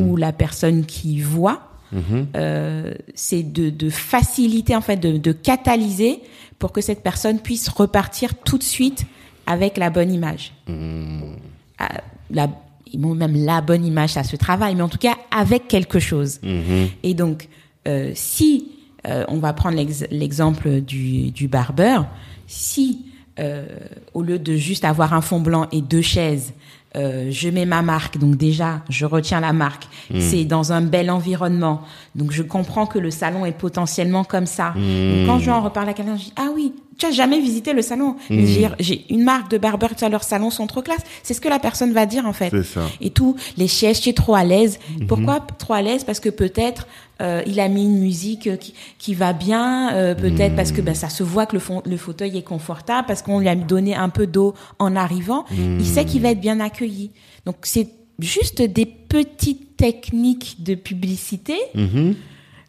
[0.00, 1.60] ou la personne qui voit
[1.92, 2.26] Mhm.
[2.34, 6.18] euh, c'est de, de faciliter en fait de, de catalyser
[6.58, 9.04] pour que cette personne puisse repartir tout de suite
[9.46, 11.36] avec la bonne image Mhm.
[11.78, 12.48] Ah, la,
[12.94, 16.40] bon, même la bonne image ça se travaille mais en tout cas avec quelque chose
[16.42, 16.88] Mhm.
[17.02, 17.48] et donc
[17.88, 18.72] euh, si
[19.06, 22.06] euh, on va prendre l'ex- l'exemple du, du barbeur
[22.46, 23.06] si
[23.38, 23.66] euh,
[24.14, 26.52] au lieu de juste avoir un fond blanc et deux chaises
[26.96, 29.86] euh, je mets ma marque, donc déjà, je retiens la marque.
[30.18, 31.82] C'est dans un bel environnement.
[32.14, 34.72] Donc, je comprends que le salon est potentiellement comme ça.
[34.74, 37.72] Donc, quand je en reparle à quelqu'un, je dis, ah oui, tu as jamais visité
[37.72, 38.16] le salon.
[38.30, 41.02] Mais J'ai j'ai une marque de barbeur, tu vois, leurs salons sont trop classe.
[41.22, 42.50] C'est ce que la personne va dire, en fait.
[42.50, 42.82] C'est ça.
[43.00, 44.78] Et tout, les chaises, tu es trop à l'aise.
[45.08, 46.04] Pourquoi trop à l'aise?
[46.04, 46.86] Parce que peut-être
[47.22, 50.82] euh, il a mis une musique euh, qui, qui va bien, euh, peut-être parce que
[50.82, 53.94] ben, ça se voit que le, le fauteuil est confortable, parce qu'on lui a donné
[53.94, 55.44] un peu d'eau en arrivant.
[55.50, 57.10] Il sait qu'il va être bien accueilli.
[57.46, 57.88] Donc c'est
[58.18, 62.14] juste des petites techniques de publicité, Mhm.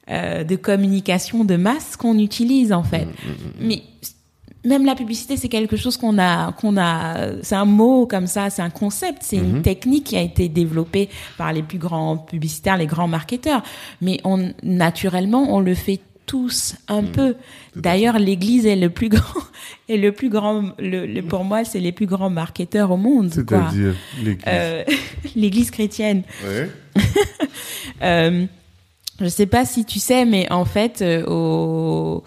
[0.10, 3.08] euh, de communication de masse qu'on utilise en fait.
[3.60, 3.82] Mais
[4.68, 8.50] même la publicité, c'est quelque chose qu'on a, qu'on a, c'est un mot comme ça,
[8.50, 12.78] c'est un concept, c'est une technique qui a été développée par les plus grands publicitaires,
[12.78, 13.64] les grands marketeurs.
[14.02, 17.36] Mais on, naturellement, on le fait tous un peu.
[17.78, 19.42] D'ailleurs, l'Église est le plus grand,
[19.88, 23.30] est le plus grand, le, le- pour moi, c'est les plus grands marketeurs au monde.
[23.48, 23.70] quoi.
[23.72, 24.44] C'est-à-dire l'église.
[24.48, 24.84] Euh,
[25.38, 26.24] L'Église chrétienne.
[26.46, 26.70] Ouais.
[28.04, 28.46] Euh,
[29.20, 32.24] je sais pas si tu sais, mais en fait, euh, au,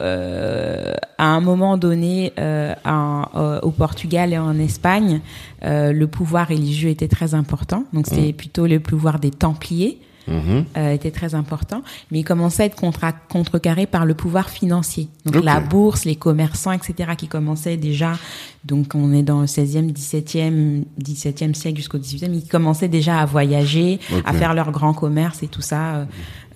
[0.00, 5.20] euh, à un moment donné, euh, euh, au Portugal et en Espagne,
[5.64, 7.84] euh, le pouvoir religieux était très important.
[7.92, 12.66] Donc c'était plutôt le pouvoir des Templiers euh, était très important, mais il commençait à
[12.66, 12.80] être
[13.28, 15.08] contrecarré par le pouvoir financier.
[15.26, 18.12] Donc la bourse, les commerçants, etc., qui commençaient déjà,
[18.64, 23.26] donc on est dans le 16e, 17e, 17e siècle jusqu'au 18e, ils commençaient déjà à
[23.26, 26.04] voyager, à faire leur grand commerce et tout ça, euh,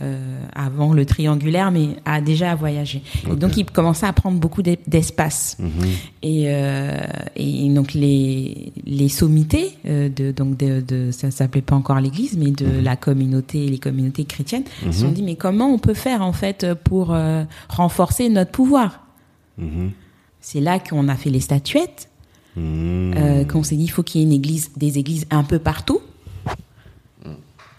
[0.01, 3.03] euh, avant le triangulaire, mais à déjà à voyager.
[3.31, 5.57] Et donc ils commençaient à prendre beaucoup d'e- d'espace.
[5.59, 5.69] Mhm.
[6.23, 6.99] Et, euh,
[7.37, 12.37] et donc les les sommités euh, de donc de, de ça s'appelait pas encore l'Église
[12.39, 16.23] mais de la communauté les communautés chrétiennes se sont dit mais comment on peut faire
[16.23, 19.05] en fait pour euh, renforcer notre pouvoir?
[19.59, 19.91] Mhm.
[20.41, 22.09] C'est là qu'on a fait les statuettes
[22.57, 23.15] Mhm.
[23.17, 25.59] euh, qu'on s'est dit il faut qu'il y ait une église des églises un peu
[25.59, 26.01] partout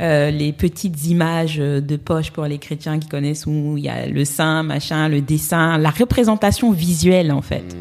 [0.00, 4.06] Euh, les petites images de poche pour les chrétiens qui connaissent où il y a
[4.06, 7.76] le saint, machin, le dessin, la représentation visuelle en fait.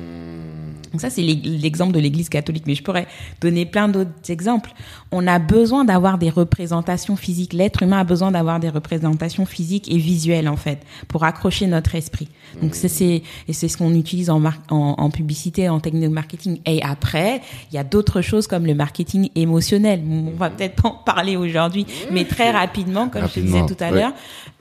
[0.91, 3.07] Donc ça c'est l'e- l'exemple de l'Église catholique, mais je pourrais
[3.41, 4.71] donner plein d'autres exemples.
[5.11, 7.53] On a besoin d'avoir des représentations physiques.
[7.53, 11.95] L'être humain a besoin d'avoir des représentations physiques et visuelles en fait pour accrocher notre
[11.95, 12.27] esprit.
[12.61, 16.03] Donc c'est c'est et c'est ce qu'on utilise en, mar- en en publicité, en technique
[16.03, 16.59] de marketing.
[16.65, 17.41] Et après,
[17.71, 20.01] il y a d'autres choses comme le marketing émotionnel.
[20.09, 23.77] On va peut-être pas en parler aujourd'hui, mais très rapidement, comme je te disais tout
[23.79, 23.99] à ouais.
[23.99, 24.13] l'heure,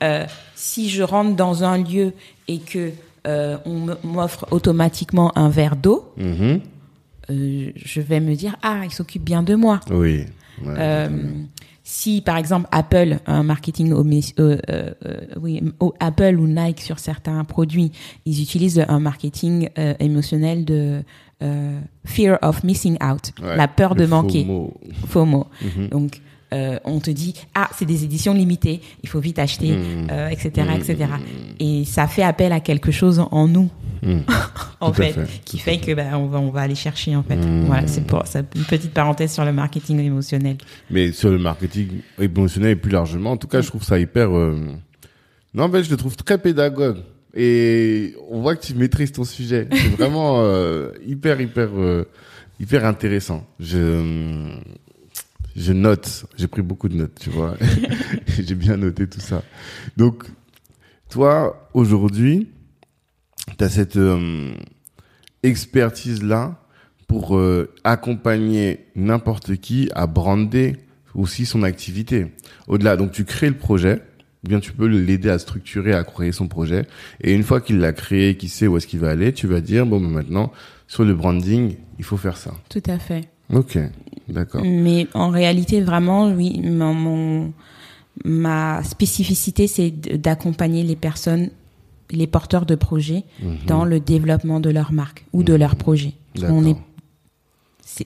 [0.03, 0.25] euh,
[0.55, 2.13] si je rentre dans un lieu
[2.47, 2.91] et que
[3.27, 6.61] euh, on m'offre automatiquement un verre d'eau, Mhm.
[7.29, 9.79] euh, je vais me dire ah il s'occupe bien de moi.
[9.91, 10.25] Oui.
[10.65, 10.75] Ouais.
[10.77, 11.07] Euh,
[11.83, 15.63] si par exemple Apple un marketing oui
[15.99, 17.91] Apple ou Nike sur certains produits
[18.25, 19.69] ils utilisent un marketing
[19.99, 21.01] émotionnel de
[22.05, 24.45] fear of missing out la peur de manquer
[25.07, 25.87] FOMO, mhm.
[25.87, 26.21] donc
[26.51, 29.77] on te dit ah c'est des éditions limitées il faut vite acheter
[30.31, 30.81] etc mhm.
[30.81, 31.19] etc mhm.
[31.59, 33.69] et ça fait appel à quelque chose en nous
[34.01, 34.19] Hmm.
[34.79, 35.15] en fait,
[35.45, 37.35] qui fait que bah, on va on va aller chercher en fait.
[37.35, 37.65] Hmm.
[37.65, 40.57] Voilà, c'est pour ça une petite parenthèse sur le marketing émotionnel.
[40.89, 44.35] Mais sur le marketing émotionnel et plus largement, en tout cas, je trouve ça hyper.
[44.35, 44.57] Euh...
[45.53, 46.99] Non, mais je le trouve très pédagogue
[47.35, 49.67] et on voit que tu maîtrises ton sujet.
[49.71, 52.05] C'est vraiment euh, hyper hyper euh,
[52.59, 53.45] hyper intéressant.
[53.59, 54.53] Je
[55.59, 57.55] je note, j'ai pris beaucoup de notes, tu vois.
[58.27, 59.43] j'ai bien noté tout ça.
[59.97, 60.23] Donc
[61.09, 62.49] toi aujourd'hui
[63.57, 64.53] tu as cette euh,
[65.43, 66.63] expertise-là
[67.07, 70.77] pour euh, accompagner n'importe qui à brander
[71.15, 72.27] aussi son activité.
[72.67, 74.01] Au-delà, donc tu crées le projet,
[74.43, 76.85] bien tu peux l'aider à structurer, à créer son projet.
[77.21, 79.59] Et une fois qu'il l'a créé, qu'il sait où est-ce qu'il va aller, tu vas
[79.59, 80.53] dire, bon, ben maintenant,
[80.87, 82.53] sur le branding, il faut faire ça.
[82.69, 83.27] Tout à fait.
[83.51, 83.79] Ok,
[84.29, 84.63] d'accord.
[84.63, 87.51] Mais en réalité, vraiment, oui, mon
[88.25, 91.49] ma spécificité, c'est d'accompagner les personnes
[92.11, 93.57] les porteurs de projets mhm.
[93.67, 95.77] dans le développement de leur marque ou de leur mhm.
[95.77, 96.13] projet.
[96.41, 96.75] On est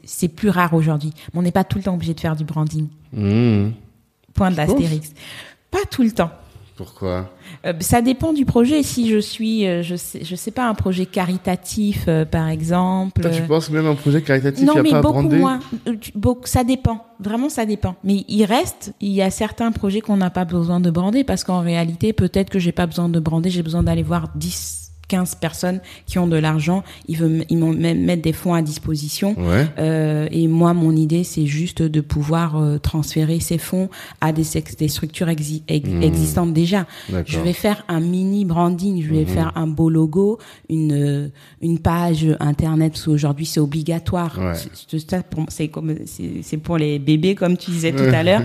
[0.06, 1.14] c'est plus rare aujourd'hui.
[1.34, 2.88] Mais on n'est pas tout le temps obligé de faire du branding.
[3.12, 3.74] Mhm.
[4.34, 5.14] Point de l'astérix.
[5.70, 6.32] Pas tout le temps.
[6.76, 7.30] Pourquoi
[7.66, 8.82] euh, Ça dépend du projet.
[8.82, 13.22] Si je suis, euh, je sais, je sais pas, un projet caritatif, euh, par exemple.
[13.22, 15.60] Toi, tu penses même un projet caritatif, il n'y a pas beaucoup moins.
[16.16, 17.06] Beaucoup, ça dépend.
[17.20, 17.96] Vraiment, ça dépend.
[18.04, 21.44] Mais il reste, il y a certains projets qu'on n'a pas besoin de brander parce
[21.44, 24.83] qu'en réalité, peut-être que j'ai pas besoin de brander, j'ai besoin d'aller voir 10
[25.14, 29.36] 15 personnes qui ont de l'argent, ils veulent ils même mettre des fonds à disposition.
[29.78, 33.90] Euh, et moi, mon idée, c'est juste de pouvoir euh, transférer ces fonds
[34.22, 34.44] à des,
[34.80, 36.02] des structures mmh.
[36.02, 36.88] existantes déjà.
[37.28, 39.28] Je vais faire un mini branding, je vais mmh.
[39.28, 41.28] faire un beau logo, une euh,
[41.62, 44.40] une page internet parce qu'aujourd'hui c'est obligatoire.
[45.50, 48.42] C'est comme c'est pour les bébés comme tu disais tout à l'heure.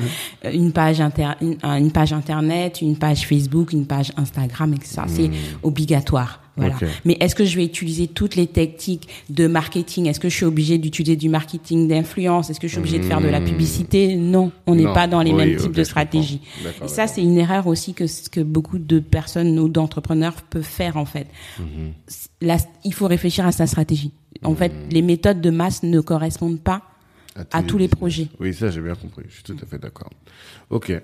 [0.52, 5.02] Une page inter, une, page internet, une page Facebook, une page Instagram, etc.
[5.06, 5.34] C'est mmh.
[5.62, 6.40] obligatoire.
[6.58, 6.74] Voilà.
[7.04, 10.06] Mais est-ce que je vais utiliser toutes les techniques de marketing?
[10.06, 12.50] Est-ce que je suis obligé d'utiliser du marketing d'influence?
[12.50, 13.44] Est-ce que je suis obligé de faire de la hmm.
[13.44, 14.16] publicité?
[14.16, 16.40] Non, on n'est pas dans les mêmes types de stratégies.
[16.84, 20.96] Et ça, c'est une erreur aussi que, que beaucoup de personnes ou d'entrepreneurs peuvent faire
[20.96, 21.28] en fait.
[21.58, 22.52] Hmm.
[22.84, 24.12] il faut réfléchir à sa stratégie.
[24.44, 24.90] En fait, hmm.
[24.90, 26.82] les méthodes de masse ne correspondent pas
[27.52, 28.28] à tous, les, projets.
[28.40, 29.24] Oui, ça j'ai bien compris.
[29.28, 30.10] Je suis tout à fait d'accord.
[30.70, 30.90] Ok.
[30.90, 31.00] Et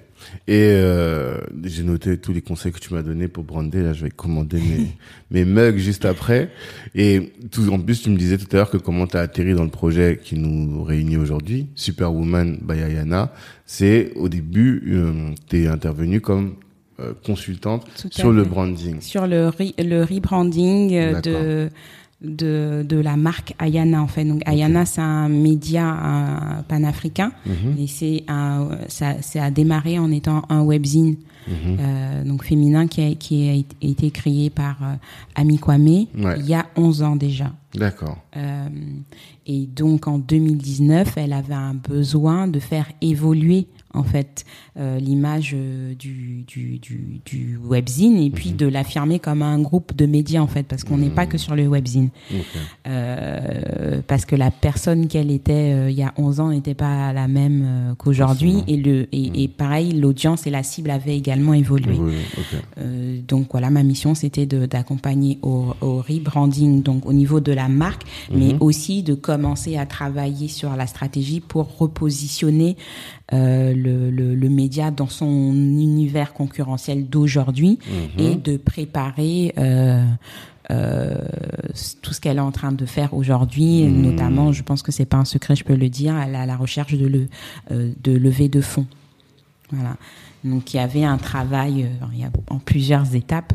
[0.48, 3.82] euh, j'ai noté tous les conseils que tu m'as donnés pour brander.
[3.82, 4.89] Là, je vais commander mes,
[5.31, 6.51] mes mugs juste après.
[6.94, 9.55] Et tout, en plus, tu me disais tout à l'heure que comment tu as atterri
[9.55, 13.32] dans le projet qui nous réunit aujourd'hui, Superwoman by Ayana.
[13.66, 16.56] C'est au début, euh, tu es intervenu comme
[17.01, 19.01] euh, consultante sur le branding.
[19.01, 21.69] Sur le, le rebranding euh, de
[22.20, 24.24] de, de la marque Ayana en fait.
[24.24, 27.76] Donc Ayana c'est un média panafricain mhm.
[27.78, 31.16] et c'est un ça, ça a démarré en étant un webzine
[31.48, 31.54] mhm.
[31.80, 34.94] euh, donc féminin qui a, qui a été créé par euh,
[35.34, 37.52] Ami Kwame il y a 11 ans déjà.
[37.74, 38.18] D'accord.
[38.36, 38.68] Euh,
[39.46, 44.44] et donc en 2019, elle avait un besoin de faire évoluer en fait
[44.78, 48.56] euh, l'image euh, du, du, du, du, webzine et puis mhm.
[48.56, 51.54] de l'affirmer comme un groupe de médias en fait parce qu'on n'est pas que sur
[51.54, 52.10] le webzine
[52.86, 57.12] euh, parce que la personne qu'elle était euh, il y a 11 ans n'était pas
[57.12, 59.36] la même euh, qu'aujourd'hui et le et, mhm.
[59.36, 61.96] et pareil l'audience et la cible avaient également évolué
[63.28, 68.02] donc voilà ma mission c'était d'accompagner au, au rebranding donc au niveau de la marque
[68.32, 68.58] mais mhm.
[68.60, 72.76] aussi de commencer à travailler sur la stratégie pour repositionner
[73.35, 78.24] euh, le, le, le, média dans son univers concurrentiel d'aujourd'hui mhm.
[78.24, 80.05] et de préparer euh,
[80.70, 81.16] euh,
[82.01, 84.02] tout ce qu'elle est en train de faire aujourd'hui, mhm.
[84.02, 86.56] notamment, je pense que c'est pas un secret, je peux le dire, elle a la
[86.56, 87.28] recherche de, le,
[87.70, 88.86] de levée de fonds.
[89.73, 89.97] Voilà.
[90.44, 91.89] Donc il y avait un travail
[92.51, 93.55] en plusieurs étapes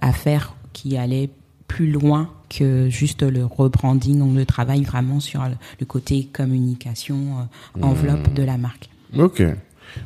[0.00, 1.30] à faire qui allait
[1.66, 4.20] plus loin que juste le rebranding.
[4.22, 8.34] On le travaille vraiment sur le côté communication, euh, enveloppe hmm.
[8.34, 8.88] de la marque.
[9.16, 9.42] Ok.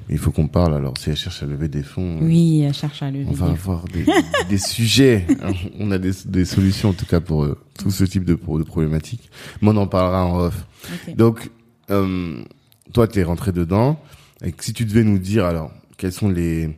[0.09, 0.97] il faut qu'on parle alors.
[0.99, 2.19] Si elle cherche à lever des fonds.
[2.23, 3.27] Oui, elle cherche à lever.
[3.29, 4.05] On va avoir des,
[4.49, 5.27] des sujets.
[5.79, 8.63] On a des, des, solutions en tout cas pour euh, tout ce type de, de
[8.65, 9.31] problématiques.
[9.63, 10.67] Mais on en parlera en off.
[11.17, 11.51] Donc,
[11.91, 12.43] euh,
[12.93, 14.01] toi, tu es rentré dedans.
[14.43, 16.71] Et si tu devais nous dire alors quelles sont les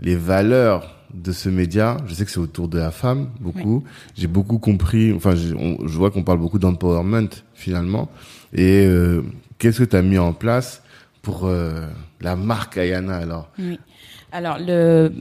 [0.00, 3.82] les valeurs de ce média, je sais que c'est autour de la femme beaucoup.
[4.16, 8.08] J'ai beaucoup compris, enfin je, je vois qu'on parle beaucoup d'empowerment finalement.
[8.52, 9.22] Et euh,
[9.58, 10.82] qu'est-ce que tu as mis en place
[11.22, 11.86] pour euh,
[12.20, 13.50] la marque Ayana alors?
[13.58, 13.78] Oui.
[14.32, 15.12] Alors le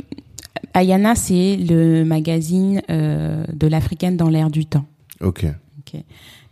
[0.73, 4.85] Ayana, c'est le magazine euh, de l'africaine dans l'air du temps.
[5.21, 5.45] Ok.
[5.79, 6.01] Ok.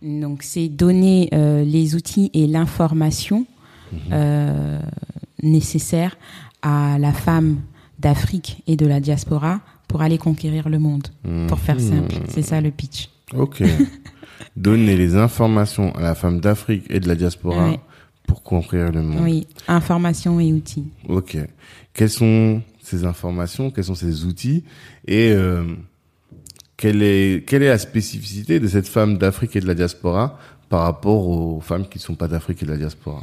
[0.02, 3.46] Donc c'est donner les outils et l'information
[4.12, 4.80] euh,
[5.42, 6.18] nécessaires
[6.62, 7.62] à la femme
[8.06, 11.08] d'Afrique et de la diaspora pour aller conquérir le monde.
[11.48, 13.10] Pour faire simple, c'est ça le pitch.
[13.34, 13.64] Ok.
[14.56, 17.80] Donner les informations à la femme d'Afrique et de la diaspora Ouais.
[18.28, 19.24] pour conquérir le monde.
[19.24, 20.86] Oui, information et outils.
[21.10, 21.36] Ok.
[21.94, 23.72] Quelles sont ces informations?
[23.72, 24.64] Quels sont ces outils?
[25.08, 25.64] Et euh,
[26.78, 30.38] quelle est quelle est la spécificité de cette femme d'Afrique et de la diaspora
[30.70, 33.22] par rapport aux femmes qui ne sont pas d'Afrique et de la diaspora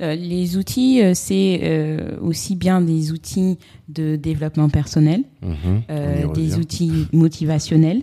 [0.00, 3.58] Euh, les outils, euh, c'est euh, aussi bien des outils
[3.88, 6.32] de développement personnel, Mhm.
[6.34, 8.02] des outils motivationnels,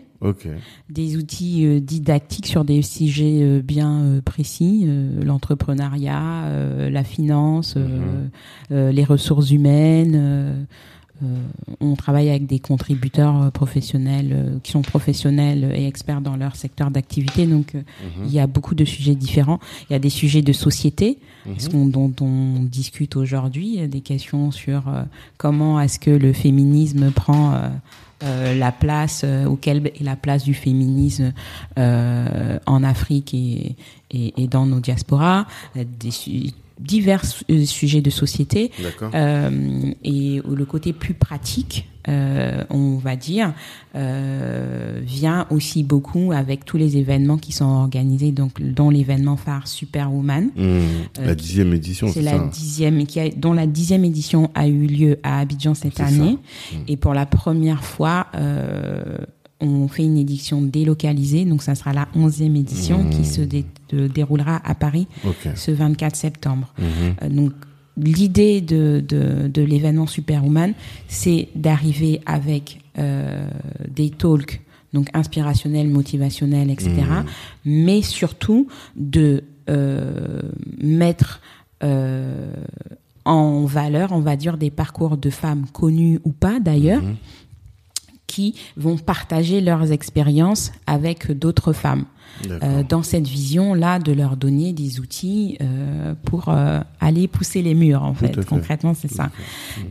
[0.90, 4.88] des outils didactiques sur des sujets bien précis,
[5.22, 6.50] l'entrepreneuriat,
[6.90, 8.92] la finance, Mhm.
[8.92, 10.66] les ressources humaines.
[11.24, 11.26] Euh,
[11.80, 16.56] on travaille avec des contributeurs euh, professionnels euh, qui sont professionnels et experts dans leur
[16.56, 17.46] secteur d'activité.
[17.46, 18.26] Donc, Mhm.
[18.26, 19.60] il y a beaucoup de sujets différents.
[19.90, 21.18] Il y a des sujets de société,
[21.58, 24.84] ce qu'on- dont on discute aujourd'hui, Il y a des questions sur
[25.38, 27.54] comment est-ce que le féminisme prend
[28.24, 31.34] euh, la place, euh, ou quelle est la place du féminisme
[31.78, 33.76] euh, en Afrique et,
[34.12, 36.12] et, et dans nos diasporas, des
[36.80, 38.72] divers euh, sujets de société.
[39.14, 43.54] Euh, et le côté plus pratique, euh, on va dire,
[43.96, 49.68] euh, vient aussi beaucoup avec tous les événements qui sont organisés, donc dont l'événement phare
[49.68, 50.50] Superwoman.
[50.56, 50.66] Mhm.
[51.20, 54.68] euh, la dixième édition, C'est la ça dixième, qui a, dont la dixième édition a
[54.68, 56.06] eu lieu à Abidjan cette ça.
[56.06, 56.38] année.
[56.74, 56.76] Mm.
[56.90, 59.18] Et pour la première fois, euh,
[59.62, 64.08] on fait une édition délocalisée, donc ça sera la onzième édition qui se dé- de-
[64.08, 65.50] déroulera à Paris Ok.
[65.56, 66.74] ce 24 septembre.
[66.78, 66.86] Mhm.
[67.24, 67.54] Euh, donc
[67.98, 70.74] l'idée de, de, de l'événement Superwoman,
[71.08, 73.48] c'est d'arriver avec euh,
[73.90, 74.62] des talks
[74.94, 76.90] donc inspirationnels, motivationnels, etc.
[76.92, 77.26] Mhm.
[77.66, 78.68] Mais surtout
[78.98, 80.42] de euh,
[80.82, 81.42] mettre
[83.26, 87.02] en valeur, on va dire, des parcours de femmes connues ou pas d'ailleurs.
[88.28, 92.06] Qui vont partager leurs expériences avec d'autres femmes.
[92.50, 97.74] Euh, dans cette vision-là, de leur donner des outils euh, pour euh, aller pousser les
[97.74, 98.44] murs, en fait.
[98.46, 99.30] Concrètement, c'est ça.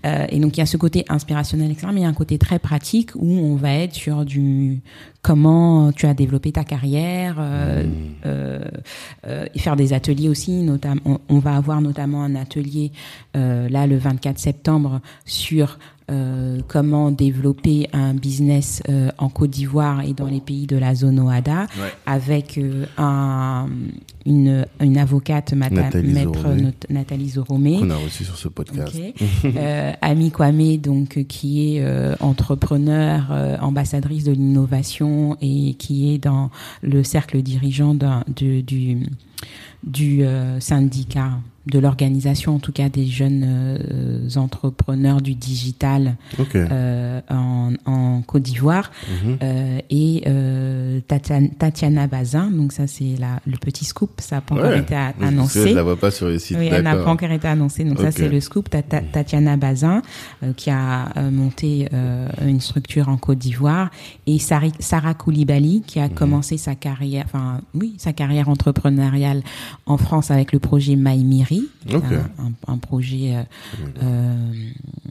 [0.05, 2.15] Euh, et donc, il y a ce côté inspirationnel, etc., mais il y a un
[2.15, 4.83] côté très pratique où on va être sur du
[5.25, 7.87] comment tu as développé ta carrière, euh,
[8.27, 8.65] euh,
[9.27, 10.63] euh, et faire des ateliers aussi.
[10.63, 12.93] Notamment, on, on va avoir notamment un atelier
[13.35, 15.79] euh, là le 24 septembre sur
[16.11, 20.95] euh, comment développer un business euh, en Côte d'Ivoire et dans les pays de la
[20.95, 21.93] zone OADA Ouais.
[22.05, 23.67] avec euh, un,
[24.27, 26.73] une, une avocate, Nathalie maître Zoromé.
[26.91, 27.79] Nathalie Zoromé.
[27.79, 28.95] Qu'on a reçu sur ce podcast.
[28.95, 29.25] Ok.
[29.57, 36.19] euh, Ami Kwame, donc qui est euh, entrepreneur, euh, ambassadrice de l'innovation et qui est
[36.19, 36.51] dans
[36.83, 39.07] le cercle dirigeant d'un- du du,
[39.85, 41.33] du euh, syndicat,
[41.67, 46.55] de l'organisation en tout cas des jeunes euh, entrepreneurs du digital Ok.
[46.57, 48.91] euh, en, en Côte d'Ivoire
[49.25, 49.39] Mhm.
[49.43, 52.51] euh, et euh, Tatiana, Tatiana Bazin.
[52.51, 54.81] Donc ça c'est la- le petit scoop, ça n'a pas encore Ouais.
[54.81, 55.69] été annoncé.
[55.71, 56.57] Je la vois pas sur le site.
[56.59, 57.85] Oui, elle n'a pas encore été annoncée.
[57.85, 58.69] Donc ça, c'est le scoop.
[58.69, 60.03] Tata- Tatiana Bazin,
[60.43, 63.91] euh, qui a monté euh, une structure en Côte d'Ivoire,
[64.27, 66.05] et Sarah Koulibaly, qui Mhm.
[66.05, 69.43] a commencé sa carrière, enfin oui, sa carrière entrepreneuriale
[69.87, 71.54] en France avec le projet Maïmiri, qui
[72.67, 73.43] un, projet euh,
[74.03, 74.53] euh,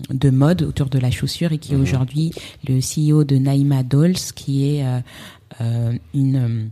[0.10, 1.60] de mode autour de la chaussure, et Mhm.
[1.60, 2.32] qui est aujourd'hui
[2.68, 4.86] le CEO de Naïma Dolls, qui est
[5.62, 6.70] euh, une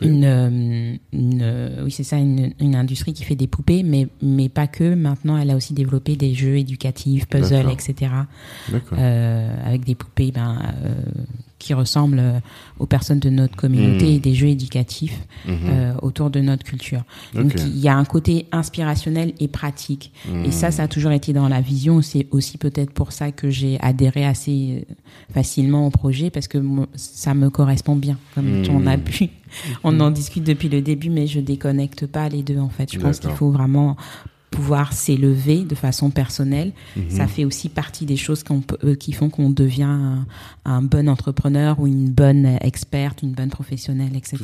[0.00, 4.66] une, une oui c'est ça une, une industrie qui fait des poupées mais mais pas
[4.66, 4.94] que.
[4.94, 8.10] Maintenant elle a aussi développé des jeux éducatifs puzzles etc
[8.92, 10.94] euh, avec des poupées ben euh,
[11.64, 12.38] qui ressemblent euh,
[12.78, 14.14] aux personnes de notre communauté Mhm.
[14.16, 15.54] et des jeux éducatifs Mhm.
[15.70, 17.02] euh, autour de notre culture
[17.34, 20.12] donc il y a un côté inspirationnel et pratique
[20.44, 23.48] et ça ça a toujours été dans la vision c'est aussi peut-être pour ça que
[23.50, 24.94] j'ai adhéré assez euh,
[25.32, 26.58] facilement au projet parce que
[26.94, 28.66] ça me correspond bien comme Mhm.
[28.76, 29.30] on a pu
[29.84, 32.92] on en discute depuis le début, mais je déconnecte pas les deux en fait.
[32.92, 33.96] Je pense qu'il faut vraiment
[34.54, 36.72] pouvoir s'élever de façon personnelle.
[36.96, 37.10] Mhm.
[37.10, 40.26] Ça fait aussi partie des choses qu'on peut- euh, qui font qu'on devient un,
[40.64, 44.36] un bon entrepreneur ou une bonne experte, une bonne professionnelle, etc.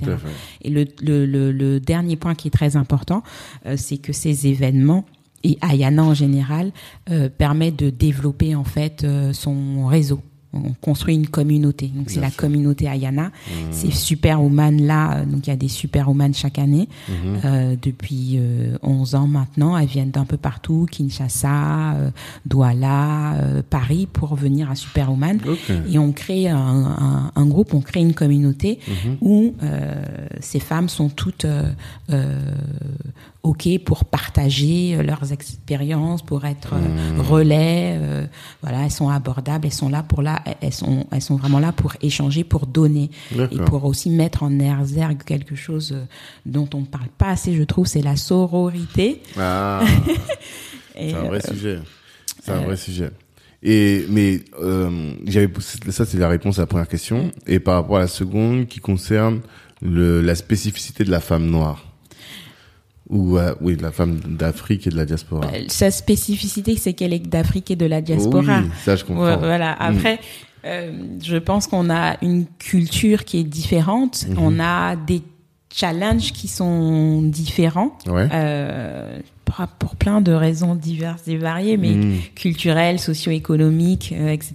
[0.62, 3.22] Et le, le, le, le dernier point qui est très important,
[3.66, 5.04] euh, c'est que ces événements
[5.42, 6.72] et Ayana en général
[7.10, 10.20] euh, permettent de développer en fait euh, son réseau.
[10.52, 11.88] On construit une communauté.
[11.88, 13.26] Donc c'est la communauté Ayana.
[13.26, 13.52] Mmh.
[13.70, 17.12] Ces superwoman là, euh, donc il y a des superwoman chaque année mmh.
[17.44, 19.76] euh, depuis euh, 11 ans maintenant.
[19.76, 22.10] Elles viennent d'un peu partout, Kinshasa, euh,
[22.46, 23.36] Douala,
[23.70, 25.38] Paris, pour venir à Superwoman.
[25.46, 25.80] Okay.
[25.92, 28.92] Et on crée un, un, un, groupe, on crée une communauté mmh.
[29.20, 29.54] où
[30.40, 31.46] ces femmes sont toutes
[33.42, 36.74] ok pour partager leurs expériences, pour être
[37.18, 37.98] relais.
[38.62, 41.72] voilà, elles sont abordables, elles sont là pour là elles sont, elles sont vraiment là
[41.72, 43.10] pour échanger, pour donner
[43.50, 46.04] et pour aussi mettre en exergue quelque chose euh,
[46.46, 49.22] dont on ne parle pas assez, je trouve, c'est la sororité.
[49.38, 49.82] Ah,
[50.94, 51.78] c'est un vrai euh, sujet.
[52.42, 53.10] C'est un vrai sujet.
[53.62, 55.50] Et mais euh, j'avais
[55.90, 57.30] ça c'est la réponse à la première question mm.
[57.46, 59.40] et par rapport à la seconde qui concerne
[59.82, 61.89] le, la spécificité de la femme noire
[63.10, 65.46] ou euh, oui, la femme d'Afrique et de la diaspora.
[65.52, 68.60] Euh, sa spécificité, c'est qu'elle est d'Afrique et de la diaspora.
[68.60, 69.36] Oui, ça je comprends.
[69.36, 69.72] voilà.
[69.72, 70.18] Après, mm.
[70.66, 70.92] euh,
[71.22, 74.26] je pense qu'on a une culture qui est différente.
[74.28, 74.38] Mm -hmm.
[74.40, 75.22] On a des
[75.72, 77.98] challenges qui sont différents.
[78.06, 78.28] Ouais.
[78.32, 79.18] Euh,
[79.78, 82.14] pour plein de raisons diverses et variées, mais mmh.
[82.34, 84.52] culturelles, socio-économiques, euh, etc.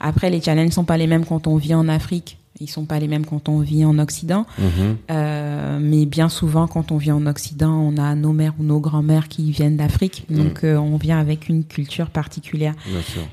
[0.00, 2.98] Après, les challenges sont pas les mêmes quand on vit en Afrique ils sont pas
[2.98, 4.46] les mêmes quand on vit en Occident.
[4.58, 4.62] Mmh.
[5.10, 8.80] Euh, mais bien souvent, quand on vit en Occident, on a nos mères ou nos
[8.80, 10.24] grands-mères qui viennent d'Afrique.
[10.28, 10.36] Mmh.
[10.36, 12.74] Donc, euh, on vient avec une culture particulière.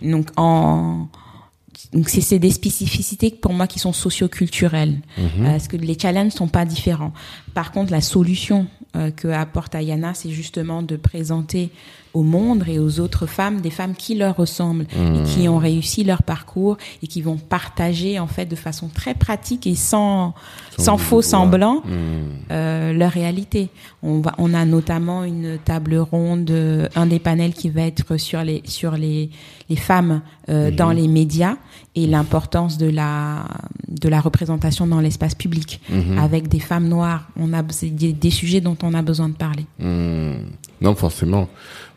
[0.01, 1.07] Donc, en
[1.93, 5.43] donc c'est des spécificités pour moi qui sont socio-culturelles, mmh.
[5.43, 7.13] parce que les challenges sont pas différents.
[7.53, 11.71] Par contre, la solution euh, que apporte Ayana, c'est justement de présenter
[12.13, 15.15] au monde et aux autres femmes des femmes qui leur ressemblent mmh.
[15.15, 19.13] et qui ont réussi leur parcours et qui vont partager en fait de façon très
[19.13, 20.33] pratique et sans
[20.77, 21.89] sans, sans faux semblant mmh.
[22.51, 23.69] euh, leur réalité.
[24.01, 26.51] On va on a notamment une table ronde,
[26.95, 29.29] un des panels qui va être sur les sur les
[29.69, 30.75] les femmes euh, mmh.
[30.75, 31.57] dans les médias
[31.95, 33.45] et l'importance de la
[33.87, 35.81] de la représentation dans l'espace public
[36.17, 37.27] avec des femmes noires.
[37.37, 39.65] On a des, des sujets dont on a besoin de parler.
[39.79, 41.49] Non, forcément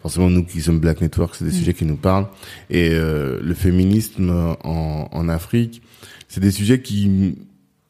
[0.02, 1.54] forcément nous qui sommes Black Network, c'est des mmh.
[1.54, 2.26] sujets qui nous parlent.
[2.68, 4.30] Et euh, le féminisme
[4.64, 5.80] en, en Afrique,
[6.28, 7.36] c'est des sujets qui,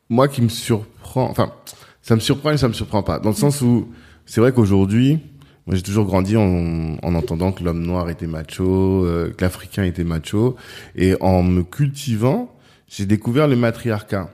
[0.09, 1.29] moi, qui me surprend.
[1.31, 1.53] Enfin,
[2.03, 3.19] ça me surprend et ça me surprend pas.
[3.19, 3.89] Dans le sens où
[4.27, 5.19] c'est vrai qu'aujourd'hui,
[5.67, 9.85] moi j'ai toujours grandi en, en entendant que l'homme noir était macho, euh, que l'Africain
[9.85, 10.57] était macho,
[10.97, 12.55] et en me cultivant,
[12.89, 14.29] j'ai découvert le matriarcat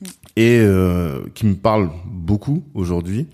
[0.00, 0.06] mmh.
[0.36, 3.26] et euh, qui me parle beaucoup aujourd'hui.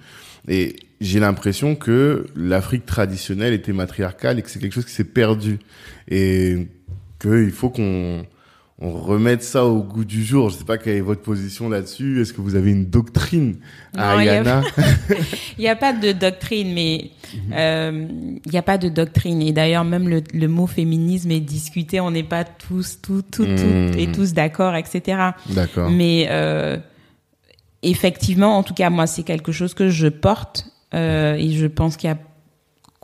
[0.48, 5.04] Et j'ai l'impression que l'Afrique traditionnelle était matriarcale et que c'est quelque chose qui s'est
[5.04, 5.58] perdu
[6.08, 6.68] et
[7.20, 8.24] qu'il faut qu'on
[8.80, 10.50] on remette ça au goût du jour.
[10.50, 12.20] Je sais pas quelle est votre position là-dessus.
[12.20, 13.56] Est-ce que vous avez une doctrine
[13.96, 14.62] à Ayana
[15.58, 17.10] Il n'y a, pas de doctrine, mais
[17.52, 18.06] euh,
[18.44, 19.42] il n'y a pas de doctrine.
[19.42, 21.98] Et d'ailleurs, même le, le, mot féminisme est discuté.
[21.98, 23.98] On n'est pas tous, tout, tout, mmh.
[23.98, 25.30] et tous d'accord, etc.
[25.50, 25.90] D'accord.
[25.90, 26.76] Mais euh,
[27.82, 31.96] effectivement, en tout cas, moi, c'est quelque chose que je porte euh, et je pense
[31.96, 32.18] qu'il y a,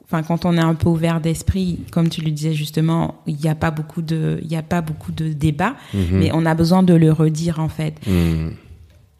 [0.04, 3.48] enfin, quand on est un peu ouvert d'esprit, comme tu le disais justement, il n'y
[3.48, 5.98] a pas beaucoup de, il n'y a pas beaucoup de débats, -hmm.
[6.12, 7.94] mais on a besoin de le redire en fait.
[8.06, 8.50] Mm.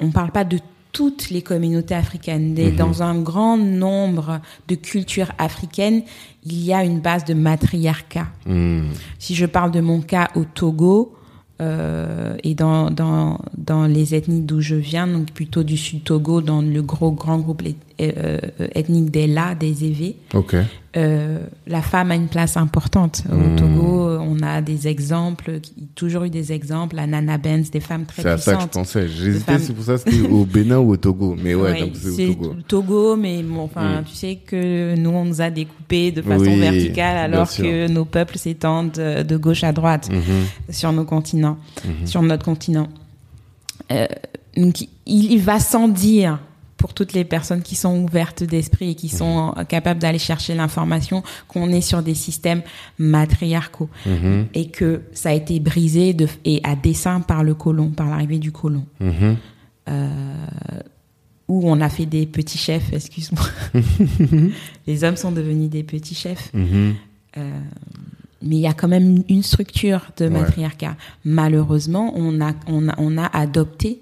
[0.01, 0.59] On parle pas de
[0.93, 2.53] toutes les communautés africaines.
[2.53, 2.77] Mm -hmm.
[2.77, 6.03] Dans un grand nombre de cultures africaines,
[6.45, 8.29] il y a une base de matriarcat.
[8.47, 8.89] Mm.
[9.19, 11.17] Si je parle de mon cas au Togo,
[11.61, 16.41] euh, et dans, dans, dans les ethnies d'où je viens, donc plutôt du sud Togo,
[16.41, 17.63] dans le gros grand groupe
[18.01, 18.39] euh,
[18.75, 20.63] ethnique des La, des Évé, okay.
[20.97, 23.23] euh, la femme a une place importante.
[23.31, 23.57] Au mmh.
[23.57, 25.61] Togo, on a des exemples,
[25.95, 28.41] toujours eu des exemples, la Nana Benz, des femmes très puissantes.
[28.41, 29.09] C'est à ça que je pensais.
[29.09, 29.61] J'hésitais, femmes...
[29.61, 31.37] c'est pour ça c'était au Bénin ou au Togo.
[31.41, 32.55] Mais ouais, ouais c'est au Togo.
[32.67, 34.05] Togo, mais bon, enfin, mmh.
[34.05, 38.05] tu sais que nous, on nous a découpés de façon oui, verticale alors que nos
[38.05, 40.73] peuples s'étendent de gauche à droite mmh.
[40.73, 41.59] sur nos continents,
[42.05, 42.89] sur notre continent.
[43.93, 44.07] Euh,
[44.57, 46.39] donc, il, il va sans dire
[46.85, 49.65] pour toutes les personnes qui sont ouvertes d'esprit et qui sont mmh.
[49.65, 52.61] capables d'aller chercher l'information qu'on est sur des systèmes
[52.99, 54.43] matriarcaux mmh.
[54.53, 58.39] et que ça a été brisé de, et à dessein par le colon, par l'arrivée
[58.39, 58.85] du colon.
[59.01, 59.33] Mmh.
[59.89, 60.09] Euh,
[61.49, 63.47] où on a fait des petits chefs, excuse-moi.
[64.87, 66.53] les hommes sont devenus des petits chefs.
[66.55, 67.61] Euh,
[68.43, 70.89] mais il y a quand même une structure de matriarcat.
[70.89, 70.97] Ouais.
[71.25, 74.01] Malheureusement, on a, on a, on a adopté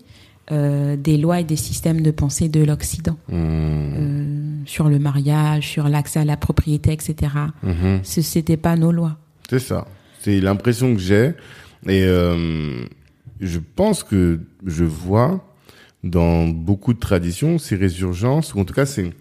[0.51, 3.35] euh, des lois et des systèmes de pensée de l'Occident mmh.
[3.35, 7.33] euh, sur le mariage, sur l'accès à la propriété, etc.
[7.63, 7.99] Mmh.
[8.03, 9.17] Ce n'était pas nos lois.
[9.49, 9.87] C'est ça.
[10.21, 11.33] C'est l'impression que j'ai
[11.87, 12.85] et euh,
[13.41, 15.45] je pense que je vois
[16.03, 19.13] dans beaucoup de traditions ces résurgences ou en tout cas ces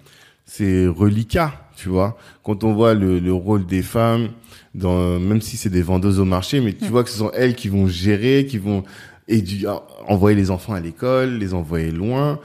[0.46, 2.18] ces reliquats tu vois.
[2.44, 4.30] Quand on voit le, le rôle des femmes,
[4.76, 7.56] dans, même si c'est des vendeuses au marché, mais tu vois que ce sont elles
[7.56, 8.84] qui vont gérer, qui vont
[9.30, 9.66] édu-
[10.08, 12.40] envoyer les enfants à l'école, les envoyer loin.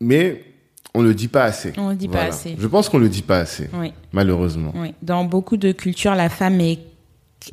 [0.00, 0.42] Mais
[0.94, 1.72] on le dit pas assez.
[1.76, 2.56] On le dit pas assez.
[2.58, 4.72] Je pense qu'on le dit pas assez, Oui, malheureusement.
[4.76, 4.94] oui.
[5.02, 6.78] Dans beaucoup de cultures, la femme est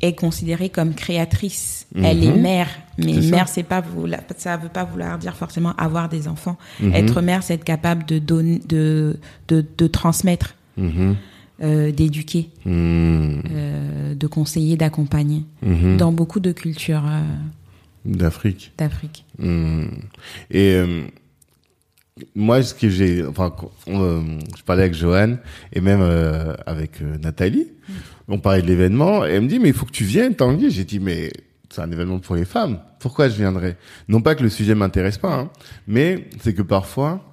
[0.02, 1.86] est considérée comme créatrice.
[1.96, 2.42] Elle est Mhm.
[2.42, 6.56] mère, mais mère, c'est pas vouloir, ça veut pas vouloir dire forcément avoir des enfants.
[6.80, 6.94] Mhm.
[6.96, 9.18] Être mère, c'est être capable de donner, de
[9.50, 11.18] de, de transmettre, Mhm.
[11.62, 15.44] euh, d'éduquer, euh, de conseiller, d'accompagner.
[15.98, 17.22] Dans beaucoup de cultures euh,
[18.06, 18.74] D'Afrique.
[18.78, 19.26] d'Afrique.
[19.38, 19.86] Hmm.
[20.50, 21.04] Et euh,
[22.36, 23.56] moi, ce que j'ai, enfin,
[23.88, 24.22] on, euh,
[24.58, 25.40] je parlais avec Joanne
[25.74, 27.68] et même euh, avec euh, Nathalie,
[28.28, 29.26] on parlait de l'événement.
[29.26, 30.72] Et elle me dit, mais il faut que tu viennes, Tanguy.
[30.72, 31.32] J'ai dit, mais
[31.70, 32.80] c'est un événement pour les femmes.
[33.00, 33.78] Pourquoi je viendrais?
[34.08, 35.50] Non pas que le sujet m'intéresse pas, hein,
[35.88, 37.31] mais c'est que parfois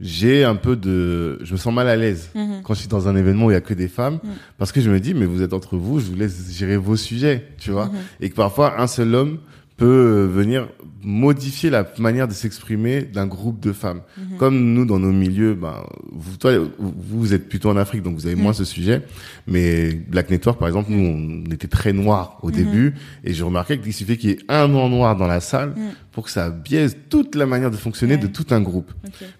[0.00, 2.62] j'ai un peu de, je me sens mal à l'aise Mhm.
[2.62, 4.30] quand je suis dans un événement où il y a que des femmes, Mhm.
[4.58, 6.96] parce que je me dis, mais vous êtes entre vous, je vous laisse gérer vos
[6.96, 7.92] sujets, tu vois, Mhm.
[8.20, 9.38] et que parfois un seul homme
[9.80, 10.68] peut euh, venir
[11.02, 14.02] modifier la manière de s'exprimer d'un groupe de femmes.
[14.18, 14.36] Mhm.
[14.36, 15.76] Comme nous, dans nos milieux, ben,
[16.12, 18.54] vous, toi, vous, êtes plutôt en Afrique, donc vous avez moins Mhm.
[18.58, 19.02] ce sujet.
[19.46, 22.54] Mais Black Network, par exemple, nous, on était très noirs au Mhm.
[22.54, 22.94] début,
[23.24, 25.72] et j'ai remarqué qu'il suffit qu'il y ait un nom noir dans la salle
[26.12, 28.20] pour que ça biaise toute la manière de fonctionner Ouais.
[28.20, 28.92] de tout un groupe.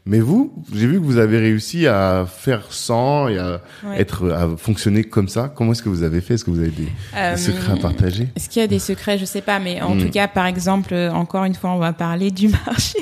[0.06, 4.00] Mais vous, j'ai vu que vous avez réussi à faire sans et à Ouais.
[4.00, 5.52] être, à fonctionner comme ça.
[5.54, 6.34] Comment est-ce que vous avez fait?
[6.34, 8.28] Est-ce que vous avez des, Euh, des secrets à partager?
[8.34, 9.18] Est-ce qu'il y a des secrets?
[9.18, 9.98] Je sais pas, mais en Mm.
[10.06, 12.98] tout cas, par exemple, euh, encore une fois, on va parler du marché.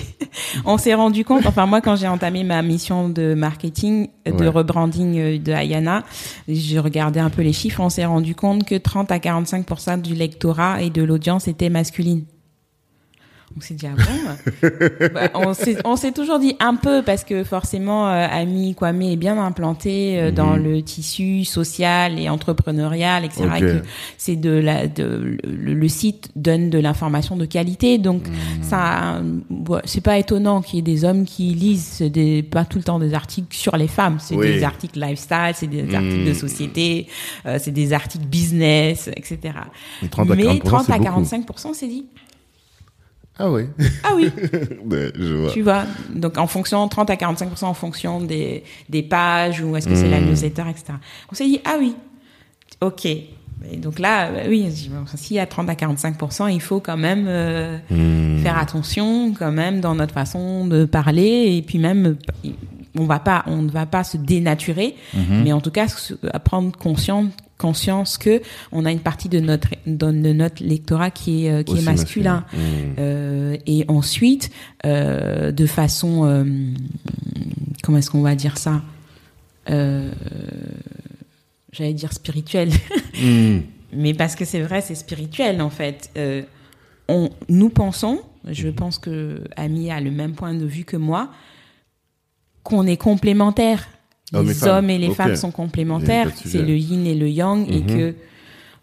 [0.64, 4.48] on s'est rendu compte, enfin moi, quand j'ai entamé ma mission de marketing, de Ouais.
[4.48, 6.04] rebranding euh, de Ayana,
[6.48, 10.14] j'ai regardé un peu les chiffres, on s'est rendu compte que 30 à 45% du
[10.14, 12.24] lectorat et de l'audience était masculine.
[13.56, 14.68] On s'est dit ah bon
[15.14, 19.00] Bah, On s'est on s'est toujours dit un peu parce que forcément euh, Ami Kwame
[19.02, 20.62] est bien implanté euh, dans Mhm.
[20.64, 23.44] le tissu social et entrepreneurial, etc.
[23.46, 23.56] Ok.
[23.56, 23.82] et que
[24.18, 28.62] c'est de la de le, le site donne de l'information de qualité donc Hmm.
[28.62, 32.78] ça ouais, c'est pas étonnant qu'il y ait des hommes qui lisent des pas tout
[32.78, 34.46] le temps des articles sur les femmes c'est Oui.
[34.46, 37.06] des articles lifestyle c'est des articles de société
[37.46, 39.54] euh, c'est des articles business etc
[40.02, 41.04] Mais 30 à mais 40%, 30 c'est à beaucoup.
[41.04, 42.06] 45 c'est dit
[43.38, 43.68] Ah ouais.
[44.04, 44.30] ah oui
[44.90, 45.50] Ouais, je vois.
[45.52, 45.84] tu vois
[46.14, 50.08] donc en fonction 30 à 45% en fonction des des pages ou est-ce que c'est
[50.10, 50.26] la Mm.
[50.30, 50.94] newsletter etc
[51.30, 51.94] on s'est dit ah oui
[52.80, 56.60] ok et donc là euh, oui dit, bon, s'il y a 30 à 45% il
[56.60, 58.38] faut quand même euh, Hmm.
[58.42, 62.16] faire attention quand même dans notre façon de parler et puis même
[62.98, 65.42] on va pas on ne va pas se dénaturer Mhm.
[65.44, 65.86] mais en tout cas
[66.32, 67.26] à prendre conscience
[67.58, 71.72] conscience que on a une partie de notre de notre lectorat qui est euh, qui
[71.72, 72.94] Aussi est masculin, Hmm.
[72.98, 74.50] Euh, et ensuite
[74.86, 76.44] euh, de façon euh,
[77.82, 78.80] comment est-ce qu'on va dire ça
[81.72, 82.70] j'allais dire spirituelle
[83.20, 83.60] Hmm.
[83.92, 86.10] mais parce que c'est vrai, c'est spirituel en fait.
[87.08, 91.30] On, nous pensons, je pense que Ami a le même point de vue que moi,
[92.68, 93.88] qu'on est complémentaires.
[94.34, 94.68] Hommes et Les femmes.
[94.84, 96.30] hommes et les femmes sont complémentaires.
[96.44, 97.86] C'est le yin et le yang et Mhm.
[97.86, 98.14] que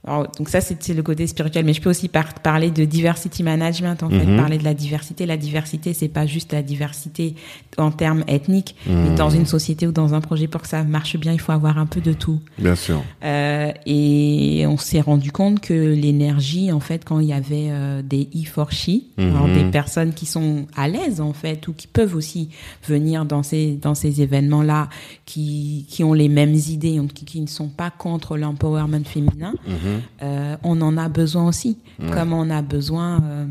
[0.07, 3.41] alors, donc ça c'est le côté spirituel, mais je peux aussi par- parler de diversity
[3.43, 4.37] management en fait, Mhm.
[4.37, 5.25] parler de la diversité.
[5.25, 7.35] La diversité c'est pas juste la diversité
[7.77, 9.03] en termes ethniques, Mhm.
[9.09, 11.51] mais dans une société ou dans un projet pour que ça marche bien, il faut
[11.51, 12.39] avoir un peu de tout.
[12.59, 13.03] Bien sûr.
[13.23, 18.01] Euh, et on s'est rendu compte que l'énergie, en fait, quand il y avait euh,
[18.01, 22.15] des e for she, des personnes qui sont à l'aise en fait ou qui peuvent
[22.15, 22.49] aussi
[22.87, 24.89] venir dans ces dans ces événements-là,
[25.25, 29.94] qui qui ont les mêmes idées, qui, qui ne sont pas contre l'empowerment féminin, Mhm.
[30.21, 31.77] Euh, on en a besoin aussi,
[32.11, 33.21] comme on a besoin.
[33.23, 33.45] euh,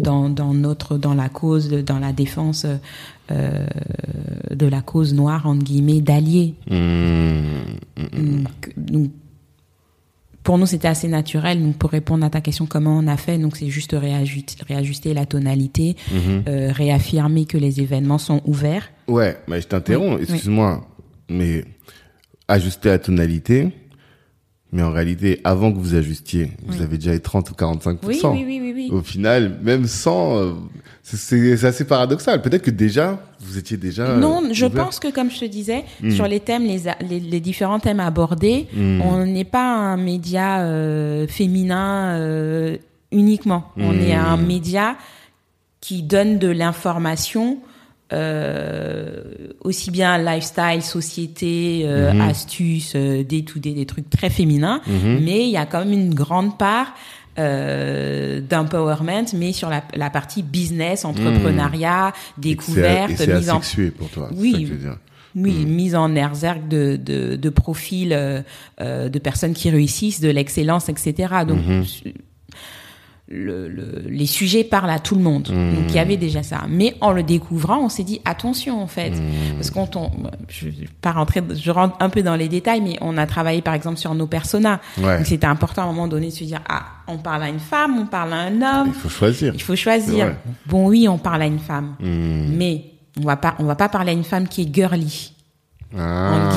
[0.00, 2.64] dans, dans notre dans la cause dans la défense
[3.30, 3.66] euh,
[4.50, 6.54] de la cause noire entre guillemets d'alliés
[7.96, 9.10] donc, donc,
[10.42, 11.62] pour nous, c'était assez naturel.
[11.62, 15.14] Donc, pour répondre à ta question, comment on a fait Donc, c'est juste réajuster, réajuster
[15.14, 16.42] la tonalité, Mhm.
[16.48, 18.90] euh, réaffirmer que les événements sont ouverts.
[19.08, 20.86] Ouais, mais je t'interromps, Oui, excuse-moi,
[21.30, 21.64] mais
[22.46, 23.70] ajuster la tonalité,
[24.74, 27.96] mais en réalité, avant que vous ajustiez, vous avez déjà eu 30 ou 45%.
[28.06, 28.90] Oui, oui, oui, oui, oui.
[28.92, 30.50] Au final, même sans, euh,
[31.02, 32.42] c'est- assez paradoxal.
[32.42, 34.02] Peut-être que déjà, vous étiez déjà.
[34.02, 36.10] euh, non, je pense que, comme je te disais, Mm.
[36.10, 39.00] sur les thèmes, les, différents thèmes abordés, Mm.
[39.02, 42.18] on n'est pas un média euh, féminin
[43.12, 43.70] uniquement.
[43.76, 44.00] On Mm.
[44.00, 44.96] est un média
[45.80, 47.58] qui donne de l'information
[49.60, 52.20] aussi bien lifestyle, société, euh, Mhm.
[52.20, 55.20] astuces, euh, day to day, des trucs très féminins, Mhm.
[55.24, 56.94] mais il y a quand même une grande part
[57.36, 63.60] euh, d'empowerment, mais sur la, la partie business, entrepreneuriat, Et que c'est- découverte, mise en
[63.98, 64.30] pour toi.
[64.36, 64.52] Oui.
[64.52, 64.98] ça que je veux dire.
[65.34, 68.40] oui, mise en exergue de, de, de profils euh,
[68.80, 71.12] euh, de personnes qui réussissent, de l'excellence, etc.
[71.48, 71.58] Donc,
[73.26, 75.48] le, le, les sujets parlent à tout le monde.
[75.50, 75.74] Mmh.
[75.74, 76.62] Donc il y avait déjà ça.
[76.68, 79.54] Mais en le découvrant, on s'est dit attention en fait, Mmh.
[79.56, 80.10] parce qu'on on,
[80.48, 83.62] je vais pas rentrer, je rentre un peu dans les détails, mais on a travaillé
[83.62, 84.78] par exemple sur nos personas.
[84.98, 85.16] Ouais.
[85.18, 87.60] Donc c'était important à un moment donné de se dire ah on parle à une
[87.60, 88.88] femme, on parle à un homme.
[88.88, 89.54] Il faut choisir.
[89.54, 90.26] Il faut choisir.
[90.26, 90.36] Ouais.
[90.66, 92.56] Bon oui, on parle à une femme, Mmh.
[92.56, 92.84] mais
[93.18, 95.32] on va pas on va pas parler à une femme qui est girly
[95.96, 96.50] Ah.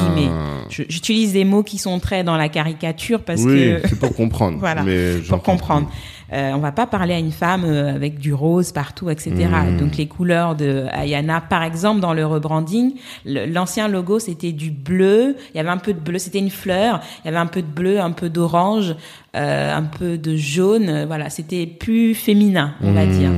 [0.70, 4.58] J'utilise des mots qui sont très dans la caricature parce oui, que c'est pour comprendre.
[4.60, 5.90] voilà, mais pour comprendre.
[6.34, 9.32] Euh, on va pas parler à une femme euh, avec du rose partout, etc.
[9.50, 9.78] Hmm.
[9.78, 12.94] Donc les couleurs de Ayana, par exemple, dans le rebranding,
[13.26, 15.36] l'ancien logo c'était du bleu.
[15.54, 17.00] Il y avait un peu de bleu, c'était une fleur.
[17.24, 18.96] Il y avait un peu de bleu, un peu d'orange,
[19.36, 21.06] euh, un peu de jaune.
[21.06, 23.12] Voilà, c'était plus féminin, on va Hmm.
[23.12, 23.32] dire.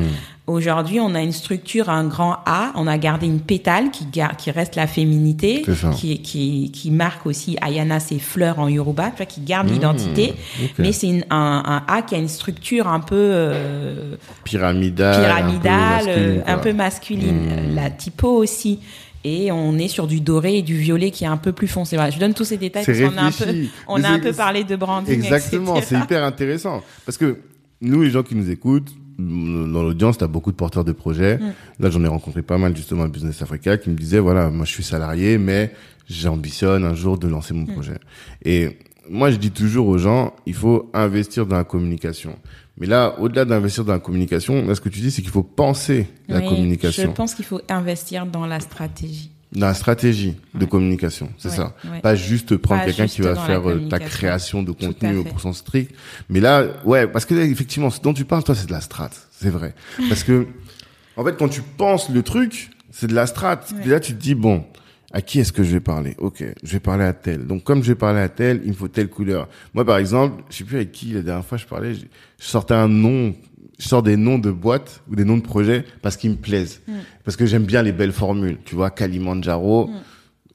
[0.50, 2.72] Aujourd'hui, on a une structure, un grand A.
[2.74, 4.08] On a gardé une pétale qui,
[4.40, 5.64] qui reste la féminité,
[5.96, 10.34] qui, qui, qui marque aussi Ayana, ses fleurs en Yoruba, qui garde l'identité.
[10.34, 10.64] Hmm.
[10.64, 10.72] ok.
[10.80, 15.24] Mais c'est un, un A qui a une structure un peu euh, Pyramidal.
[15.24, 17.62] pyramidale, euh, un un peu masculine, quoi.
[17.62, 17.76] Hmm.
[17.76, 18.80] La typo aussi.
[19.24, 21.96] Et on est sur du doré et du violet qui est un peu plus foncé.
[21.96, 23.72] Voilà, je donne tous ces détails parce qu'on a un peu, réfléchi.
[23.88, 25.14] on a un peu parlé de branding.
[25.14, 26.82] Exactement, c'est hyper intéressant.
[27.06, 27.38] Parce que
[27.82, 31.38] nous, les gens qui nous écoutent, dans l'audience, tu as beaucoup de porteurs de projets.
[31.38, 31.54] Mm.
[31.80, 34.66] Là, j'en ai rencontré pas mal justement à Business Africa qui me disaient, voilà, moi
[34.66, 35.74] je suis salarié, mais
[36.10, 37.58] j'ambitionne un jour de lancer Mm.
[37.58, 37.98] mon projet.
[38.46, 38.78] Et
[39.10, 42.38] moi, je dis toujours aux gens, il faut investir dans la communication.
[42.78, 45.44] Mais là, au-delà d'investir dans la communication, là, ce que tu dis, c'est qu'il faut
[45.44, 47.04] penser la communication.
[47.04, 49.32] Je pense qu'il faut investir dans la stratégie.
[49.52, 51.76] Dans la stratégie de communication, c'est Ouais, ça.
[51.92, 52.02] ouais.
[52.02, 55.30] Pas juste prendre quelqu'un qui va faire euh, ta création de contenu au fait.
[55.30, 55.92] pour sens strict.
[56.30, 58.82] Mais là, ouais, parce que là, effectivement, ce dont tu parles, toi, c'est de la
[58.82, 59.10] strat.
[59.32, 59.74] C'est vrai.
[60.08, 60.46] Parce que,
[61.18, 63.58] en fait, quand tu penses le truc, c'est de la strat.
[63.58, 64.66] Puis là, tu te dis, bon,
[65.12, 66.14] à qui est-ce que je vais parler?
[66.20, 67.48] Ok, je vais parler à tel.
[67.48, 69.50] Donc, comme je vais parler à tel, il me faut telle couleur.
[69.74, 72.06] Moi, par exemple, je sais plus avec qui la dernière fois je parlais, je
[72.38, 73.34] sortais un nom,
[73.80, 76.82] je sors des noms de boîtes ou des noms de projets parce qu'ils me plaisent.
[76.88, 76.94] Mm.
[77.24, 78.58] Parce que j'aime bien les belles formules.
[78.66, 79.90] Tu vois, Kalimandjaro,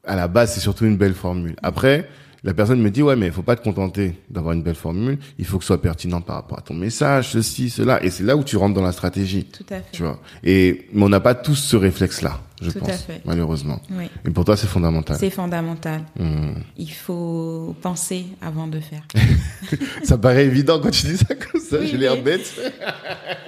[0.05, 1.57] à la base, c'est surtout une belle formule.
[1.63, 2.09] Après,
[2.45, 5.19] la personne me dit, ouais, mais il faut pas te contenter d'avoir une belle formule.
[5.39, 8.05] Il faut que ce soit pertinent par rapport à ton message, ceci, cela.
[8.05, 9.45] Et c'est là où tu rentres dans la stratégie.
[9.45, 9.85] Tout à fait.
[9.93, 10.21] Tu vois.
[10.43, 13.03] Et, mais on n'a pas tous ce réflexe-là, je Tout à pense.
[13.03, 13.21] fait.
[13.25, 13.81] Malheureusement.
[13.91, 15.17] Oui, Et pour toi, c'est fondamental.
[15.19, 16.03] c'est fondamental.
[16.19, 16.53] Hmm.
[16.77, 19.03] Il faut penser avant de faire.
[20.05, 21.79] Ça paraît évident quand tu dis ça comme ça.
[21.81, 22.55] Oui, J'ai l'air bête.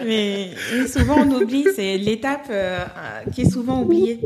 [0.04, 4.20] Mais, mais souvent on oublie, c'est l'étape euh, euh, qui est souvent oubliée.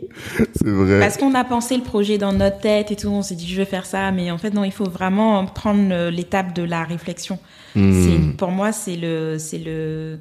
[0.54, 0.98] C'est vrai.
[1.00, 3.56] Parce qu'on a pensé le projet dans notre tête et tout, on s'est dit je
[3.56, 6.84] vais faire ça, mais en fait non, il faut vraiment prendre le- l'étape de la
[6.84, 7.38] réflexion.
[7.76, 8.32] Hmm.
[8.36, 10.18] Pour moi c'est le le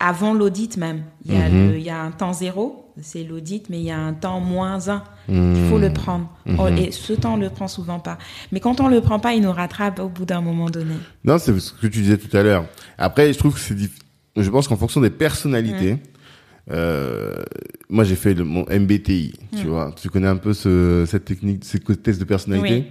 [0.00, 1.04] avant l'audit même.
[1.24, 1.70] Il y a Mhm.
[1.70, 4.40] le- il y a un temps zéro, c'est l'audit, mais il y a un temps
[4.40, 5.04] moins un.
[5.28, 5.54] Hmm.
[5.56, 6.28] Il faut le prendre.
[6.46, 6.60] Mhm.
[6.60, 8.18] On- Et ce temps on le prend souvent pas.
[8.52, 10.94] Mais quand on le prend pas, il nous rattrape au bout d'un moment donné.
[11.24, 12.66] Non, c'est ce que tu disais tout à l'heure.
[12.98, 13.76] Après, je trouve que c'est
[14.36, 15.98] je pense qu'en fonction des personnalités,
[16.70, 17.34] euh,
[17.88, 19.92] moi j'ai fait le, mon MBTI, tu vois.
[20.00, 22.86] Tu connais un peu ce, cette technique, ces tests de personnalité.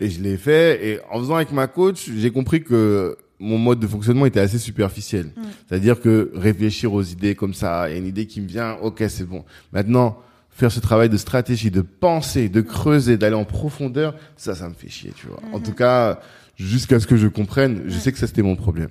[0.00, 3.78] Et je l'ai fait, et en faisant avec ma coach, j'ai compris que mon mode
[3.78, 5.30] de fonctionnement était assez superficiel.
[5.68, 8.72] C'est-à-dire que réfléchir aux idées comme ça, il y a une idée qui me vient,
[8.82, 9.44] ok, c'est bon.
[9.72, 10.18] Maintenant,
[10.50, 14.74] faire ce travail de stratégie, de penser, de creuser, d'aller en profondeur, ça, ça me
[14.74, 15.40] fait chier, tu vois.
[15.52, 16.20] En tout cas,
[16.56, 18.88] jusqu'à ce que je comprenne, je sais que ça, c'était mon problème.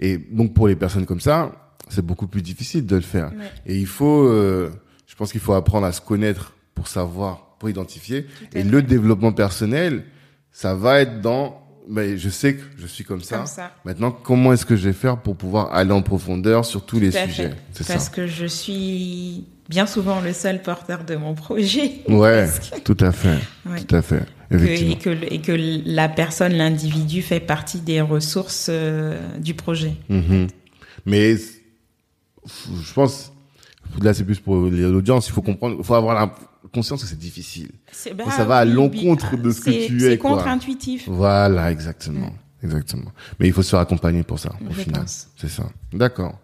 [0.00, 1.52] Et donc, pour les personnes comme ça,
[1.88, 3.28] c'est beaucoup plus difficile de le faire.
[3.28, 3.50] Ouais.
[3.66, 4.70] Et il faut, euh,
[5.06, 8.26] je pense qu'il faut apprendre à se connaître pour savoir, pour identifier.
[8.54, 10.04] Et le développement personnel,
[10.50, 13.38] ça va être dans, ben, je sais que je suis comme ça.
[13.38, 13.72] Comme ça.
[13.84, 17.10] Maintenant, comment est-ce que je vais faire pour pouvoir aller en profondeur sur tous les
[17.10, 17.50] Tout sujets?
[17.86, 18.10] Parce ça.
[18.10, 22.02] que je suis bien souvent le seul porteur de mon projet.
[22.08, 22.48] Ouais,
[22.84, 23.80] tout à fait, Ouais.
[23.82, 24.92] tout à fait, Que- effectivement.
[24.92, 29.94] et, que, le- et que la personne, l'individu, fait partie des ressources euh, du projet.
[30.08, 30.48] Mhm.
[31.06, 33.32] Mais je pense,
[34.00, 36.34] là c'est plus pour l'audience, il faut comprendre, il faut avoir la
[36.72, 37.70] conscience que c'est difficile.
[37.90, 40.30] C'est- ça va à l'encontre de ce que C'est- tu C'est es, quoi.
[40.32, 41.08] contre-intuitif.
[41.08, 42.32] Voilà, exactement.
[42.64, 43.10] Exactement.
[43.40, 45.02] Mais il faut se faire accompagner pour ça, au Je final.
[45.36, 45.64] C'est ça.
[45.92, 46.38] D'accord.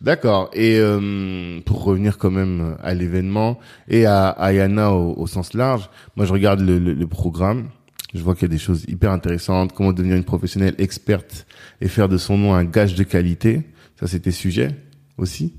[0.00, 0.50] D'accord.
[0.52, 5.88] Et euh, pour revenir quand même à l'événement et à Ayana au, au sens large,
[6.16, 7.68] moi je regarde le, le- le programme.
[8.12, 9.72] Je vois qu'il y a des choses hyper intéressantes.
[9.72, 11.46] Comment devenir une professionnelle experte
[11.80, 13.62] et faire de son nom un gage de qualité.
[14.00, 14.70] Ça, c'était sujet
[15.18, 15.54] aussi?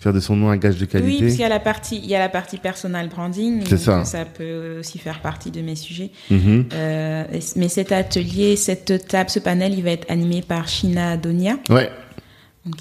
[0.00, 1.18] Faire de son nom un gage de Oui, qualité.
[1.20, 3.62] parce qu'il y a la partie, il y a la partie personal branding.
[3.68, 4.02] C'est ça.
[4.06, 6.10] Ça peut aussi faire partie de mes sujets.
[6.30, 6.68] Mhm.
[6.72, 7.24] Euh,
[7.56, 11.58] mais cet atelier, cette table, ce panel, il va être animé par Shina Donia.
[11.68, 11.90] Ouais.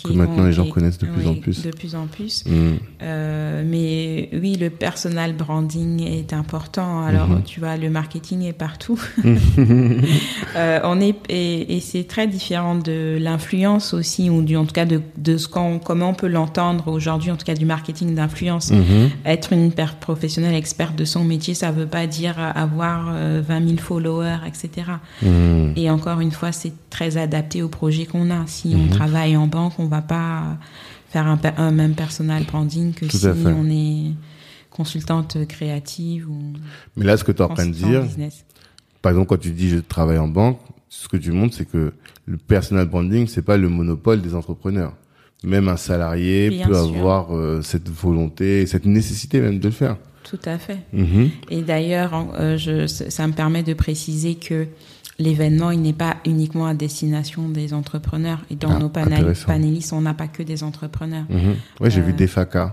[0.04, 1.64] Que maintenant les gens connaissent de plus en plus.
[1.64, 2.44] De plus en plus.
[2.46, 2.74] Mm.
[3.02, 7.04] Euh, mais oui, le personal branding est important.
[7.04, 7.44] Alors, mm-hmm.
[7.44, 9.00] tu vois, le marketing est partout.
[10.56, 14.74] euh, on est et, et c'est très différent de l'influence aussi, ou du, en tout
[14.74, 18.16] cas de, de ce qu'on, comment on peut l'entendre aujourd'hui, en tout cas du marketing
[18.16, 18.72] d'influence.
[18.72, 19.10] Mm-hmm.
[19.26, 23.78] Être une professionnelle experte de son métier, ça veut pas dire avoir 20 euh, 000
[23.78, 24.92] followers, etc.
[25.22, 25.72] Mm.
[25.78, 28.46] Et encore une fois, c'est très adapté au projet qu'on a.
[28.46, 28.90] Si on mm-hmm.
[28.90, 30.58] travaille en banque qu'on va pas
[31.10, 31.26] faire
[31.58, 34.14] un, même personal branding que si on est
[34.70, 36.54] consultante créative ou.
[36.96, 38.04] Mais là, ce que tu es en train de dire,
[39.02, 40.60] par exemple, quand tu dis je travaille en banque,
[40.90, 41.94] ce que tu montres, c'est que
[42.26, 44.94] le personal branding, c'est pas le monopole des entrepreneurs.
[45.44, 49.98] Même un salarié peut avoir euh, cette volonté, cette nécessité même de le faire.
[50.24, 50.80] Tout à fait.
[50.94, 51.30] Mm-hmm.
[51.50, 54.68] Et d'ailleurs, euh, ça me permet de préciser que
[55.20, 58.40] l'événement, il n'est pas uniquement à destination des entrepreneurs.
[58.50, 61.26] Et dans ah, nos panélistes, on n'a pas que des entrepreneurs.
[61.30, 61.56] Mhm.
[61.82, 62.72] Oui, j'ai vu euh, Defaka,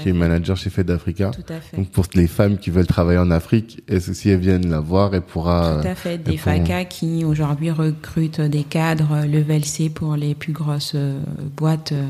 [0.00, 1.30] qui est manager chez Fed Africa.
[1.30, 1.76] Tout à fait.
[1.76, 5.22] Donc pour les femmes qui veulent travailler en Afrique, si elles viennent la voir, elle
[5.22, 5.80] pourra...
[5.82, 6.18] Tout à fait.
[6.18, 11.20] Defaka qui aujourd'hui recrute des cadres level C pour les plus grosses euh,
[11.56, 12.08] boîtes euh,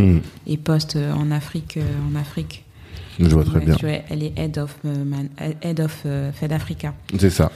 [0.00, 0.20] mhm.
[0.46, 1.78] et postes en Afrique.
[2.12, 2.64] en Afrique.
[3.18, 3.76] Je vois très bien.
[4.10, 4.76] Elle est head of,
[5.62, 6.92] head of Fed Africa.
[7.16, 7.50] C'est ça.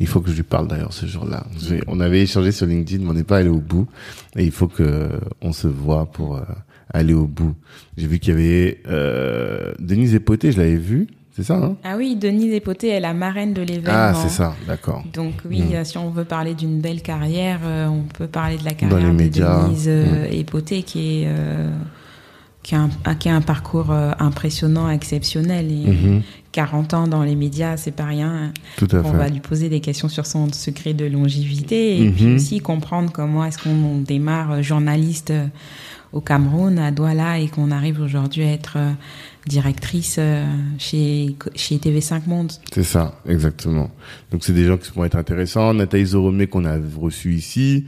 [0.00, 1.44] Il faut que je lui parle d'ailleurs ce jour-là.
[1.88, 3.88] On avait échangé sur LinkedIn, mais on n'est pas allé au bout.
[4.36, 5.08] Et il faut que
[5.42, 6.42] on se voit pour euh,
[6.92, 7.54] aller au bout.
[7.96, 11.08] J'ai vu qu'il y avait euh, Denise Epoté, je l'avais vu.
[11.32, 11.76] C'est ça, hein?
[11.84, 13.92] Ah oui, Denise Epoté est la marraine de l'événement.
[13.92, 15.04] Ah, c'est ça, d'accord.
[15.12, 15.84] Donc oui, hmm.
[15.84, 19.28] si on veut parler d'une belle carrière, euh, on peut parler de la carrière de
[19.28, 20.32] Denise hmm.
[20.32, 21.28] Epoté qui est
[22.64, 25.72] qui a, un, qui a un parcours impressionnant, exceptionnel.
[25.72, 26.22] Et, mhm.
[26.52, 28.52] 40 ans dans les médias, c'est pas rien.
[28.76, 32.24] Tout à on va lui poser des questions sur son secret de longévité et puis
[32.24, 32.36] mhm.
[32.36, 35.46] aussi comprendre comment est-ce qu'on démarre journaliste euh,
[36.12, 38.92] au Cameroun, à Douala, et qu'on arrive aujourd'hui à être euh,
[39.46, 40.44] directrice euh,
[40.78, 42.52] chez, chez TV5 Monde.
[42.72, 43.90] C'est ça, exactement.
[44.30, 45.74] Donc c'est des gens qui vont être intéressants.
[45.74, 47.86] Nathalie Zoromé qu'on a reçu ici.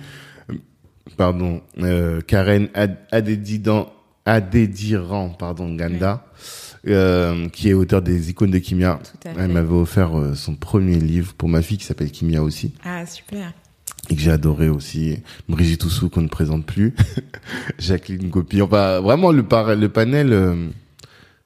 [1.16, 2.68] Pardon, euh, Karen
[3.10, 3.92] Adédiran,
[4.26, 6.26] Adédiran, pardon, Ganda.
[6.88, 9.00] Euh, qui est auteur des icônes de Kimia.
[9.24, 12.72] Elle m'avait offert euh, son premier livre pour ma fille qui s'appelle Kimia aussi.
[12.82, 13.52] Ah, super.
[14.08, 15.18] Et que j'ai adoré aussi.
[15.46, 16.94] Brigitte Oussou qu'on ne présente plus.
[17.78, 18.62] Jacqueline Gopi.
[18.62, 20.68] Enfin, vraiment, le, par le panel, euh,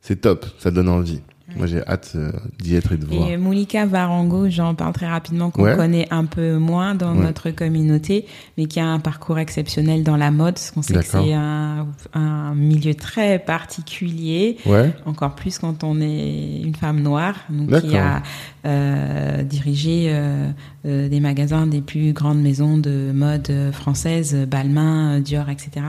[0.00, 0.46] c'est top.
[0.58, 1.20] Ça donne envie.
[1.56, 3.28] Moi, j'ai hâte euh, d'y être et de voir.
[3.28, 8.26] Et Moulika Varango, j'en parle très rapidement, qu'on connaît un peu moins dans notre communauté,
[8.58, 11.86] mais qui a un parcours exceptionnel dans la mode, parce qu'on sait que c'est un,
[12.14, 14.58] un, milieu très particulier,
[15.06, 18.22] encore plus quand on est une femme noire, donc qui a
[18.66, 20.48] euh, dirigé euh,
[20.86, 25.84] euh, des magasins des plus grandes maisons de mode françaises, Balmain, Dior, etc.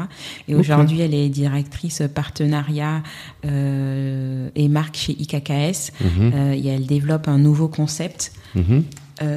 [0.50, 3.02] Et aujourd'hui, elle est directrice partenariat
[3.44, 5.94] et marque chez IKKS.
[6.02, 6.34] Mhm.
[6.54, 8.34] et elle développe un nouveau concept.
[8.56, 8.84] Mhm.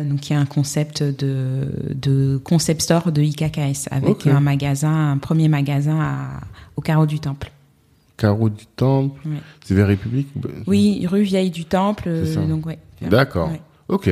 [0.08, 5.12] donc il y a un concept de, de concept store de IKKS avec un magasin,
[5.12, 6.40] un premier magasin à,
[6.76, 7.52] au carreau du Temple.
[8.16, 9.20] Carreau du Temple,
[9.64, 10.28] c'est vers République.
[10.66, 12.24] Oui, rue Vieille du Temple.
[12.48, 12.78] donc ouais.
[13.02, 13.50] D'accord.
[13.88, 14.10] Ok.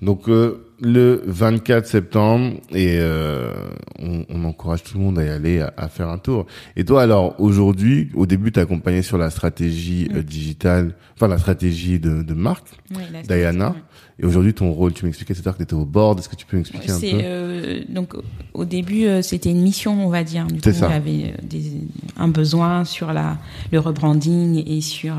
[0.00, 3.52] Donc euh, le 24 septembre et euh,
[3.98, 6.46] on, on, encourage tout le monde à y aller, à, faire un tour.
[6.76, 11.38] Et toi alors aujourd'hui, au début, tu accompagné sur la stratégie euh, digitale, enfin la
[11.38, 12.68] stratégie de, de marque,
[13.24, 13.74] Diana.
[14.20, 16.18] Et aujourd'hui, ton rôle, tu m'expliquais, c'est-à-dire que tu étais au board.
[16.18, 17.06] Est-ce que tu peux m'expliquer un peu?
[17.22, 18.14] euh, Donc,
[18.52, 20.46] au début, euh, c'était une mission, on va dire.
[20.46, 21.58] Du coup, j'avais euh,
[22.16, 23.38] un besoin sur la,
[23.70, 25.14] le rebranding et sur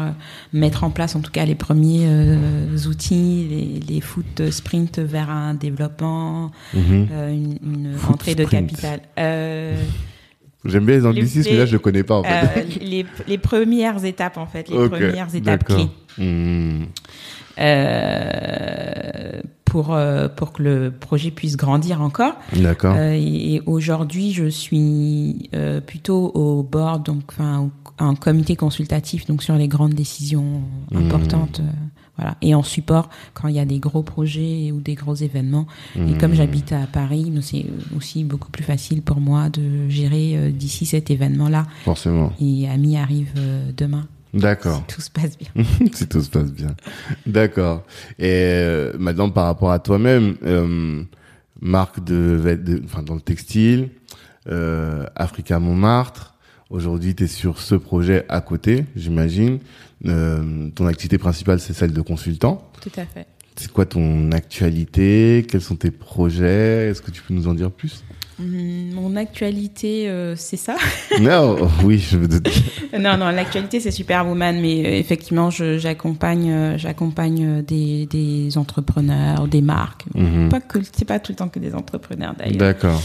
[0.52, 2.10] mettre en place, en tout cas, les premiers
[2.88, 7.08] outils, les, les foot sprint vers un développement, mhm.
[7.14, 9.00] une, une entrée de capital.
[10.65, 12.80] J'aime bien les anglicismes, mais là, je ne connais pas, en fait.
[12.81, 15.90] les, les, premières étapes, en fait, les premières étapes clés.
[16.18, 16.84] Mmh.
[17.60, 22.36] Euh, pour euh, pour que le projet puisse grandir encore.
[22.56, 22.95] D'accord.
[22.98, 25.49] Euh, et, aujourd'hui, je suis
[25.86, 27.69] plutôt au board, donc enfin
[27.99, 30.61] un comité consultatif, donc sur les grandes décisions
[30.91, 31.10] mmh.
[32.20, 32.36] Voilà.
[32.41, 35.68] Et en support quand il y a des gros projets ou des gros événements.
[35.96, 36.36] Et comme mmh.
[36.36, 37.66] j'habite à Paris, c'est
[37.96, 41.66] aussi beaucoup plus facile pour moi de gérer d'ici cet événement-là.
[41.86, 42.34] Forcément.
[42.41, 43.34] Et Ami arrive
[43.76, 44.06] demain.
[44.34, 44.84] D'accord.
[44.88, 45.66] Si tout se passe bien.
[45.94, 46.76] si tout se passe bien.
[47.26, 47.84] D'accord.
[48.20, 51.04] Et euh, maintenant, par rapport à toi-même, euh,
[51.62, 53.90] marque de, de, enfin dans le textile,
[54.48, 56.36] euh, Africa Montmartre.
[56.70, 59.58] Aujourd'hui, tu es sur ce projet à côté, j'imagine.
[60.06, 62.70] Euh, ton activité principale, c'est celle de consultant.
[62.82, 63.28] Tout à fait.
[63.56, 65.46] c'est quoi ton actualité?
[65.50, 66.88] Quels sont tes projets?
[66.90, 68.04] Est-ce que tu peux nous en dire plus?
[68.40, 70.78] Hum, Mon actualité, euh, c'est ça?
[71.20, 72.48] Non, oui, je me doute.
[72.98, 80.06] non, non, l'actualité c'est Superwoman, mais euh, effectivement, j'accompagne, j'accompagne des, des entrepreneurs, des marques.
[80.16, 80.48] Mhm.
[80.50, 82.56] Pas que, c'est pas tout le temps que des entrepreneurs d'ailleurs.
[82.58, 83.02] D'accord.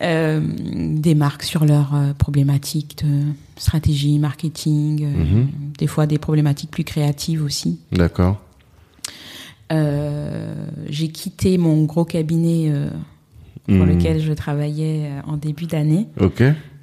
[0.00, 3.22] Euh, des marques sur leurs euh, problématiques de
[3.56, 5.48] stratégie, marketing, euh, Mhm.
[5.78, 7.80] des fois des problématiques plus créatives aussi.
[7.90, 8.40] D'accord.
[10.88, 12.72] J'ai quitté mon gros cabinet
[13.66, 13.86] pour Mhm.
[13.88, 16.06] lequel je travaillais en début d'année.
[16.20, 16.42] Ok.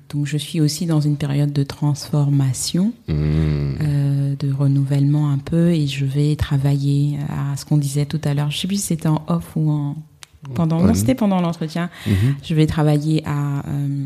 [0.09, 4.35] Donc je suis aussi dans une période de transformation, Mhm.
[4.39, 8.51] de renouvellement un peu, et je vais travailler à ce qu'on disait tout à l'heure.
[8.51, 9.95] Je sais plus si c'était en off ou en
[10.53, 10.81] pendant.
[10.81, 11.89] Non, c'était pendant l'entretien.
[12.05, 12.35] Mhm.
[12.43, 14.05] Je vais travailler à euh,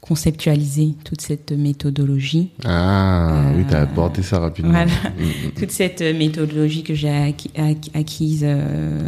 [0.00, 4.72] conceptualiser toute cette méthodologie, Ah, oui, tu as Euh, abordé ça rapidement.
[4.72, 4.86] voilà.
[4.86, 5.52] Mhm.
[5.56, 8.98] toute cette méthodologie que j'ai acqui- acqui- acquise euh,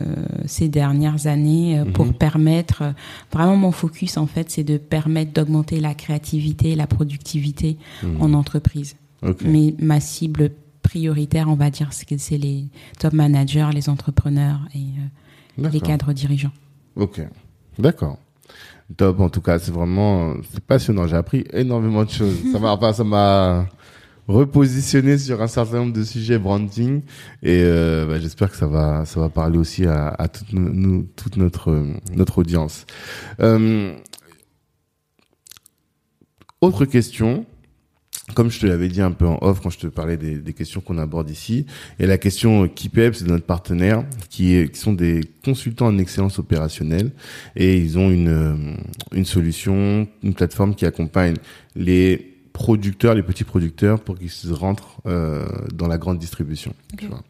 [0.46, 2.12] ces dernières années pour Mhm.
[2.14, 2.84] permettre
[3.32, 8.22] vraiment mon focus en fait, c'est de permettre d'augmenter la créativité, et la productivité Mhm.
[8.22, 8.94] en entreprise.
[9.44, 10.50] Mais ma cible
[10.82, 12.66] prioritaire, on va dire, c'est les
[13.00, 14.84] top managers, les entrepreneurs et
[15.58, 16.52] les cadres dirigeants.
[16.96, 17.20] Ok.
[17.78, 18.18] D'accord.
[18.96, 19.20] Top.
[19.20, 21.06] En tout cas, c'est vraiment, c'est passionnant.
[21.06, 22.36] J'ai appris énormément de choses.
[22.52, 23.66] ça m'a, enfin, ça m'a
[24.28, 27.02] repositionné sur un certain nombre de sujets branding
[27.42, 30.70] et euh, bah, j'espère que ça va, ça va parler aussi à, à toute, no-
[30.72, 32.86] nous, toute notre notre audience.
[33.40, 33.94] Euh,
[36.60, 37.44] autre question.
[38.32, 40.52] Comme je te l'avais dit un peu en off quand je te parlais des, des
[40.54, 41.66] questions qu'on aborde ici,
[41.98, 45.98] et la question KeepEp, c'est de notre partenaire, qui, est, qui sont des consultants en
[45.98, 47.10] excellence opérationnelle,
[47.54, 48.74] et ils ont une, euh,
[49.12, 51.34] une solution, une plateforme qui accompagne
[51.76, 55.44] les producteurs, les petits producteurs, pour qu'ils se rentrent euh,
[55.74, 56.72] dans la grande distribution.
[56.96, 57.10] tu Ok.
[57.10, 57.22] vois.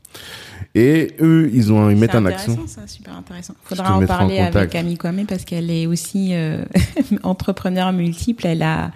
[0.76, 2.52] Et eux, ils ont ils mettent C'est en action.
[2.52, 3.54] intéressant, ça, super intéressant.
[3.64, 6.64] Faudra en parler avec Camille Kwame parce qu'elle est aussi euh,
[7.24, 8.46] entrepreneur multiple.
[8.46, 8.92] Elle a.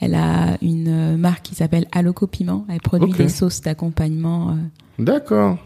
[0.00, 2.66] elle a une euh, marque qui s'appelle Aloco Piment.
[2.68, 4.54] Elle produit des sauces d'accompagnement euh,
[5.02, 5.58] D'accord.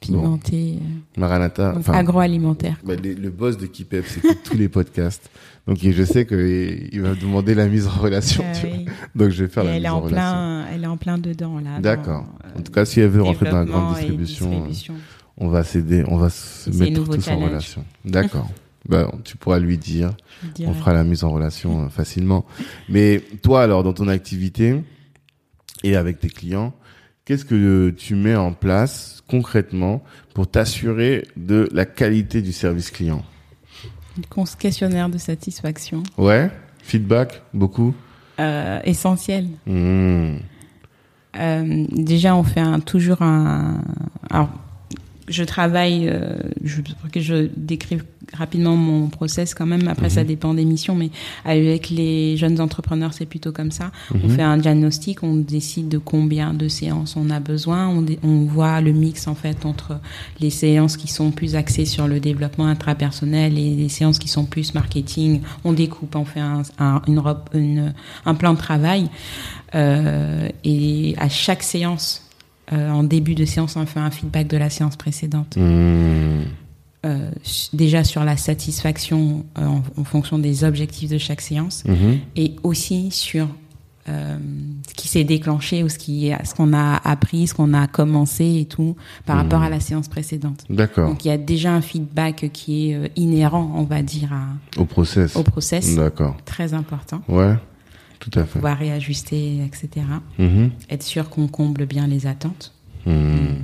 [0.00, 0.78] pimentées,
[1.16, 1.62] Maranatha.
[1.70, 2.76] euh, donc enfin, agroalimentaires.
[2.84, 5.30] Bah, le boss de Keep Up, c'est tous les podcasts.
[5.66, 8.44] Donc je sais qu'il va me demander la mise en relation.
[8.44, 8.76] Euh, tu vois.
[8.76, 8.84] oui.
[9.16, 10.16] Donc je vais faire Et la elle mise est en en relation.
[10.16, 11.80] plein, elle est en plein dedans là.
[11.80, 12.24] D'accord.
[12.54, 14.94] dans, En tout cas, si elle veut rentrer dans la grande distribution, euh, distribution.
[15.38, 17.84] on va s'aider, on va se mettre tous en relation.
[18.04, 18.48] D'accord.
[18.88, 20.14] bah, tu pourras lui dire.
[20.60, 22.44] On fera la mise en relation euh, facilement.
[22.88, 24.82] Mais toi, alors, dans ton activité
[25.82, 26.74] et avec tes clients,
[27.24, 30.02] qu'est-ce que tu mets en place concrètement
[30.34, 33.24] pour t'assurer de la qualité du service client?
[34.28, 36.50] Cons- questionnaire de satisfaction Ouais
[36.82, 37.94] Feedback Beaucoup
[38.38, 39.48] euh, essentiel.
[39.66, 40.36] Mmh.
[41.38, 43.82] Euh, déjà, on fait un, toujours un.
[44.30, 44.50] Alors,
[45.28, 46.08] je travaille.
[46.08, 49.86] Euh, je, pour que je décrive rapidement mon process quand même.
[49.88, 51.10] Après, ça dépend des missions, mais
[51.44, 53.92] avec les jeunes entrepreneurs, c'est plutôt comme ça.
[54.24, 57.88] On fait un diagnostic, on décide de combien de séances on a besoin.
[57.88, 60.00] On, on voit le mix en fait entre
[60.40, 64.44] les séances qui sont plus axées sur le développement intrapersonnel et les séances qui sont
[64.44, 65.40] plus marketing.
[65.64, 67.22] On découpe, on fait un, un, une,
[67.54, 67.94] une-
[68.24, 69.08] un plan de travail.
[69.74, 72.22] Euh, et à chaque séance,
[72.72, 75.56] euh, en début de séance, on fait un feedback de la séance précédente.
[75.56, 76.42] Mmh.
[77.04, 77.30] Euh,
[77.72, 82.18] déjà sur la satisfaction euh, en, en fonction des objectifs de chaque séance Mhm.
[82.34, 83.46] et aussi sur
[84.08, 84.36] euh,
[84.88, 88.44] ce qui s'est déclenché ou ce qui ce qu'on a appris, ce qu'on a commencé
[88.60, 90.64] et tout par rapport à la séance précédente.
[90.70, 91.08] D'accord.
[91.10, 94.84] Donc il y a déjà un feedback qui est inhérent, on va dire, à- Au
[94.84, 95.36] process.
[95.36, 96.36] au process, D'accord.
[96.44, 97.20] très important.
[97.28, 97.54] Ouais,
[98.18, 98.52] tout à fait.
[98.58, 100.06] Pouvoir réajuster, etc.
[100.38, 100.70] Mhm.
[100.90, 102.72] Être sûr qu'on comble bien les attentes.
[103.06, 103.56] Mhm.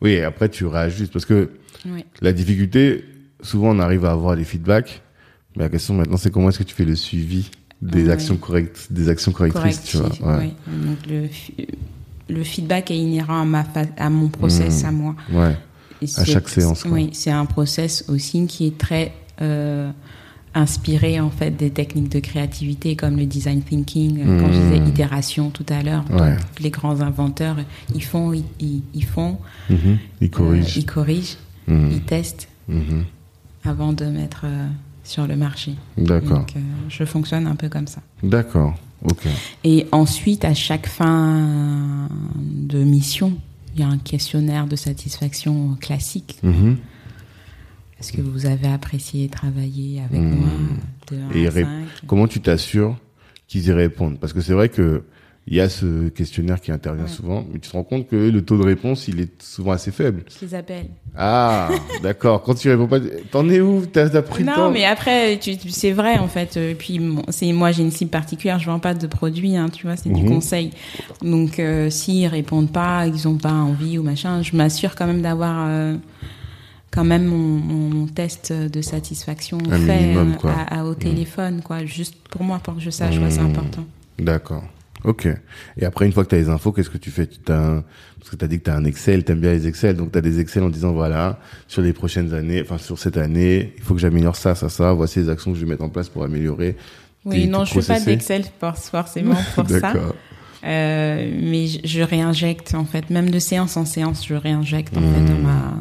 [0.00, 1.50] Oui, et après tu réajustes parce que
[1.86, 2.04] Oui.
[2.20, 3.04] la difficulté,
[3.42, 5.02] souvent on arrive à avoir des feedbacks,
[5.56, 7.50] mais la question maintenant c'est comment est-ce que tu fais le suivi
[7.80, 8.10] des Ouais.
[8.12, 10.08] actions correctes, des actions correctrices, tu vois.
[10.10, 10.54] Correctif, Ouais.
[10.68, 10.86] oui.
[10.86, 13.64] Donc le, le feedback est inhérent à ma
[13.96, 14.88] à mon process Mhm.
[14.88, 15.16] à moi.
[15.32, 15.56] ouais.
[16.00, 16.90] Et À chaque séance, quoi.
[16.92, 19.90] Oui, c'est un process aussi qui est très euh,
[20.54, 24.70] inspiré en fait des techniques de créativité comme le design thinking, euh, quand je Mhm.
[24.80, 26.04] disais itération tout à l'heure.
[26.10, 26.36] Ouais.
[26.60, 27.56] Les grands inventeurs,
[27.94, 29.38] ils font, ils, ils- ils font,
[29.70, 29.98] Mhm.
[30.20, 30.76] Il euh, corrige.
[30.76, 31.36] ils corrigent,
[31.68, 31.90] Mhm.
[31.92, 32.48] ils testent
[33.64, 34.66] avant de mettre euh,
[35.04, 35.74] sur le marché.
[35.96, 36.40] D'accord.
[36.40, 38.00] Donc, euh, je fonctionne un peu comme ça.
[38.22, 38.74] D'accord.
[39.04, 39.26] Ok.
[39.64, 42.08] Et ensuite, à chaque fin
[42.40, 43.32] de mission,
[43.74, 46.38] il y a un questionnaire de satisfaction classique.
[48.02, 50.34] Est-ce que vous avez apprécié travailler avec Mmh.
[50.34, 50.48] moi
[51.12, 51.70] de 1 Et à ré- 5
[52.08, 52.96] Comment tu t'assures
[53.46, 54.18] qu'ils y répondent?
[54.18, 55.04] Parce que c'est vrai que
[55.46, 58.42] il y a ce questionnaire qui intervient souvent, mais tu te rends compte que le
[58.44, 60.22] taux de réponse, il est souvent assez faible.
[60.40, 60.86] Je les appelle.
[61.16, 61.68] Ah,
[62.02, 62.42] d'accord.
[62.42, 62.98] Quand tu réponds pas,
[63.30, 63.84] t'en es où?
[63.86, 64.70] T'as as pris non, le temps?
[64.72, 65.38] mais après,
[65.68, 66.56] c'est vrai en fait.
[66.56, 68.58] Euh, Puis c'est moi, j'ai une cible particulière.
[68.58, 70.28] Je vends pas de produits, hein, tu vois, c'est du Mhm.
[70.28, 70.70] conseil.
[71.22, 75.22] Donc, euh, s'ils répondent pas, ils ont pas envie ou machin, je m'assure quand même
[75.22, 75.96] d'avoir euh,
[76.92, 80.52] quand même mon, mon- mon test de satisfaction Un fait minimum, euh, quoi.
[80.52, 83.50] à- à- au téléphone, quoi, juste pour moi, pour que je sache, ouais, c'est Mhm.
[83.50, 83.84] important.
[84.18, 84.62] D'accord.
[85.04, 85.26] Ok.
[85.78, 87.26] Et après, une fois que tu as les infos, qu'est-ce que tu fais?
[87.26, 87.84] Tu t'as un...
[88.20, 89.96] Parce que tu as dit que tu as un Excel, tu aimes bien les Excel,
[89.96, 93.16] donc tu as des Excel en disant, voilà, sur les prochaines années, enfin sur cette
[93.16, 95.82] année, il faut que j'améliore ça, ça, ça, voici les actions que je vais mettre
[95.82, 96.76] en place pour améliorer.
[97.24, 99.92] Oui, non, je fais pas d'Excel for- forcément pour ça.
[100.64, 105.00] Euh, mais je, je réinjecte en fait, même de séance en séance, je réinjecte en
[105.00, 105.26] fait Hmm.
[105.26, 105.72] dans ma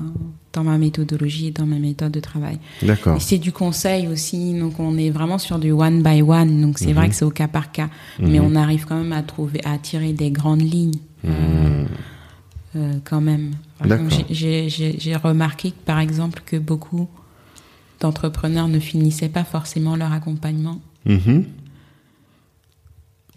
[0.53, 2.60] dans ma méthodologie et dans ma méthode de travail.
[2.82, 3.22] D'accord.
[3.22, 6.88] C'est du conseil aussi, donc on est vraiment sur du one by one, donc c'est
[6.88, 6.94] Mhm.
[6.94, 8.45] vrai que c'est au cas par cas, mais Mhm.
[8.45, 10.99] on arrive quand même à trouver, à tirer des grandes lignes.
[11.23, 11.88] euh, Mmh.
[12.78, 13.52] euh, quand même.
[14.30, 17.07] J'ai- remarqué, par exemple, que beaucoup
[17.99, 20.82] d'entrepreneurs ne finissaient pas forcément leur accompagnement.
[21.06, 21.45] Mhm.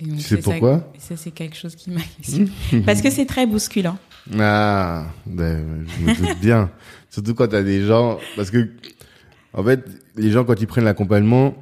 [0.00, 0.92] Sais c'est ça- pourquoi?
[0.98, 2.00] Ça, c'est quelque chose qui m'a
[2.86, 3.96] Parce que c'est très bousculant.
[4.38, 6.70] Ah, ben, je me doute bien.
[7.10, 8.70] Surtout quand tu as des gens, parce que,
[9.52, 9.84] en fait,
[10.16, 11.54] les gens, quand ils prennent l'accompagnement,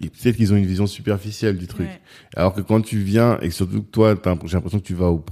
[0.00, 1.86] ils- peut-être qu'ils ont une vision superficielle du truc.
[1.86, 2.00] Ouais.
[2.36, 5.08] Alors que quand tu viens, et surtout que toi, t'as- j'ai l'impression que tu vas
[5.10, 5.24] au,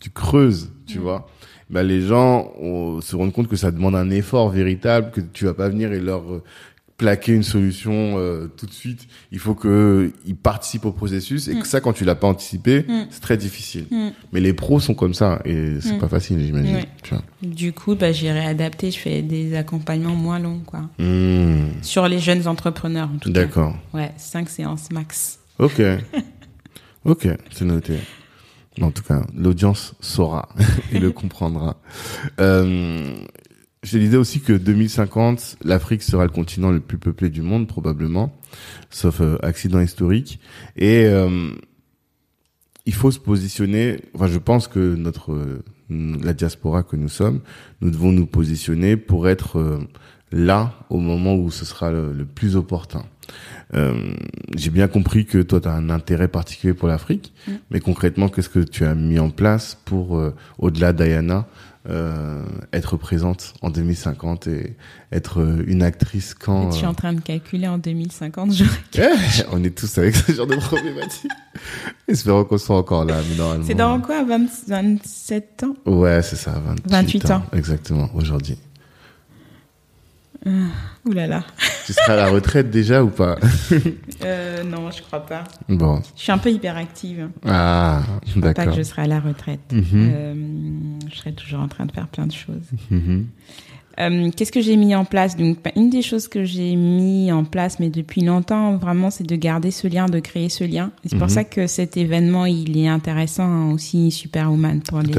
[0.00, 1.28] tu creuses, tu vois.
[1.70, 5.46] Ben, les gens on, se rendent compte que ça demande un effort véritable, que tu
[5.46, 6.42] vas pas venir et leur euh,
[6.96, 9.06] plaquer une solution euh, tout de suite.
[9.30, 11.60] Il faut que ils participent au processus et Mm.
[11.60, 13.06] que ça, quand tu l'as pas anticipé, Mm.
[13.10, 13.84] c'est très difficile.
[13.90, 14.08] Mm.
[14.32, 15.98] Mais les pros sont comme ça et c'est Mm.
[15.98, 16.84] pas facile, j'imagine.
[17.42, 20.88] Du coup, bah, j'ai réadapté, je fais des accompagnements moins longs, quoi.
[21.82, 23.40] Sur les jeunes entrepreneurs, en tout cas.
[23.40, 23.76] D'accord.
[23.92, 25.38] Ouais, cinq séances max.
[25.58, 25.80] Ok.
[27.04, 27.94] ok, c'est noté.
[28.82, 30.48] En tout cas, l'audience saura
[30.92, 31.76] et le comprendra.
[32.40, 33.16] Euh,
[33.82, 37.68] je te disais aussi que 2050, l'Afrique sera le continent le plus peuplé du monde,
[37.68, 38.34] probablement,
[38.90, 40.40] sauf euh, accident historique.
[40.76, 41.50] Et euh,
[42.84, 44.00] il faut se positionner.
[44.14, 47.40] Enfin, je pense que notre euh, la diaspora que nous sommes,
[47.80, 49.78] nous devons nous positionner pour être euh,
[50.32, 53.04] là au moment où ce sera le, le plus opportun.
[53.74, 54.14] Euh,
[54.56, 57.52] J'ai bien compris que toi, tu as un intérêt particulier pour l'Afrique, Mm.
[57.70, 61.46] mais concrètement, qu'est-ce que tu as mis en place pour, euh, au-delà d'Ayana,
[61.88, 62.42] euh,
[62.72, 64.76] être présente en 2050 et
[65.12, 66.70] être euh, une actrice quand...
[66.72, 70.16] Je suis euh, en train de calculer en 2050, j'aurai eh, on est tous avec
[70.16, 71.30] ce genre de problématique.
[72.08, 73.64] Espérons qu'on soit encore là, mais normalement...
[73.66, 75.74] C'est dans quoi 20 27 ans?
[75.86, 77.42] Ouais, c'est ça, 28, 28 ans.
[77.52, 78.58] Exactement, aujourd'hui.
[80.46, 81.44] Ouh là là.
[81.86, 83.36] Tu seras à la retraite déjà ou pas?
[84.24, 85.44] Euh, non, je crois pas.
[85.68, 86.00] Bon.
[86.16, 87.28] Je suis un peu hyperactive.
[87.46, 89.60] Ah, Je crois pas que je serai à la retraite.
[89.70, 89.84] Mhm.
[89.94, 90.34] Euh,
[91.12, 92.64] je serai toujours en train de faire plein de choses.
[92.90, 93.26] Mhm.
[93.98, 95.36] Euh, Qu'est-ce que j'ai mis en place?
[95.36, 99.24] Donc, bah, une des choses que j'ai mis en place, mais depuis longtemps, vraiment, c'est
[99.26, 100.90] de garder ce lien, de créer ce lien.
[101.06, 101.32] C'est pour Mhm.
[101.32, 105.14] ça que cet événement, il est intéressant hein, aussi, Superwoman, pour Tout les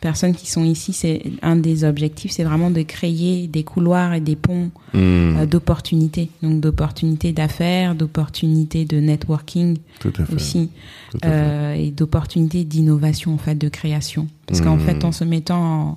[0.00, 0.92] personnes qui sont ici.
[0.94, 5.36] C'est un des objectifs, c'est vraiment de créer des couloirs et des ponts Mhm.
[5.40, 6.30] euh, d'opportunités.
[6.42, 10.34] Donc, d'opportunités d'affaires, d'opportunités de networking Tout à fait.
[10.34, 10.70] aussi,
[11.10, 11.32] Tout à fait.
[11.34, 14.26] euh, et d'opportunités d'innovation, en fait, de création.
[14.46, 14.80] Parce qu'en Mhm.
[14.86, 15.60] fait, en se mettant
[15.90, 15.96] en-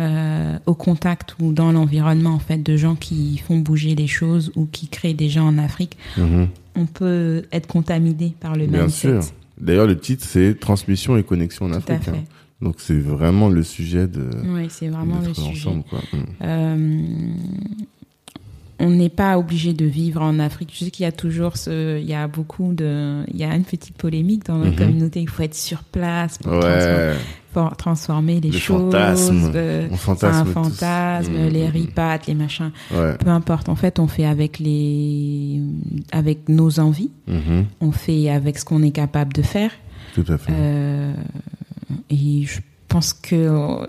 [0.00, 4.50] euh, au contact ou dans l'environnement en fait de gens qui font bouger les choses
[4.56, 6.48] ou qui créent des gens en Afrique, Mhm.
[6.74, 9.22] on peut être contaminé par le Bien mindset.
[9.22, 9.32] sûr.
[9.60, 12.08] D'ailleurs, le titre, c'est Transmission et connexion en Tout Afrique.
[12.08, 12.24] hein.
[12.60, 15.50] Donc, c'est vraiment le sujet de Oui, c'est vraiment le sujet.
[15.68, 15.84] ensemble.
[15.88, 16.00] Quoi.
[16.12, 16.24] Mhm.
[16.42, 17.32] Euh,
[18.80, 20.70] on n'est pas obligé de vivre en Afrique.
[20.74, 23.54] Je sais qu'il y a toujours ce, il y a beaucoup de, il y a
[23.54, 24.76] une petite polémique dans notre Mhm.
[24.88, 25.20] communauté.
[25.20, 27.14] Il faut être sur place pour, Ouais,
[27.76, 28.92] transformer les choses.
[28.94, 30.52] euh, on c'est fantasme un tous.
[30.52, 32.70] fantasme, les ripates, les machins.
[32.92, 33.16] Ouais.
[33.18, 33.68] Peu importe.
[33.68, 35.60] En fait, on fait avec les,
[36.12, 37.10] avec nos envies.
[37.26, 37.66] Mhm.
[37.80, 39.70] On fait avec ce qu'on est capable de faire.
[40.14, 40.52] Tout à fait.
[40.54, 41.12] Euh,
[42.10, 43.86] et je pense que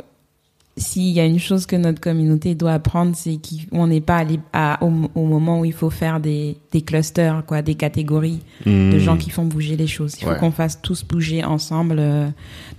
[0.78, 3.40] s'il y a une chose que notre communauté doit apprendre, c'est
[3.72, 7.46] qu'on n'est pas allé à, au, au moment où il faut faire des, des clusters,
[7.46, 8.40] quoi, des catégories
[8.92, 10.16] de gens qui font bouger les choses.
[10.20, 12.28] Il faut qu'on fasse tous bouger ensemble euh,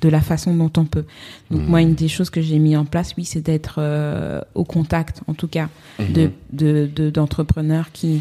[0.03, 1.05] de la façon dont on peut.
[1.51, 4.65] Donc moi, une des choses que j'ai mis en place, oui, c'est d'être euh, au
[4.65, 5.69] contact, en tout cas,
[5.99, 8.21] de de- de- d'entrepreneurs qui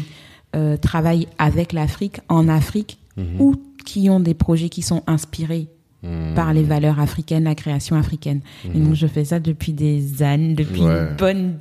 [0.54, 2.98] euh, travaillent avec l'Afrique, en Afrique,
[3.40, 5.68] ou qui ont des projets qui sont inspirés
[6.02, 6.34] Mmh.
[6.34, 8.40] par les valeurs africaines, la création africaine.
[8.72, 11.54] Et donc je fais ça depuis des années, depuis une bonne,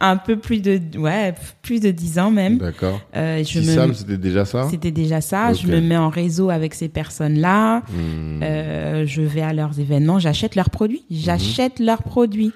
[0.00, 2.56] un peu plus de, ouais, plus de dix ans même.
[2.56, 3.00] D'accord.
[3.14, 4.66] Euh, je me, c'était déjà ça.
[4.70, 5.52] C'était déjà ça.
[5.52, 7.80] Je me mets en réseau avec ces personnes-là.
[7.80, 8.42] Mmh.
[8.42, 12.52] Euh, je vais à leurs événements, j'achète leurs produits, j'achète leurs produits.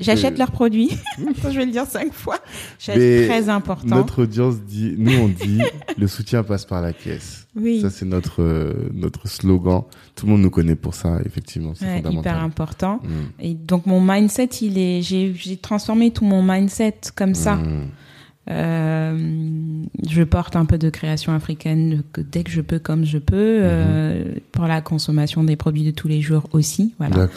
[0.00, 0.90] J'achète leurs produits.
[1.18, 2.38] je vais le dire cinq fois.
[2.78, 3.96] C'est très important.
[3.96, 5.60] Notre audience dit, nous on dit,
[5.98, 7.46] le soutien passe par la caisse.
[7.54, 7.80] Oui.
[7.80, 9.82] Ça c'est notre euh, notre slogan.
[10.14, 11.72] Tout le monde nous connaît pour ça, effectivement.
[11.74, 13.00] C'est ouais, hyper important.
[13.02, 13.08] Mm.
[13.40, 17.56] Et donc mon mindset, il est, j'ai j'ai transformé tout mon mindset comme ça.
[17.56, 17.88] Mm.
[18.50, 19.16] Euh,
[20.08, 24.24] je porte un peu de création africaine dès que je peux, comme je peux, euh,
[24.24, 24.40] mhm.
[24.50, 26.94] pour la consommation des produits de tous les jours aussi.
[26.98, 27.28] Voilà.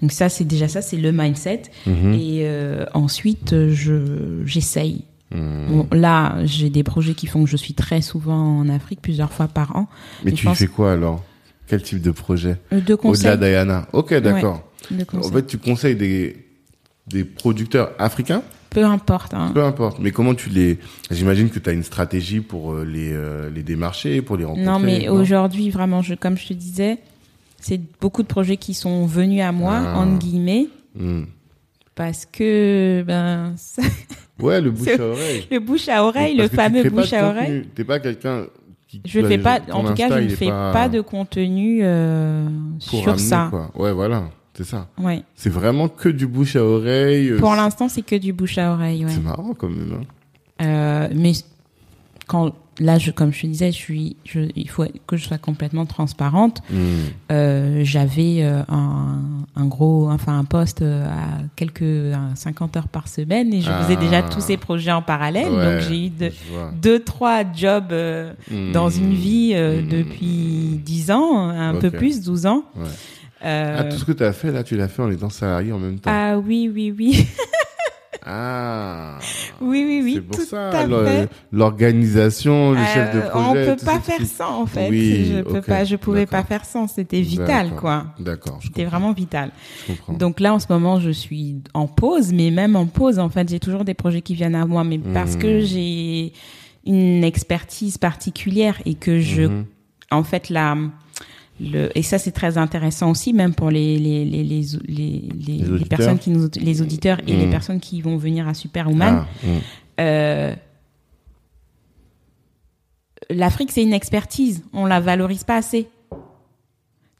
[0.00, 1.62] Donc ça, c'est déjà ça, c'est le mindset.
[1.86, 2.14] Mhm.
[2.14, 5.04] Et euh, ensuite, je j'essaye.
[5.34, 5.86] Mhm.
[5.92, 9.48] là, j'ai des projets qui font que je suis très souvent en Afrique, plusieurs fois
[9.48, 9.88] par an.
[10.24, 11.24] Mais, tu fais quoi alors?
[11.66, 12.58] Quel type de projet?
[12.70, 12.96] De.
[13.02, 13.88] Au-delà d'Ayana.
[13.92, 14.62] Ok, d'accord.
[15.12, 16.36] en fait, tu conseilles des
[17.08, 18.42] des producteurs africains?
[18.72, 19.34] Peu importe.
[19.34, 19.50] Hein.
[19.54, 19.98] Peu importe.
[19.98, 20.78] Mais comment tu les...
[21.10, 24.64] J'imagine que tu as une stratégie pour euh, les, euh, les démarcher, pour les rencontrer.
[24.64, 26.98] Non, mais aujourd'hui, vraiment, je, comme je te disais,
[27.60, 29.98] c'est beaucoup de projets qui sont venus à moi, ah.
[29.98, 30.68] entre guillemets.
[30.94, 31.24] Hmm.
[31.94, 33.54] Parce que, ben...
[34.40, 35.46] ouais, le bouche à oreille.
[35.50, 37.66] Le bouche à oreille, le fameux bouche à oreille.
[37.74, 38.46] T'es pas quelqu'un
[38.88, 39.02] qui...
[39.04, 40.88] Je fais pas, en tout cas, je ne fais pas...
[40.88, 42.46] de contenu euh,
[42.78, 43.48] sur ça.
[43.50, 43.70] Quoi.
[43.74, 44.24] Ouais, voilà.
[44.62, 44.88] C'est ça.
[44.98, 45.22] Ouais.
[45.34, 47.30] C'est vraiment que du bouche à oreille.
[47.30, 49.04] Euh, Pour l'instant, c'est que du bouche à oreille.
[49.04, 49.10] Ouais.
[49.10, 49.98] C'est marrant quand même.
[50.00, 50.64] Hein.
[50.64, 51.32] Euh, mais
[52.28, 55.38] quand là, je, comme je te disais, je suis, je, il faut que je sois
[55.38, 56.62] complètement transparente.
[56.70, 56.76] Hmm.
[57.32, 59.18] Euh, J'avais un,
[59.56, 64.18] un, gros, enfin un poste à quelques 50 heures par semaine et je faisais déjà
[64.18, 64.30] ah.
[64.32, 65.50] tous ces projets en parallèle.
[65.50, 66.30] donc j'ai eu de,
[66.80, 67.92] deux, trois jobs
[68.50, 68.70] hmm.
[68.72, 69.88] dans une vie hmm.
[69.88, 72.62] depuis 10 ans, un peu plus, 12 ans.
[72.76, 72.86] Ouais.
[73.44, 73.76] Euh...
[73.78, 75.78] Ah, tout ce que tu as fait là, tu l'as fait en étant salarié en
[75.78, 76.10] même temps.
[76.12, 77.26] Ah oui, oui, oui.
[78.26, 79.18] ah.
[79.60, 80.14] Oui, oui, oui.
[80.14, 80.86] C'est pour ça
[81.50, 83.72] l'organisation, le chef de euh, projet.
[83.72, 84.88] On peut pas faire sans en fait.
[84.90, 86.86] Oui, je peux pas, je pouvais pas faire sans.
[86.86, 88.06] C'était vital, quoi.
[88.20, 88.60] D'accord.
[88.62, 89.50] C'était vraiment vital.
[90.08, 93.48] Donc là, en ce moment, je suis en pause, mais même en pause, en fait,
[93.48, 95.66] j'ai toujours des projets qui viennent à moi, mais parce que hmm.
[95.66, 96.32] j'ai
[96.84, 99.64] une expertise particulière et que je, hmm.
[100.12, 100.76] en fait, la
[101.60, 106.18] et ça c'est très intéressant aussi même pour les les les les, les, les, personnes
[106.18, 107.50] qui nous les auditeurs et les mmh.
[107.50, 109.24] personnes qui vont venir à Superwoman.
[109.24, 109.50] Ah, mmh.
[110.00, 110.54] euh,
[113.30, 115.88] L'Afrique c'est une expertise, on la valorise pas assez.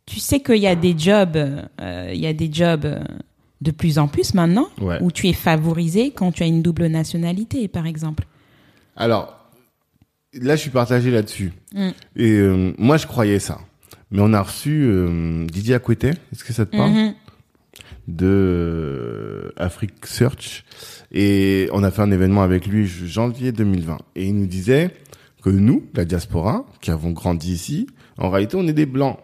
[0.06, 2.98] Tu sais qu'il y a des jobs, euh, il y a des jobs
[3.60, 4.68] de plus en plus maintenant
[5.00, 8.24] où tu es favorisé quand tu as une double nationalité, par exemple.
[8.96, 9.38] Alors
[10.34, 11.52] là, je suis partagé là-dessus.
[11.72, 11.88] Mmh.
[12.16, 13.60] Et euh, moi, je croyais ça.
[14.12, 17.14] Mais on a reçu euh, Didier Acquete, est-ce que ça te parle mm-hmm.
[18.06, 20.64] De euh, Afrique Search.
[21.12, 23.98] Et on a fait un événement avec lui janvier 2020.
[24.16, 24.90] Et il nous disait
[25.42, 27.86] que nous, la diaspora, qui avons grandi ici,
[28.18, 29.18] en réalité, on est des blancs.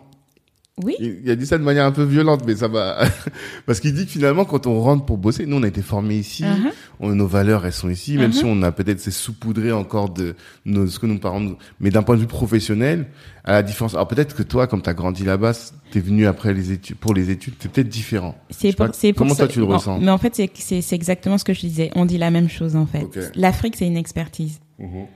[0.84, 0.96] Oui.
[1.00, 2.98] Il, a dit ça de manière un peu violente, mais ça va.
[3.66, 6.16] Parce qu'il dit que finalement, quand on rentre pour bosser, nous, on a été formés
[6.16, 7.12] ici, uh-huh.
[7.12, 8.34] nos valeurs, elles sont ici, même uh-huh.
[8.34, 10.34] si on a peut-être c'est saupoudré encore de
[10.64, 11.56] nos, ce que nos parents nous...
[11.80, 13.06] Mais d'un point de vue professionnel,
[13.48, 13.94] à la différence.
[13.94, 15.52] Alors peut-être que toi, comme tu as grandi là-bas,
[15.90, 18.36] t'es venu après les études, pour les études, c'est peut-être différent.
[18.50, 19.98] C'est pour, pour, Comment toi, tu le ressens?
[20.00, 21.90] Mais en fait, c'est exactement ce que je disais.
[21.96, 23.32] On dit la même chose, en fait.
[23.34, 24.60] L'Afrique, c'est une expertise.
[24.78, 25.06] Uh-huh.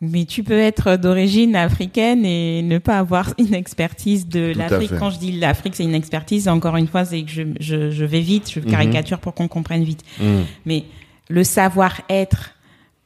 [0.00, 4.92] Mais tu peux être d'origine africaine et ne pas avoir une expertise de l'Afrique.
[4.98, 6.48] Quand je dis l'Afrique, c'est une expertise.
[6.48, 8.66] Encore une fois, c'est que je, je, je, vais vite, je mhm.
[8.66, 10.04] caricature pour qu'on comprenne vite.
[10.20, 10.44] Mhm.
[10.66, 10.84] Mais
[11.28, 12.54] le savoir-être,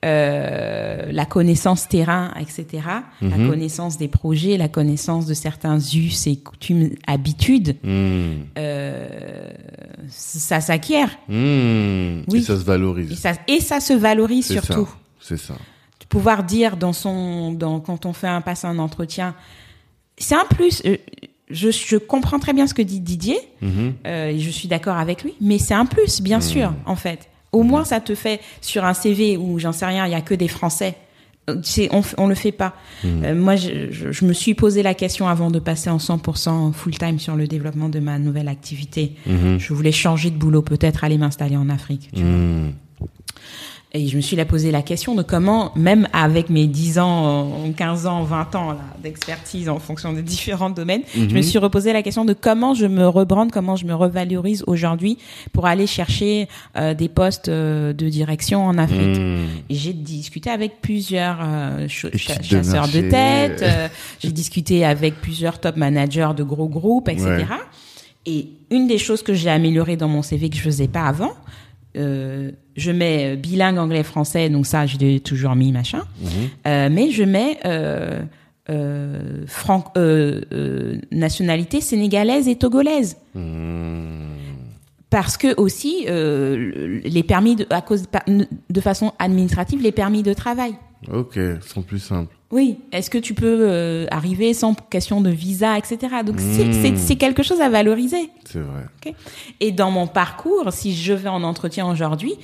[0.04, 2.82] euh, la connaissance terrain, etc.,
[3.22, 3.48] la mhm.
[3.48, 9.50] connaissance des projets, la connaissance de certains us et coutumes, habitudes, euh,
[10.08, 11.08] ça s'acquiert.
[11.28, 12.24] Oui.
[12.34, 13.12] Et ça se valorise.
[13.12, 14.90] Et ça, et ça se valorise surtout.
[15.20, 15.54] C'est ça
[16.12, 19.34] pouvoir dire dans son, dans, quand on fait un passe un entretien,
[20.18, 20.82] c'est un plus.
[20.84, 20.98] Euh,
[21.48, 25.22] je, je, comprends très bien ce que dit Didier, euh, et je suis d'accord avec
[25.24, 26.42] lui, mais c'est un plus, bien mm.
[26.42, 27.30] sûr, en fait.
[27.50, 30.20] Au moins, ça te fait sur un CV où j'en sais rien, il y a
[30.20, 30.96] que des Français.
[31.48, 31.56] Euh,
[31.90, 32.74] on, on le fait pas.
[33.04, 33.32] Mm.
[33.32, 37.18] moi, je, je, me suis posé la question avant de passer en 100% full time
[37.18, 39.16] sur le développement de ma nouvelle activité.
[39.26, 42.10] Je voulais changer de boulot, peut-être aller m'installer en Afrique.
[42.14, 42.70] Tu vois.
[43.94, 47.72] Et je me suis la posé la question de comment, même avec mes 10 ans,
[47.76, 51.42] 15 ans, 20 ans d'expertise en fonction des différents domaines, je me mhm.
[51.42, 55.18] suis reposé la question de comment je me rebrande, comment je me revalorise aujourd'hui
[55.52, 59.18] pour aller chercher euh, des postes euh, de direction en Afrique.
[59.18, 59.46] Mhm.
[59.68, 63.62] J'ai discuté avec plusieurs euh, chasseurs de, tête,
[64.20, 67.44] j'ai discuté avec plusieurs top managers de gros groupes, etc.
[68.24, 71.32] Et une des choses que j'ai améliorées dans mon CV que je faisais pas avant,
[71.96, 76.02] euh, je mets bilingue anglais-français, donc ça, j'ai toujours mis machin.
[76.20, 76.28] Mhm.
[76.66, 78.22] Euh, mais je mets euh,
[78.70, 79.44] euh,
[79.96, 83.16] euh, nationalité sénégalaise et togolaise.
[83.34, 84.30] Mhm.
[85.10, 88.04] Parce que aussi, les permis de, à cause
[88.70, 90.72] de façon administrative, les permis de travail.
[91.10, 92.34] Ok, sont plus simples.
[92.50, 92.78] Oui.
[92.92, 95.98] Est-ce que tu peux euh, arriver sans question de visa, etc.
[96.24, 96.96] Donc hmm.
[96.96, 98.28] c'est quelque chose à valoriser.
[98.44, 99.14] C'est vrai.
[99.60, 102.34] Et dans mon parcours, si je vais en entretien aujourd'hui,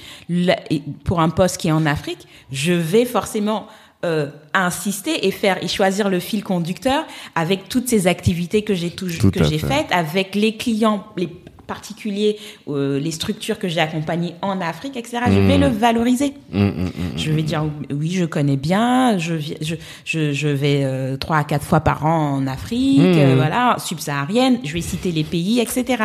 [1.05, 3.67] pour un poste qui est en Afrique, je vais forcément
[4.05, 7.05] euh, insister et faire et choisir le fil conducteur
[7.35, 11.29] avec toutes ces activités que j'ai toujours que j'ai faites, avec les clients, les
[11.69, 15.19] particulier, euh, les structures que j'ai accompagnées en Afrique, etc.
[15.29, 15.61] Je vais mmh.
[15.61, 16.35] le valoriser.
[16.51, 21.17] Mmh, mmh, je vais dire oui, je connais bien, je, je, je, je vais euh,
[21.17, 24.59] trois à quatre fois par an en Afrique, euh, voilà, subsaharienne.
[24.65, 26.03] Je vais citer les pays, etc.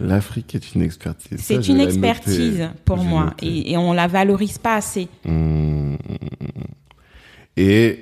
[0.00, 1.38] L'Afrique est une expertise.
[1.38, 5.06] C'est une expertise pour moi et, et, on la valorise pas assez.
[7.56, 7.98] Et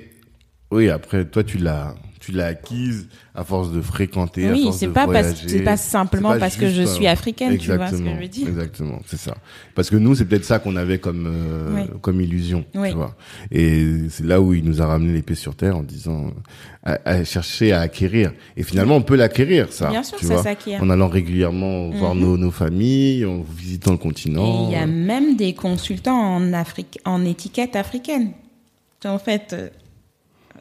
[0.71, 1.93] oui, après toi tu l'as
[2.31, 5.47] tu l'as acquise à force de fréquenter, oui, à force de pas voyager.
[5.47, 8.47] c'est pas simplement parce que je suis africaine, tu vois ce que je veux dire.
[8.47, 9.35] Exactement, c'est ça.
[9.75, 13.15] Parce que nous, c'est peut-être ça qu'on avait comme euh, comme illusion, tu vois.
[13.51, 16.31] Et c'est là où il nous a ramené l'épée sur terre en disant
[16.83, 18.33] à, chercher à acquérir.
[18.57, 19.89] Et finalement, on peut l'acquérir, ça.
[19.89, 20.81] Bien sûr, ça s'acquiert.
[20.81, 22.21] En allant régulièrement voir mhm.
[22.21, 24.67] nos, nos familles, en visitant le continent.
[24.69, 28.31] il y a même des consultants en Afrique, en étiquette africaine.
[29.03, 29.55] En fait,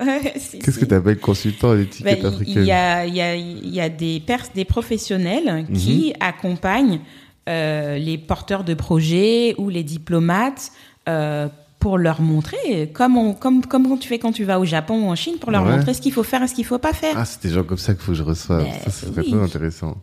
[0.00, 3.80] Qu'est-ce que tu appelles consultant à l'étiquette ben, africaine Il y a, y, a, y
[3.80, 5.76] a des, pers des professionnels mhm.
[5.76, 7.00] qui accompagnent
[7.48, 10.72] euh, les porteurs de projets ou les diplomates
[11.08, 11.48] euh,
[11.78, 15.10] pour leur montrer, comme, on, comme, comme tu fais quand tu vas au Japon ou
[15.10, 17.14] en Chine, pour leur montrer ce qu'il faut faire et ce qu'il faut pas faire.
[17.16, 18.64] Ah, c'est des gens comme ça qu'il faut que je reçoive.
[18.64, 19.96] Ben, ça, c'est très intéressant.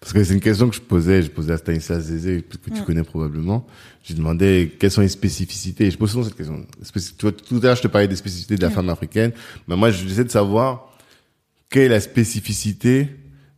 [0.00, 2.82] Parce que c'est une question que je posais, je posais à Stanislas Zézé, que tu
[2.82, 3.66] connais probablement.
[4.04, 5.90] Je demandais quelles sont les spécificités?
[5.90, 6.64] je pose souvent cette question.
[7.18, 9.32] tout à l'heure, je te parlais des spécificités de la femme africaine.
[9.66, 10.96] Mais moi, j'essaie de savoir
[11.68, 13.08] quelle est la spécificité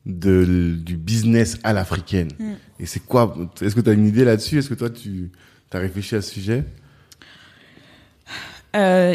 [0.07, 2.31] de, du business à l'africaine.
[2.79, 3.37] Et c'est quoi?
[3.61, 4.59] Est-ce que tu as une idée là-dessus?
[4.59, 5.31] Est-ce que toi, tu
[5.73, 6.65] as réfléchi à ce sujet?
[8.75, 9.15] Euh,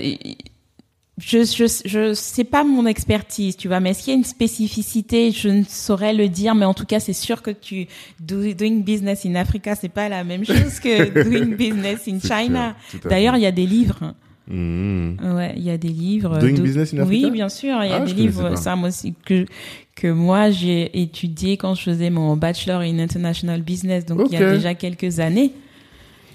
[1.18, 4.26] je, je, je c'est pas mon expertise, tu vois, mais est-ce qu'il y a une
[4.26, 7.88] spécificité, je ne saurais le dire, mais en tout cas, c'est sûr que tu
[8.20, 12.76] doing business in Africa, c'est pas la même chose que doing business in China.
[13.06, 14.14] D'ailleurs, il y a des livres.
[14.48, 15.36] Mmh.
[15.36, 16.38] Ouais, il y a des livres.
[16.38, 17.28] Doing business in Africa?
[17.28, 19.46] Oui, bien sûr, il y a ah, des livres, ça moi aussi que
[19.96, 24.44] que moi j'ai étudié quand je faisais mon bachelor in international business, donc il y
[24.44, 25.54] a déjà quelques années.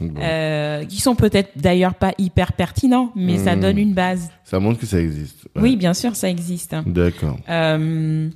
[0.03, 3.61] Euh, qui sont peut-être d'ailleurs pas hyper pertinents, mais ça hmm.
[3.61, 4.31] donne une base.
[4.45, 5.49] Ça montre que ça existe.
[5.57, 6.75] Oui, bien sûr, ça existe.
[6.87, 7.39] D'accord.
[7.49, 8.29] Euh,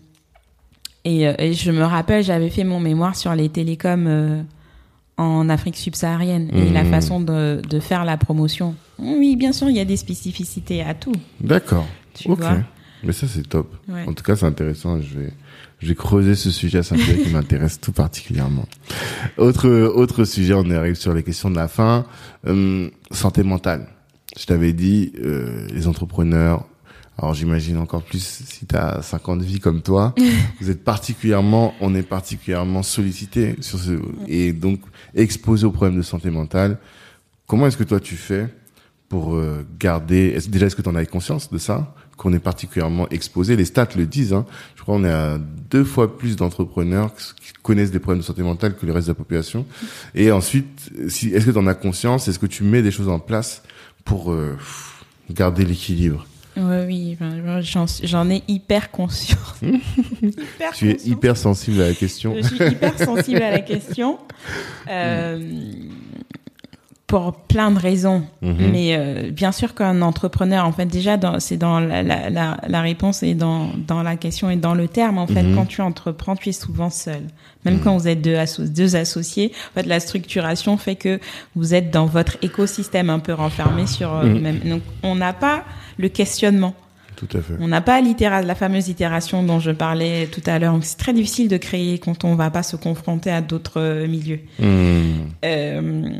[1.05, 4.43] et, euh, et, je me rappelle, j'avais fait mon mémoire sur les télécoms euh,
[5.16, 6.91] en Afrique subsaharienne et la hmm.
[6.91, 8.74] façon de, de, faire la promotion.
[8.99, 11.16] Oui, bien sûr, il y a des spécificités à tout.
[11.41, 11.86] D'accord.
[12.27, 12.45] Ok.
[13.03, 13.74] Mais ça, c'est top.
[14.07, 15.01] En tout cas, c'est intéressant.
[15.01, 15.32] Je vais,
[15.85, 18.66] je vais creuser ce sujet, c'est un sujet qui m'intéresse tout particulièrement.
[19.36, 22.06] Autre autre sujet, on arrive sur les questions de la fin.
[22.47, 23.86] Euh, santé mentale.
[24.39, 26.65] Je t'avais dit, euh, les entrepreneurs,
[27.19, 30.15] alors j'imagine encore plus si tu as 50 vies comme toi,
[30.61, 33.93] vous êtes particulièrement, on est particulièrement sollicité sur ce,
[34.27, 34.81] et donc
[35.15, 36.78] exposé aux problèmes de santé mentale.
[37.47, 38.48] Comment est-ce que toi tu fais
[39.11, 41.94] pour euh, garder, est déjà est-ce que tu en as conscience de ça?
[42.16, 43.57] Qu'on est particulièrement exposé.
[43.57, 44.32] Les stats le disent.
[44.32, 44.47] Hein.
[44.77, 45.39] Je crois qu'on est à
[45.70, 49.12] deux fois plus d'entrepreneurs qui connaissent des problèmes de santé mentale que le reste de
[49.12, 49.66] la population.
[50.15, 52.28] Et ensuite, si, est-ce que tu en as conscience?
[52.28, 53.62] Est-ce que tu mets des choses en place
[54.05, 54.57] pour euh,
[55.31, 56.27] garder l'équilibre?
[56.57, 57.19] Oui, oui,
[58.05, 59.57] j'en ai hyper conscience.
[60.23, 62.36] hyper tu es hyper sensible à la question.
[62.36, 64.19] Je suis hyper sensible à la question.
[64.86, 65.39] Euh,
[67.15, 68.24] pour plein de raisons.
[68.43, 68.57] Mhm.
[68.73, 73.23] Mais euh, bien sûr qu'un entrepreneur, en fait, déjà, c'est dans la, la, la, réponse
[73.23, 75.19] et dans, dans la question et dans le terme.
[75.19, 75.55] En fait, mhm.
[75.55, 77.23] quand tu entreprends, tu es souvent seul.
[77.65, 77.81] Même mhm.
[77.85, 81.20] quand vous êtes deux, deux associés, en fait, la structuration fait que
[81.55, 84.59] vous êtes dans votre écosystème un peu renfermé sur euh, même.
[84.65, 85.62] Donc, on n'a pas
[85.99, 86.74] le questionnement.
[87.15, 87.55] Tout à fait.
[87.61, 90.77] On n'a pas la fameuse itération dont je parlais tout à l'heure.
[90.82, 94.41] C'est très difficile de créer quand on va pas se confronter à d'autres milieux.
[94.61, 96.11] Euh,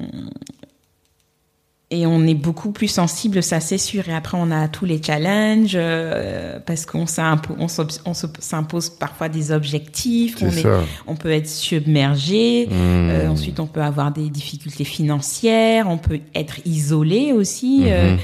[1.95, 4.09] et on est beaucoup plus sensible, ça c'est sûr.
[4.09, 10.37] Et après, on a tous les challenges euh, parce qu'on s'impose parfois des objectifs.
[10.43, 10.67] On, est,
[11.07, 12.67] on, peut être submergé.
[12.67, 12.73] Mmh.
[12.73, 15.89] Euh, ensuite, on peut avoir des difficultés financières.
[15.89, 17.83] On peut être isolé aussi.
[17.83, 17.89] Mmh.
[17.89, 18.17] Euh,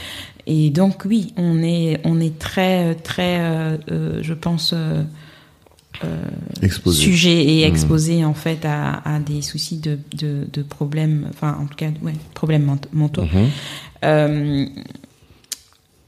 [0.47, 4.75] et donc, oui, on est, on est très, très, je pense.
[6.93, 7.69] Sujet et mmh.
[7.69, 11.91] exposé en fait à, à des soucis de, de, de, problèmes, enfin en tout cas
[12.03, 13.25] ouais, problèmes mentaux.
[14.05, 14.67] Euh,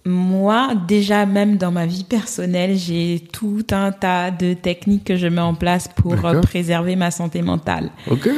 [0.05, 5.29] moi, déjà, même dans ma vie personnelle, j'ai tout un tas de techniques que je
[5.29, 7.91] mets en place pour euh, préserver ma santé mentale.
[8.11, 8.29] Ok.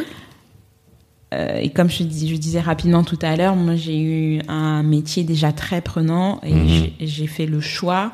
[1.33, 5.25] Euh, et comme je, je, disais rapidement tout à l'heure, moi, j'ai eu un métier
[5.25, 6.91] déjà très prenant et mhm.
[7.01, 8.13] j'ai fait le choix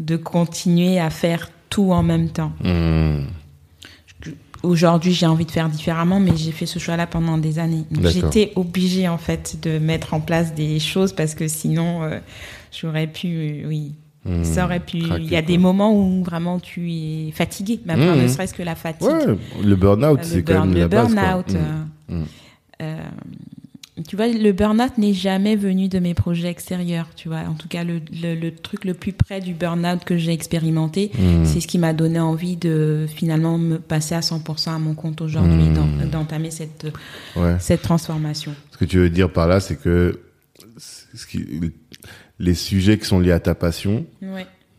[0.00, 2.52] de continuer à faire tout en même temps.
[2.62, 3.26] Mhm
[4.64, 7.84] aujourd'hui j'ai envie de faire différemment, mais j'ai fait ce choix-là pendant des années.
[8.02, 12.18] J'étais obligée en fait de mettre en place des choses parce que sinon euh,
[12.72, 13.92] j'aurais pu, euh, oui,
[14.24, 14.42] hmm.
[14.42, 14.98] ça aurait pu.
[14.98, 18.22] Il y a des moments où vraiment tu es fatigué, même hmm.
[18.22, 19.08] ne serait-ce que la fatigue.
[19.08, 20.82] Ouais, le burn-out, c'est quand même la.
[20.82, 21.56] Le burn-out.
[22.08, 22.24] Hmm.
[22.82, 22.98] Euh,
[24.02, 27.42] tu vois, le burn-out n'est jamais venu de mes projets extérieurs, tu vois.
[27.48, 31.44] En tout cas, le, le, truc le plus près du burn-out que j'ai expérimenté, hmm.
[31.44, 35.20] c'est ce qui m'a donné envie de finalement me passer à 100% à mon compte
[35.20, 36.08] aujourd'hui, hmm.
[36.10, 36.88] d'entamer cette,
[37.60, 38.52] cette transformation.
[38.72, 40.20] Ce que tu veux dire par là, c'est que
[40.76, 41.46] ce qui,
[42.40, 44.04] les sujets qui sont liés à ta passion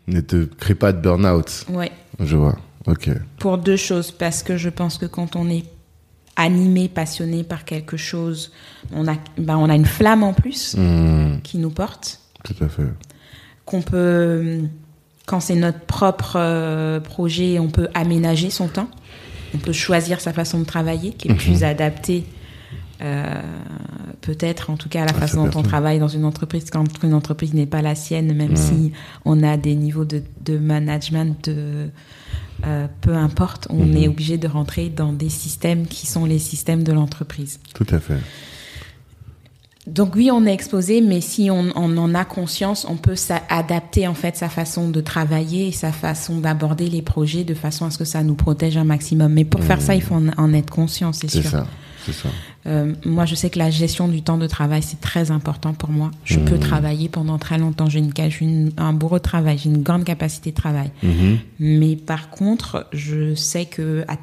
[0.07, 1.65] ne te créent pas de burn-out.
[1.69, 1.91] Ouais.
[2.19, 2.57] Je vois.
[2.85, 3.09] Ok.
[3.39, 5.63] Pour deux choses, parce que je pense que quand on est
[6.35, 8.51] animé, passionné par quelque chose,
[8.91, 11.41] on a, ben on a une flamme en plus hmm.
[11.43, 12.19] qui nous porte.
[12.43, 12.83] Tout à fait.
[13.65, 14.61] Qu'on peut,
[15.25, 18.89] quand c'est notre propre euh, projet, on peut aménager son temps.
[19.53, 21.37] On peut choisir sa façon de travailler, qui est mhm.
[21.37, 22.25] plus adaptée,
[23.01, 23.41] euh,
[24.21, 27.13] peut-être en tout cas à la façon dont on travaille dans une entreprise quand une
[27.13, 28.57] entreprise n'est pas la sienne, même hmm.
[28.57, 28.91] si
[29.23, 31.89] on a des niveaux de, de management de
[32.65, 33.97] euh, peu importe, on mhm.
[33.97, 37.59] est obligé de rentrer dans des systèmes qui sont les systèmes de l'entreprise.
[37.73, 38.19] Tout à fait.
[39.87, 43.15] Donc oui, on est exposé, mais si on, en a conscience, on peut
[43.49, 47.85] adapter en fait sa façon de travailler et sa façon d'aborder les projets de façon
[47.85, 49.31] à ce que ça nous protège un maximum.
[49.33, 51.43] Mais pour faire ça, il faut en, être conscient, c'est sûr.
[51.43, 51.67] C'est ça.
[52.11, 52.29] Ça.
[52.67, 55.89] Euh, moi, je sais que la gestion du temps de travail, c'est très important pour
[55.89, 56.11] moi.
[56.23, 56.59] Je peux mmh.
[56.59, 57.89] travailler pendant très longtemps.
[57.89, 58.11] J'ai une,
[58.41, 60.91] une, un bourreau de travail, j'ai une grande capacité de travail.
[61.03, 61.35] Mmh.
[61.59, 64.17] Mais par contre, je sais que à